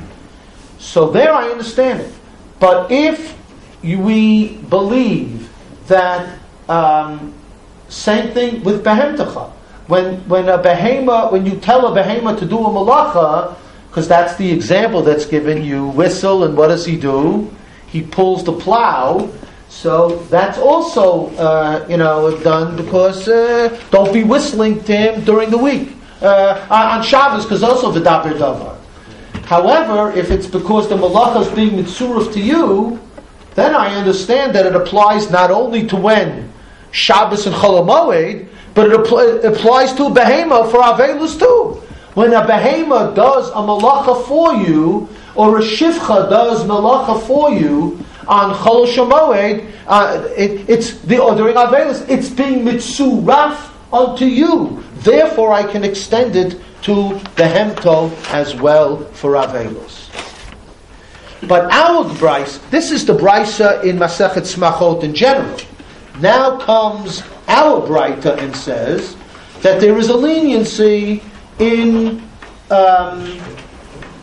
So 0.80 1.10
there 1.10 1.32
I 1.34 1.48
understand 1.50 2.02
it. 2.02 2.12
But 2.60 2.92
if 2.92 3.36
we 3.84 4.58
believe 4.70 5.37
that 5.88 6.40
um, 6.70 7.34
same 7.90 8.34
thing 8.34 8.64
with 8.64 8.84
behemtecha, 8.84 9.52
when 9.88 10.28
when 10.28 10.50
a 10.50 10.58
behema, 10.58 11.32
when 11.32 11.46
you 11.46 11.58
tell 11.58 11.88
a 11.88 11.98
behema 11.98 12.38
to 12.38 12.46
do 12.46 12.58
a 12.58 12.70
malacha, 12.70 13.56
because 13.90 14.08
that's 14.08 14.36
the 14.36 14.52
example 14.52 15.02
that's 15.02 15.26
given, 15.26 15.64
you 15.64 15.88
whistle 15.88 16.44
and 16.44 16.56
what 16.56 16.68
does 16.68 16.86
he 16.86 16.98
do? 16.98 17.50
He 17.88 18.02
pulls 18.02 18.44
the 18.44 18.54
plow. 18.54 19.30
So 19.70 20.18
that's 20.30 20.58
also 20.58 21.28
uh, 21.36 21.86
you 21.90 21.98
know 21.98 22.38
done 22.42 22.76
because 22.76 23.28
uh, 23.28 23.80
don't 23.92 24.14
be 24.14 24.24
whistling 24.24 24.84
to 24.86 24.96
him 24.96 25.24
during 25.24 25.50
the 25.50 25.58
week 25.58 25.94
uh, 26.22 26.66
on 26.70 27.04
Shabbos 27.04 27.44
because 27.44 27.64
also 27.64 27.92
the 27.92 28.00
davar. 28.00 28.78
However, 29.46 30.12
if 30.12 30.32
it's 30.32 30.48
because 30.48 30.90
the 30.90 30.96
malacha 30.96 31.42
is 31.42 31.56
being 31.56 31.72
mitzuruf 31.72 32.34
to 32.34 32.42
you, 32.42 33.00
then 33.58 33.74
I 33.74 33.96
understand 33.96 34.54
that 34.54 34.68
it 34.68 34.76
applies 34.76 35.32
not 35.32 35.50
only 35.50 35.88
to 35.88 35.96
when 35.96 36.54
Shabbos 36.92 37.48
and 37.48 37.56
Chol 37.56 37.84
Hamoed, 37.84 38.48
but 38.76 38.92
it, 38.92 39.00
it 39.00 39.46
applies 39.46 39.94
to 39.94 40.04
behema 40.04 40.70
for 40.70 40.78
Avelus 40.78 41.40
too. 41.40 41.82
When 42.14 42.34
a 42.34 42.44
behema 42.44 43.16
does 43.16 43.50
a 43.50 43.54
malacha 43.54 44.24
for 44.28 44.54
you, 44.54 45.10
or 45.34 45.58
a 45.58 45.62
shivcha 45.62 46.30
does 46.30 46.66
malacha 46.66 47.20
for 47.26 47.50
you 47.50 47.98
on 48.28 48.54
Chol 48.54 48.86
uh, 49.88 50.28
it, 50.38 50.70
it's 50.70 51.00
the 51.00 51.18
ordering 51.18 51.56
Avelus, 51.56 52.08
it's 52.08 52.30
being 52.30 52.64
mitzuraf 52.64 53.72
unto 53.92 54.26
you. 54.26 54.84
Therefore, 54.98 55.52
I 55.52 55.64
can 55.64 55.84
extend 55.84 56.36
it 56.36 56.62
to 56.84 56.94
the 56.94 57.20
behemto 57.36 58.12
as 58.32 58.54
well 58.54 59.04
for 59.14 59.32
Avelus. 59.32 60.27
But 61.48 61.72
our 61.72 62.04
Brisa, 62.04 62.70
this 62.70 62.92
is 62.92 63.06
the 63.06 63.14
Brisa 63.14 63.84
in 63.84 63.98
Masechet 63.98 64.44
Smachot 64.44 65.04
in 65.04 65.16
general. 65.16 65.58
Now 66.20 66.58
comes 66.60 67.24
our 67.48 67.86
Brita 67.86 68.36
and 68.36 68.56
says 68.56 69.16
that 69.62 69.80
there 69.80 69.98
is 69.98 70.10
a 70.10 70.18
leniency 70.18 71.24
in 71.60 72.22
um, 72.70 73.40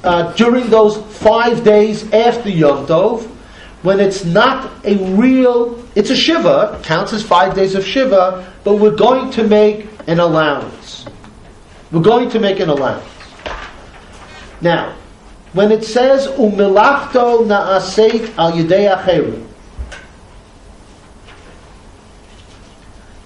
uh, 0.04 0.32
during 0.34 0.68
those 0.68 0.98
five 1.16 1.64
days 1.64 2.10
after 2.12 2.50
Yom 2.50 2.86
Tov, 2.86 3.26
when 3.82 4.00
it's 4.00 4.24
not 4.24 4.70
a 4.84 4.96
real, 5.14 5.82
it's 5.94 6.10
a 6.10 6.16
Shiva, 6.16 6.80
counts 6.82 7.12
as 7.12 7.22
five 7.22 7.54
days 7.54 7.74
of 7.74 7.84
Shiva, 7.84 8.52
but 8.64 8.74
we're 8.74 8.96
going 8.96 9.30
to 9.32 9.44
make 9.44 9.88
an 10.06 10.20
allowance. 10.20 11.06
We're 11.90 12.02
going 12.02 12.28
to 12.30 12.40
make 12.40 12.60
an 12.60 12.68
allowance. 12.68 13.08
Now, 14.60 14.94
when 15.54 15.70
it 15.70 15.84
says 15.84 16.26
umilachto 16.26 17.46
naaseit 17.46 18.36
al 18.36 18.52
yidei 18.52 18.92
acherim, 18.94 19.46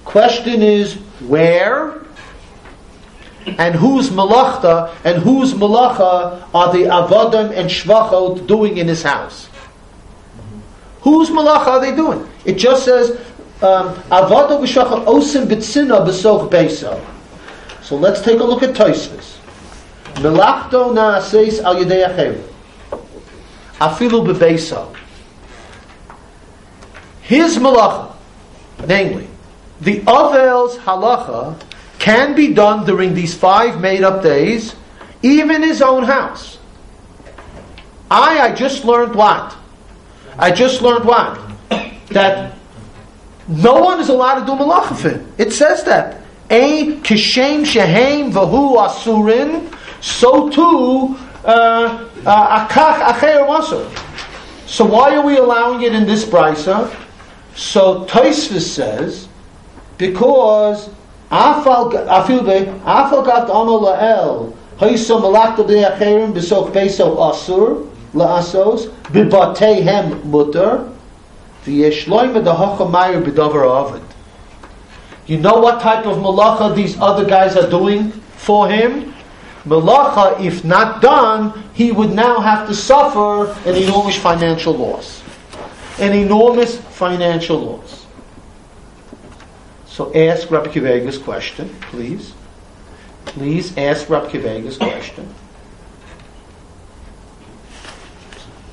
question 0.05 0.63
is 0.63 0.95
where 1.27 2.03
and 3.47 3.75
whose 3.75 4.11
malachta 4.11 4.95
and 5.05 5.23
whose 5.23 5.55
malacha 5.55 6.47
are 6.53 6.73
the 6.73 6.85
avodim 6.85 7.51
and 7.57 7.71
shvachot 7.71 8.47
doing 8.47 8.77
in 8.77 8.87
his 8.89 9.03
house? 9.03 9.49
Whose 11.01 11.31
malacha 11.31 11.67
are 11.67 11.81
they 11.81 11.97
doing? 11.97 12.29
It 12.45 12.55
just 12.55 12.85
says 12.85 13.13
um, 13.63 13.95
avodah 14.11 14.61
v'shachot 14.61 15.07
osim 15.07 15.47
b'tzina 15.47 16.07
b'soch 16.07 16.51
beiso. 16.51 17.03
So 17.83 17.97
let's 17.97 18.21
take 18.21 18.41
a 18.41 18.45
look 18.45 18.63
at 18.63 18.75
Tosfos. 18.75 19.38
Naaseis 20.21 21.63
al 21.63 21.77
yedei 21.77 22.07
acherim. 22.09 22.43
Afilu 23.81 24.27
bebeso. 24.27 24.95
His 27.23 27.59
malacha, 27.59 28.15
namely, 28.87 29.29
the 29.81 30.01
Avel's 30.07 30.79
halacha 30.79 31.61
can 31.99 32.35
be 32.35 32.55
done 32.55 32.87
during 32.87 33.15
these 33.15 33.35
five 33.35 33.81
made 33.81 34.03
up 34.03 34.23
days, 34.23 34.75
even 35.23 35.63
his 35.63 35.83
own 35.83 36.05
house. 36.05 36.59
I, 38.11 38.39
I 38.41 38.55
just 38.55 38.85
learned 38.85 39.15
what? 39.15 39.55
I 40.39 40.51
just 40.51 40.81
learned 40.81 41.05
what? 41.05 41.39
That 42.11 42.57
no 43.47 43.81
one 43.81 44.01
is 44.01 44.09
allowed 44.09 44.41
to 44.41 44.47
do 44.47 44.53
malacha 44.53 44.97
for 44.97 45.11
him. 45.11 45.33
It 45.37 45.53
says 45.53 45.85
that. 45.85 46.23
A 46.51 46.97
kishem 47.01 47.67
shehem 47.67 48.33
vahu 48.33 48.77
asurin, 48.77 49.71
so 50.01 50.49
too 50.49 51.17
uh, 51.45 52.09
uh, 52.25 52.67
akach 52.69 53.01
acher 53.01 53.47
masur. 53.47 53.87
So 54.67 54.85
why 54.85 55.17
are 55.17 55.25
we 55.25 55.37
allowing 55.39 55.83
it 55.83 55.95
in 55.95 56.07
this 56.07 56.25
brisa? 56.25 56.95
So 57.55 58.05
Taisvis 58.05 58.69
says 58.69 59.29
because 59.97 60.91
afal 61.31 61.93
afil 62.07 62.45
be 62.45 62.71
afal 62.83 63.25
gat 63.25 63.49
amal 63.51 63.81
lael 63.83 64.57
hayso 64.79 65.21
malakta 65.21 65.67
be 65.67 65.75
acherim 65.75 66.33
besoch 66.33 66.73
beso 66.73 67.17
asur 67.17 67.91
laasos 68.15 68.89
bibateihem 69.11 70.25
mutter 70.25 70.89
v'yeshloim 71.65 72.33
v'dahachamayir 72.35 73.25
b'davar 73.25 73.89
avid. 73.89 74.03
You 75.27 75.39
know 75.39 75.61
what 75.61 75.81
type 75.81 76.07
of 76.07 76.19
malacha 76.19 76.75
these 76.75 76.99
other 77.01 77.27
guys 77.27 77.57
are 77.57 77.69
doing 77.69 78.13
for 78.37 78.69
him? 78.69 79.13
Malacha, 79.69 80.41
if 80.41 80.65
not 80.65 81.03
done, 81.03 81.53
he 81.75 81.93
would 81.93 82.11
now 82.11 82.41
have 82.41 82.67
to 82.69 82.75
suffer 82.75 83.53
an 83.69 83.77
enormous 83.77 84.17
financial 84.17 84.73
loss. 84.73 85.23
An 85.99 86.13
enormous 86.13 86.79
financial 86.79 87.59
loss. 87.59 88.07
So 89.87 90.15
ask 90.15 90.51
Rabbi 90.51 90.71
Akiva 90.71 90.93
Eiger's 90.93 91.19
question, 91.19 91.69
please. 91.83 92.33
Please 93.27 93.77
ask 93.77 94.09
Rabbi 94.09 94.31
Akiva 94.31 94.57
Eiger's 94.57 94.79
question. 94.79 95.29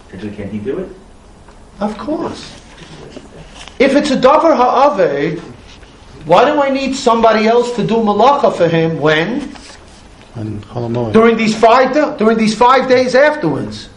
Can 0.09 0.49
he 0.49 0.59
do 0.59 0.79
it? 0.79 0.89
Of 1.81 1.97
course. 1.97 2.53
If 3.79 3.95
it's 3.95 4.11
a 4.11 4.15
davar 4.15 4.55
ha'ave, 4.55 5.39
why 6.25 6.45
do 6.45 6.61
I 6.61 6.69
need 6.69 6.95
somebody 6.95 7.47
else 7.47 7.75
to 7.75 7.85
do 7.85 7.95
malacha 7.95 8.55
for 8.55 8.69
him 8.69 8.99
when? 8.99 9.53
During 11.13 11.37
these 11.37 11.55
five 11.57 11.93
da- 11.93 12.15
during 12.17 12.37
these 12.37 12.55
five 12.55 12.87
days 12.89 13.15
afterwards. 13.15 13.89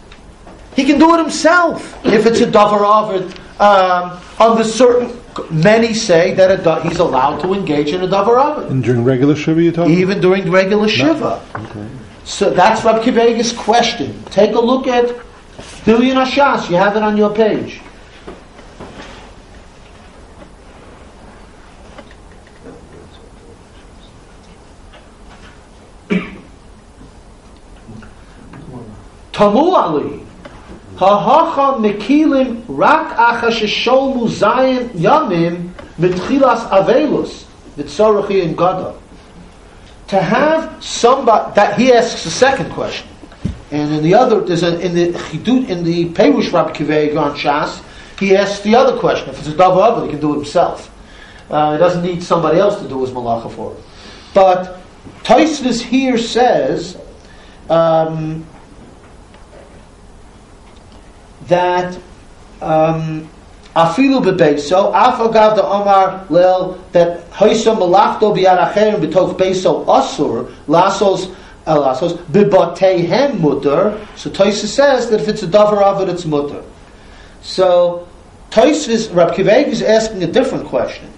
He 0.76 0.84
can 0.84 0.98
do 0.98 1.14
it 1.14 1.18
himself 1.18 2.04
if 2.06 2.24
it's 2.26 2.40
a 2.40 2.46
davar 2.46 2.82
avid. 2.86 3.34
Um, 3.60 4.20
under 4.38 4.62
certain, 4.62 5.18
many 5.50 5.92
say 5.94 6.34
that 6.34 6.52
a, 6.60 6.62
da- 6.62 6.80
he's 6.80 6.98
allowed 7.00 7.40
to 7.40 7.52
engage 7.54 7.88
in 7.92 8.02
a 8.02 8.06
davar 8.06 8.38
avid, 8.38 8.70
And 8.70 8.84
during 8.84 9.02
regular 9.02 9.34
Shiva, 9.34 9.60
you're 9.60 9.72
talking? 9.72 9.94
even 9.94 10.20
during 10.20 10.48
regular 10.50 10.86
shiva. 10.88 11.42
Okay. 11.56 11.88
So 12.24 12.50
that's 12.50 12.84
Rabbi 12.84 13.02
Akiva 13.02 13.20
Eiger's 13.22 13.52
question. 13.52 14.22
Take 14.26 14.54
a 14.54 14.60
look 14.60 14.86
at 14.86 15.06
Gilyon 15.84 16.22
HaShas. 16.24 16.70
You 16.70 16.76
have 16.76 16.94
it 16.96 17.02
on 17.02 17.16
your 17.16 17.34
page. 17.34 17.80
Tamu 29.38 29.70
Ali. 29.70 30.20
Mekilim 30.98 32.64
rak 32.66 33.16
zayin 34.28 34.88
yamim 34.90 35.70
mitchilas 35.96 36.68
avelus 36.70 37.44
in 38.30 38.56
gada. 38.56 38.96
To 40.08 40.20
have 40.20 40.82
somebody 40.82 41.54
that 41.54 41.78
he 41.78 41.92
asks 41.92 42.26
a 42.26 42.30
second 42.32 42.72
question, 42.72 43.06
and 43.70 43.94
in 43.94 44.02
the 44.02 44.14
other 44.14 44.40
there's 44.40 44.64
a 44.64 44.80
in 44.80 44.94
the 44.94 45.12
chidut 45.12 45.68
in 45.68 45.84
the 45.84 46.08
Perush 46.08 46.52
Rabbi 46.52 46.72
Akiva 46.72 47.08
Eiger 47.08 47.18
on 47.20 47.36
Shas, 47.36 47.80
he 48.18 48.34
asks 48.34 48.64
the 48.64 48.74
other 48.74 48.98
question. 48.98 49.28
If 49.28 49.38
it's 49.38 49.46
a 49.46 49.56
double 49.56 49.80
oven, 49.80 50.06
he 50.06 50.10
can 50.10 50.20
do 50.20 50.32
it 50.32 50.36
himself. 50.38 50.92
Uh, 51.48 51.74
he 51.74 51.78
doesn't 51.78 52.02
need 52.02 52.24
somebody 52.24 52.58
else 52.58 52.82
to 52.82 52.88
do 52.88 53.02
his 53.02 53.10
malacha 53.10 53.52
for 53.52 53.72
him. 53.72 53.82
But 54.34 54.80
Taisvis 55.22 55.80
here 55.80 56.18
says. 56.18 56.96
Um, 57.70 58.44
that 61.48 61.98
um, 62.62 63.28
afilu 63.74 64.22
bebeso 64.22 64.92
afagav 64.92 65.56
the 65.56 65.64
omar 65.64 66.26
lel 66.30 66.74
that 66.92 67.30
hoysa 67.30 67.76
malachto 67.76 68.34
biyad 68.34 68.72
acherim 68.72 69.00
b'tov 69.00 69.36
beso 69.36 69.84
asur 69.86 70.52
lasos 70.66 71.34
uh, 71.66 71.76
lasos 71.76 72.16
bibatehem 72.32 73.38
mutter. 73.40 74.06
So 74.16 74.30
Toisa 74.30 74.66
says 74.66 75.10
that 75.10 75.20
if 75.20 75.28
it's 75.28 75.42
a 75.42 75.46
davar 75.46 76.02
it, 76.02 76.08
it's 76.08 76.24
mutter. 76.24 76.64
So 77.42 78.08
Toisvis 78.50 79.14
Rab 79.14 79.32
Akiva 79.32 79.50
Eiger 79.50 79.70
is 79.70 79.82
asking 79.82 80.22
a 80.22 80.26
different 80.26 80.66
question. 80.66 81.12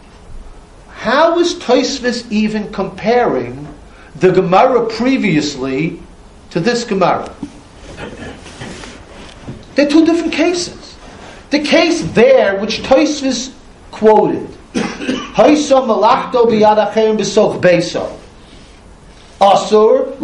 How 0.88 1.38
is 1.38 1.54
Toisvis 1.54 2.30
even 2.30 2.72
comparing 2.72 3.66
the 4.16 4.32
Gemara 4.32 4.86
previously 4.86 6.00
to 6.50 6.60
this 6.60 6.84
Gemara? 6.84 7.32
They're 9.80 9.88
two 9.88 10.04
different 10.04 10.34
cases. 10.34 10.94
The 11.48 11.60
case 11.60 12.02
there, 12.12 12.60
which 12.60 12.80
Toisvis 12.80 13.50
quoted. 13.90 14.46
Asur. 19.40 20.18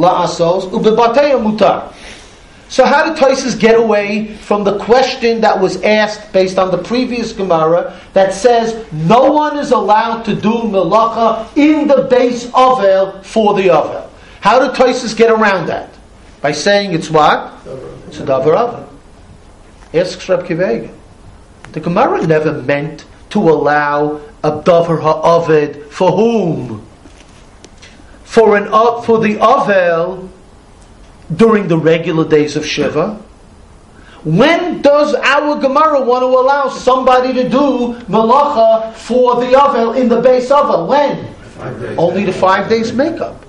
So 2.68 2.84
how 2.84 3.06
did 3.06 3.16
Toisvis 3.16 3.58
get 3.58 3.76
away 3.76 4.34
from 4.34 4.62
the 4.62 4.78
question 4.78 5.40
that 5.40 5.58
was 5.58 5.80
asked 5.80 6.34
based 6.34 6.58
on 6.58 6.70
the 6.70 6.76
previous 6.76 7.32
Gemara 7.32 7.98
that 8.12 8.34
says 8.34 8.84
no 8.92 9.32
one 9.32 9.56
is 9.56 9.70
allowed 9.70 10.24
to 10.24 10.34
do 10.34 10.50
melacha 10.50 11.48
in 11.56 11.88
the 11.88 12.02
base 12.10 12.50
ovel 12.52 13.22
for 13.22 13.54
the 13.54 13.70
ovel? 13.70 14.12
How 14.42 14.58
did 14.58 14.72
Toisvis 14.76 15.16
get 15.16 15.30
around 15.30 15.68
that? 15.68 15.94
By 16.42 16.52
saying 16.52 16.92
it's 16.92 17.08
what? 17.08 17.54
It's 18.08 18.20
a 18.20 18.26
davar 18.26 18.54
ovel. 18.54 18.85
Asks 19.96 20.28
Reb 20.28 20.44
Akiva 20.44 20.64
Eiger. 20.64 20.94
The 21.72 21.80
Gemara 21.80 22.26
never 22.26 22.52
meant 22.52 23.04
to 23.30 23.38
allow 23.38 24.20
a 24.42 24.50
davar 24.62 25.00
ha'aved 25.00 25.92
for 25.92 26.12
whom? 26.12 26.86
For 28.24 28.56
an 28.56 28.68
uh, 28.70 29.00
for 29.02 29.18
the 29.18 29.36
avel 29.36 30.28
during 31.34 31.68
the 31.68 31.78
regular 31.78 32.28
days 32.28 32.56
of 32.56 32.66
Shiva. 32.66 33.22
When 34.24 34.82
does 34.82 35.14
our 35.14 35.60
Gemara 35.60 36.02
want 36.02 36.22
to 36.22 36.26
allow 36.26 36.68
somebody 36.68 37.32
to 37.34 37.48
do 37.48 37.94
malacha 38.08 38.92
for 38.94 39.36
the 39.36 39.52
avel 39.52 39.96
in 39.96 40.08
the 40.08 40.20
base 40.20 40.50
avel? 40.50 40.88
When? 40.88 41.32
Five. 41.34 41.98
Only 41.98 42.24
the 42.24 42.32
five 42.32 42.68
days 42.68 42.92
makeup. 42.92 43.44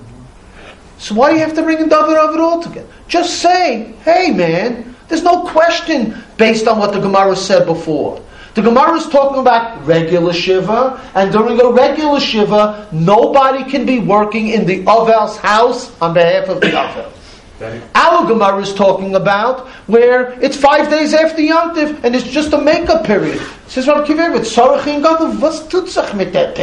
So 1.00 1.16
why 1.16 1.32
do 1.32 1.36
you 1.38 1.44
have 1.44 1.56
to 1.56 1.64
bring 1.64 1.80
in 1.80 1.90
davar 1.90 2.30
of 2.30 2.36
it 2.36 2.40
all 2.40 2.62
together? 2.62 2.88
Just 3.08 3.42
say, 3.42 3.94
hey 4.04 4.32
man, 4.32 4.96
there's 5.08 5.24
no 5.24 5.44
question 5.44 6.18
based 6.38 6.68
on 6.68 6.80
what 6.80 6.94
the 6.94 7.00
Gemara 7.00 7.36
said 7.36 7.66
before. 7.66 8.22
The 8.56 8.62
Gemara 8.64 8.96
is 8.96 9.08
talking 9.10 9.40
about 9.40 9.86
regular 9.86 10.34
Shiva, 10.34 11.00
and 11.14 11.32
during 11.32 11.62
a 11.62 11.70
regular 11.70 12.20
Shiva, 12.20 12.88
nobody 12.92 13.64
can 13.70 13.86
be 13.86 14.00
working 14.00 14.48
in 14.50 14.66
the 14.66 14.80
Avel's 14.88 15.38
house 15.38 15.96
on 16.02 16.14
behalf 16.16 16.50
of 16.50 16.62
the. 16.62 16.72
That- 16.72 17.82
Our 17.96 18.28
Gemara 18.28 18.60
is 18.62 18.74
talking 18.74 19.16
about 19.16 19.68
where 19.88 20.32
it's 20.42 20.58
five 20.58 20.90
days 20.90 21.14
after 21.14 21.42
Yontif, 21.42 22.04
and 22.04 22.16
it's 22.16 22.26
just 22.28 22.54
a 22.54 22.58
makeup 22.62 23.04
period. 23.04 23.42
Says 23.68 23.88
Rabbi 23.88 24.06
Akiva 24.08 24.26
Eiger, 24.26 24.32
with 24.34 24.44
Sorach 24.44 24.86
and 24.88 25.04
Gadol, 25.04 25.38
was 25.40 25.68
tut 25.68 25.90
sich 25.90 26.14
mit 26.14 26.34
der? 26.34 26.54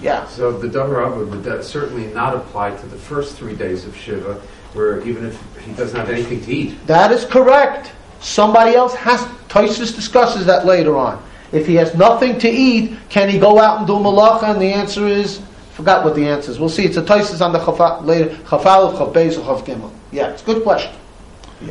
Yeah. 0.00 0.26
So 0.28 0.52
the 0.52 0.68
Davar 0.68 1.16
would 1.16 1.42
that 1.44 1.64
certainly 1.64 2.06
not 2.14 2.34
apply 2.34 2.70
to 2.70 2.86
the 2.86 2.96
first 2.96 3.36
three 3.36 3.54
days 3.54 3.84
of 3.84 3.96
Shiva, 3.96 4.40
where 4.74 5.00
even 5.06 5.26
if 5.26 5.56
he 5.64 5.72
doesn't 5.72 5.98
have 5.98 6.10
anything 6.10 6.40
to 6.42 6.52
eat, 6.52 6.86
That 6.86 7.12
is 7.12 7.24
correct. 7.24 7.92
Somebody 8.20 8.74
else 8.74 8.94
has. 8.94 9.20
Toisus 9.48 9.94
discusses 9.94 10.44
that 10.46 10.66
later 10.66 10.96
on. 10.96 11.22
If 11.52 11.66
he 11.66 11.74
has 11.76 11.94
nothing 11.94 12.38
to 12.40 12.48
eat, 12.48 12.98
can 13.08 13.30
he 13.30 13.38
go 13.38 13.58
out 13.58 13.78
and 13.78 13.86
do 13.86 13.94
malacha? 13.94 14.50
And 14.50 14.60
the 14.60 14.70
answer 14.70 15.06
is, 15.06 15.40
forgot 15.72 16.04
what 16.04 16.14
the 16.14 16.26
answer 16.28 16.50
is. 16.50 16.60
We'll 16.60 16.68
see. 16.68 16.84
It's 16.84 16.98
a 16.98 17.02
Toisus 17.02 17.40
on 17.40 17.52
the 17.52 17.58
chafa, 17.58 18.04
later. 18.04 18.34
Chafal, 18.44 18.94
Chav 18.94 19.14
Beis, 19.14 19.38
or 19.38 19.42
Chav 19.42 19.64
Gimel. 19.64 19.90
Yeah, 20.12 20.28
it's 20.28 20.42
a 20.42 20.44
good 20.44 20.62
question. 20.62 20.92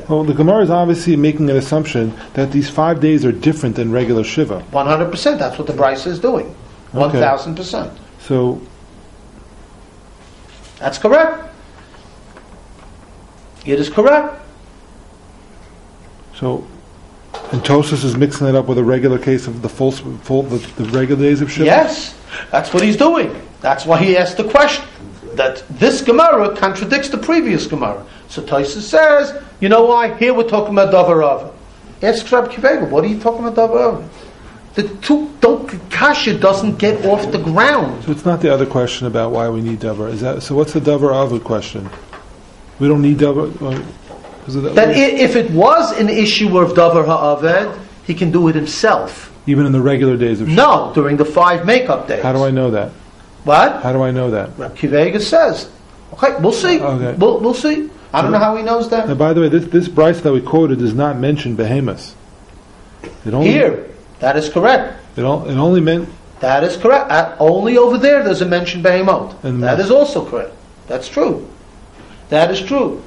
Well, 0.09 0.23
the 0.23 0.33
Gemara 0.33 0.63
is 0.63 0.69
obviously 0.69 1.15
making 1.15 1.49
an 1.49 1.55
assumption 1.55 2.13
that 2.33 2.51
these 2.51 2.69
five 2.69 2.99
days 2.99 3.23
are 3.23 3.31
different 3.31 3.75
than 3.75 3.91
regular 3.91 4.23
Shiva. 4.23 4.61
100%. 4.71 5.39
That's 5.39 5.57
what 5.57 5.67
the 5.67 5.73
Brisa 5.73 6.07
is 6.07 6.19
doing. 6.19 6.53
Okay. 6.93 7.19
1000%. 7.19 7.97
So, 8.19 8.61
That's 10.79 10.97
correct. 10.97 11.46
It 13.67 13.79
is 13.79 13.89
correct. 13.89 14.41
so, 16.35 16.65
and 17.51 17.61
Tosus 17.61 18.03
is 18.03 18.15
mixing 18.15 18.47
it 18.47 18.55
up 18.55 18.67
with 18.67 18.77
a 18.77 18.83
regular 18.83 19.19
case 19.19 19.47
of 19.47 19.61
the 19.61 19.69
full, 19.69 19.91
full 19.91 20.43
the, 20.43 20.57
the 20.81 20.89
regular 20.89 21.21
days 21.21 21.41
of 21.41 21.51
Shiva. 21.51 21.65
Yes, 21.65 22.17
that's 22.51 22.73
what 22.73 22.81
he's 22.83 22.97
doing. 22.97 23.39
That's 23.61 23.85
why 23.85 24.03
he 24.03 24.15
asked 24.17 24.37
the 24.37 24.49
question. 24.49 24.85
that 25.35 25.63
this 25.69 26.01
Gemara 26.01 26.55
contradicts 26.55 27.09
the 27.09 27.17
previous 27.17 27.67
Gemara. 27.67 28.05
So 28.27 28.41
Taisa 28.41 28.81
says, 28.81 29.41
you 29.59 29.69
know 29.69 29.85
why? 29.85 30.13
Here 30.17 30.33
we're 30.33 30.49
talking 30.49 30.73
about 30.73 30.93
Davar 30.93 31.23
Ava. 31.23 31.53
Ask 32.01 32.31
Rabbi 32.31 32.53
Akiva 32.53 32.77
Eiger, 32.77 32.85
what 32.85 33.03
are 33.03 33.07
you 33.07 33.19
talking 33.19 33.45
about 33.47 33.69
Davar 33.69 33.97
Ava? 33.97 34.09
The 34.75 34.83
two, 34.97 35.33
don't, 35.39 35.67
Kasha 35.89 36.37
doesn't 36.37 36.77
get 36.77 37.03
off 37.05 37.31
the 37.31 37.39
ground. 37.39 38.03
So 38.03 38.11
it's 38.11 38.25
not 38.25 38.41
the 38.41 38.53
other 38.53 38.65
question 38.65 39.07
about 39.07 39.31
why 39.31 39.49
we 39.49 39.59
need 39.61 39.79
davar. 39.79 40.11
Is 40.11 40.21
that 40.21 40.43
so? 40.43 40.53
What's 40.53 40.73
the 40.73 40.79
davar 40.79 41.13
avu 41.13 41.43
question? 41.43 41.89
We 42.79 42.87
don't 42.87 43.01
need 43.01 43.17
davar. 43.19 43.49
uh, 43.61 43.79
That 44.73 44.89
i- 44.89 44.91
if 45.27 45.35
it 45.35 45.51
was 45.51 45.97
an 45.99 46.09
issue 46.09 46.57
of 46.57 46.73
Davar 46.73 47.05
Ha'aved, 47.05 47.69
he 48.05 48.13
can 48.13 48.31
do 48.31 48.47
it 48.47 48.55
himself. 48.55 49.31
even 49.45 49.65
in 49.65 49.71
the 49.71 49.79
regular 49.81 50.17
days 50.17 50.41
of 50.41 50.47
No, 50.49 50.91
during 50.93 51.15
the 51.17 51.23
five 51.25 51.65
makeup 51.65 52.07
days. 52.07 52.21
How 52.21 52.33
do 52.33 52.43
I 52.43 52.51
know 52.51 52.69
that? 52.71 52.89
What? 53.45 53.81
How 53.81 53.93
do 53.93 54.01
I 54.03 54.11
know 54.11 54.29
that? 54.31 54.57
Akiva 54.57 55.01
Eiger 55.07 55.19
says. 55.21 55.69
Okay, 56.13 56.33
we'll 56.41 56.51
see. 56.51 56.79
Okay. 56.81 57.15
We'll, 57.17 57.39
we'll 57.39 57.53
see. 57.53 57.89
I 58.13 58.21
don't 58.21 58.31
know 58.31 58.39
how 58.39 58.55
he 58.57 58.63
knows 58.63 58.89
Now, 58.91 59.05
that. 59.05 59.17
by 59.17 59.31
the 59.33 59.41
way, 59.41 59.49
this 59.49 59.65
this 59.65 59.87
Brisa 59.87 60.21
that 60.23 60.33
we 60.33 60.41
quoted 60.41 60.79
does 60.79 60.93
not 60.93 61.17
mention 61.19 61.55
behemoths. 61.55 62.13
It 63.25 63.33
only 63.33 63.51
Here, 63.51 63.85
that 64.19 64.35
is 64.37 64.49
correct. 64.49 64.93
It, 65.17 65.23
all, 65.23 65.47
it 65.47 65.55
only 65.57 65.81
meant 65.81 66.07
That 66.39 66.63
is 66.63 66.77
correct. 66.77 67.11
Uh, 67.11 67.35
only 67.39 67.77
over 67.77 67.97
there 67.97 68.23
does 68.23 68.41
it 68.41 68.47
mention 68.49 68.81
Behemoth. 68.81 69.35
That 69.43 69.79
is 69.79 69.91
also 69.91 70.23
correct. 70.25 70.53
That's 70.87 71.07
true. 71.09 71.47
That 72.29 72.51
is 72.51 72.61
true. 72.61 73.03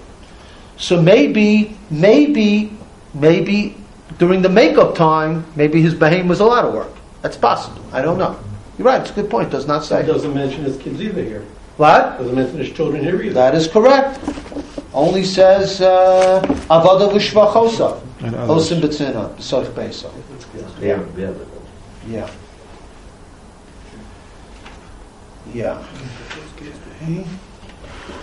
So 0.77 1.01
maybe, 1.01 1.77
maybe, 1.91 2.73
maybe 3.13 3.77
during 4.19 4.43
the 4.43 4.49
makeup 4.49 4.95
time, 4.95 5.45
maybe 5.57 5.83
his 5.83 5.95
Behem 5.95 6.27
was 6.29 6.41
a 6.41 6.45
lot 6.45 6.65
of 6.65 6.73
work. 6.75 6.93
That's 7.23 7.37
possible. 7.37 7.85
I 7.93 8.01
don't 8.01 8.19
know. 8.19 8.39
You're 8.79 8.87
right. 8.87 9.01
It's 9.01 9.11
a 9.11 9.15
good 9.15 9.29
point. 9.31 9.51
Does 9.51 9.67
not 9.67 9.83
It 9.83 9.87
say. 9.87 10.07
doesn't 10.07 10.33
mention 10.35 10.65
his 10.65 10.79
kids 10.79 11.01
either 11.03 11.23
here. 11.23 11.45
What? 11.77 12.19
Doesn't 12.19 12.35
mention 12.35 12.59
his 12.59 12.71
children 12.73 13.03
here 13.05 13.21
either. 13.23 13.35
That 13.35 13.55
is 13.55 13.69
correct. 13.69 14.19
Only 14.95 15.25
says 15.25 15.81
uh, 15.83 16.41
Avada 16.71 17.11
v'shvachosa. 17.13 18.01
and 18.23 18.35
others. 18.35 18.71
Osim 18.71 18.81
b'tzina. 18.81 19.35
B'soch 19.37 19.67
beisa. 19.73 20.11
Yeah, 20.83 21.05
yeah. 21.17 21.33
Yeah. 22.09 22.31
Yeah. 25.53 25.83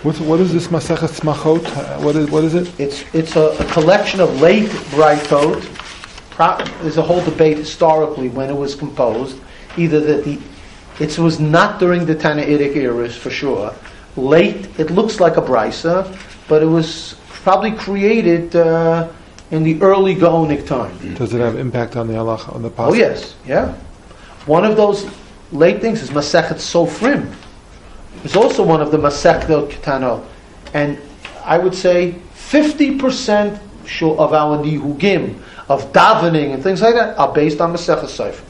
What's, 0.02 0.20
what 0.20 0.38
is 0.40 0.52
this 0.52 0.68
Maseches 0.68 1.18
Smachot? 1.20 1.64
Uh, 1.76 2.00
What 2.00 2.14
is 2.14 2.30
what 2.30 2.44
is 2.44 2.54
it? 2.54 2.72
It's, 2.78 3.02
it's 3.14 3.34
a, 3.36 3.48
a 3.58 3.64
collection 3.72 4.20
of 4.20 4.40
late 4.40 4.68
Brightot. 4.94 5.60
Pro- 6.30 6.64
There's 6.82 6.98
a 6.98 7.02
whole 7.02 7.22
debate 7.24 7.56
historically 7.58 8.28
when 8.28 8.48
it 8.48 8.54
was 8.56 8.74
composed. 8.76 9.38
Either 9.76 9.98
that 10.00 10.24
the, 10.24 10.38
it 11.00 11.18
was 11.18 11.40
not 11.40 11.80
during 11.80 12.06
the 12.06 12.14
Tannaitic 12.14 12.76
eras 12.76 13.16
for 13.16 13.30
sure. 13.30 13.74
Late, 14.16 14.68
it 14.78 14.90
looks 14.90 15.18
like 15.20 15.36
a 15.36 15.42
brisa, 15.42 16.16
but 16.48 16.62
it 16.62 16.66
was 16.66 17.14
probably 17.28 17.72
created 17.72 18.54
uh, 18.54 19.08
in 19.50 19.62
the 19.64 19.80
early 19.82 20.14
Gaonic 20.14 20.66
time. 20.66 20.96
Does 21.14 21.34
it 21.34 21.40
have 21.40 21.56
impact 21.58 21.96
on 21.96 22.06
the 22.06 22.14
halacha 22.14 22.54
on 22.54 22.62
the 22.62 22.70
pasuk? 22.70 22.88
Oh 22.90 22.94
yes, 22.94 23.34
yeah. 23.46 23.74
One 24.46 24.64
of 24.64 24.76
those 24.76 25.06
late 25.52 25.80
things 25.80 26.02
is 26.02 26.10
Masechet 26.10 26.56
Sofrim. 26.58 27.32
It's 28.24 28.36
also 28.36 28.64
one 28.64 28.80
of 28.80 28.90
the 28.90 28.98
Masechet 28.98 29.70
Ketano, 29.70 30.24
and 30.74 30.98
I 31.44 31.58
would 31.58 31.74
say 31.74 32.12
fifty 32.32 32.98
percent 32.98 33.60
of 34.02 34.32
our 34.32 34.58
nihugim 34.58 35.40
of 35.68 35.92
davening 35.92 36.52
and 36.52 36.62
things 36.62 36.82
like 36.82 36.94
that 36.94 37.16
are 37.18 37.32
based 37.32 37.60
on 37.60 37.72
Masechet 37.72 38.04
Sofrim. 38.04 38.44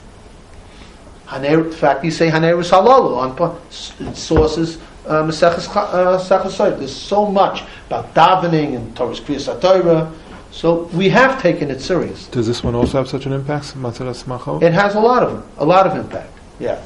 Haner, 1.27 1.65
in 1.67 1.73
fact, 1.73 2.05
you 2.05 2.11
say 2.11 2.31
Hanerus 2.31 2.71
Halalu 2.71 3.39
on 3.39 4.15
sources 4.15 4.79
uh, 5.07 5.11
uh. 5.11 6.71
There's 6.71 6.97
so 6.97 7.27
much 7.27 7.63
about 7.87 8.15
davening 8.15 8.77
and 8.77 8.97
Torah's 8.97 9.21
Kriyas 9.21 9.53
HaTorah. 9.55 10.13
So 10.51 10.85
we 10.95 11.09
have 11.11 11.41
taken 11.41 11.71
it 11.71 11.81
serious. 11.81 12.27
Does 12.29 12.47
this 12.47 12.65
one 12.65 12.75
also 12.75 12.99
have 12.99 13.09
such 13.09 13.27
an 13.27 13.33
impact? 13.33 13.75
It 13.77 14.73
has 14.73 14.95
a 14.95 15.01
lot 15.01 15.23
of 15.23 15.33
them, 15.33 15.51
a 15.59 15.65
lot 15.65 15.87
of 15.87 15.97
impact. 15.97 16.33
Yeah. 16.59 16.83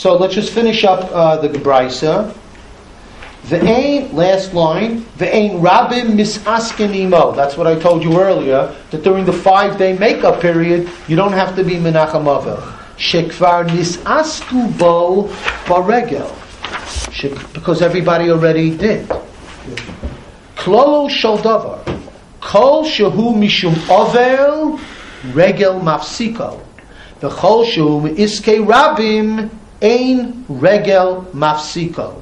So 0.00 0.16
let's 0.16 0.32
just 0.32 0.50
finish 0.54 0.82
up 0.82 1.12
uh, 1.12 1.36
the 1.36 1.50
Gebraisa. 1.50 2.34
The 3.50 3.62
ain 3.62 4.16
last 4.16 4.54
line. 4.54 5.04
The 5.18 5.28
ain 5.28 5.60
rabim 5.60 6.16
misaskin 6.16 6.94
imo. 6.94 7.32
That's 7.32 7.58
what 7.58 7.66
I 7.66 7.78
told 7.78 8.02
you 8.02 8.18
earlier. 8.18 8.74
That 8.92 9.04
during 9.04 9.26
the 9.26 9.34
five 9.34 9.76
day 9.76 9.92
makeup 9.98 10.40
period, 10.40 10.88
you 11.06 11.16
don't 11.16 11.34
have 11.34 11.54
to 11.56 11.62
be 11.62 11.74
menachem 11.74 12.24
avel. 12.24 12.56
Shekvar 12.96 13.68
nisasku 13.68 14.78
bo 14.78 15.24
baregel. 15.66 16.32
Because 17.52 17.82
everybody 17.82 18.30
already 18.30 18.74
did. 18.74 19.06
Klolo 20.56 21.10
shel 21.10 21.36
davar. 21.36 21.84
Kol 22.40 22.86
shehu 22.86 23.34
mishum 23.36 23.76
ovel 23.90 24.80
regel 25.34 25.78
mafsiko. 25.78 26.58
V'chol 27.20 27.66
shehu 27.66 28.16
iske 28.16 28.64
rabim 28.64 29.50
ein 29.82 30.44
regel 30.48 31.26
mafsiko. 31.32 32.20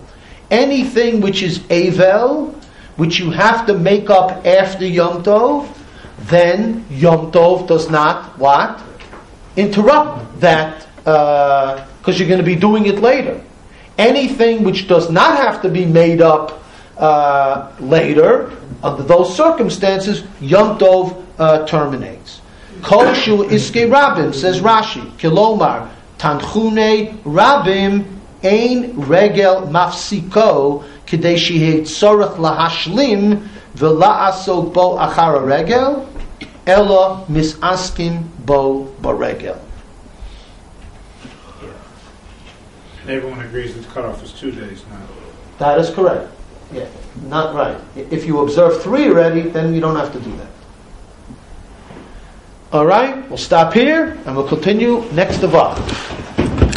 Anything 0.51 1.21
which 1.21 1.43
is 1.43 1.59
avel, 1.71 2.55
which 2.97 3.19
you 3.19 3.31
have 3.31 3.67
to 3.67 3.75
make 3.79 4.11
up 4.11 4.47
after 4.47 4.87
Yom 4.87 5.23
Tov, 5.23 5.69
then 6.23 6.85
Yom 6.91 7.31
Tov 7.31 7.67
does 7.69 7.91
not 7.91 8.39
what 8.39 8.81
interrupt 9.57 10.41
that 10.41 10.87
because 11.05 12.19
you're 12.19 12.29
going 12.29 12.41
to 12.41 12.47
be 12.47 12.57
doing 12.57 12.87
it 12.87 12.99
later. 13.01 13.41
Anything 13.99 14.65
which 14.65 14.87
does 14.87 15.11
not 15.11 15.37
have 15.39 15.61
to 15.63 15.69
be 15.69 15.85
made 15.85 16.23
up 16.23 16.63
uh, 16.97 17.73
later, 17.81 18.53
under 18.83 19.03
those 19.03 19.37
circumstances, 19.37 20.25
Yom 20.41 20.79
Tov 20.79 21.25
uh, 21.39 21.67
terminates. 21.67 22.41
Kol 22.83 23.13
shu 23.15 23.45
iske 23.45 23.89
rabim, 23.91 24.35
says 24.35 24.61
Rashi, 24.61 25.05
kilomar, 25.19 25.89
tanchune 26.19 27.17
rabim 27.25 28.05
ein 28.43 28.95
regel 29.09 29.67
mafsiko, 29.71 30.85
kidei 31.07 31.37
shihei 31.37 31.83
tzorach 31.83 32.37
lahashlim, 32.37 33.49
v'la'asok 33.77 34.73
bo 34.73 34.97
achara 34.99 35.45
regel, 35.45 36.09
elo 36.67 37.25
misaskim 37.29 38.25
bo 38.45 38.85
baregel. 39.01 39.59
Everyone 43.09 43.41
agrees 43.41 43.75
that 43.75 43.81
the 43.81 43.89
cutoff 43.89 44.23
is 44.23 44.33
two 44.33 44.51
days 44.51 44.85
now. 44.91 45.01
That 45.59 45.79
is 45.79 45.89
correct. 45.91 46.31
Yeah, 46.73 46.87
not 47.23 47.55
right. 47.55 47.81
If 47.97 48.27
you 48.27 48.41
observe 48.41 48.83
three 48.83 49.09
already, 49.09 49.43
then 49.43 49.73
you 49.73 49.81
don't 49.81 49.97
have 49.97 50.13
to 50.13 50.21
do 50.21 50.37
that. 50.37 50.58
All 52.71 52.85
right, 52.85 53.27
we'll 53.31 53.39
stop 53.39 53.73
here 53.73 54.19
and 54.27 54.37
we'll 54.37 54.47
continue 54.47 55.01
next 55.13 55.39
Avah. 55.39 55.75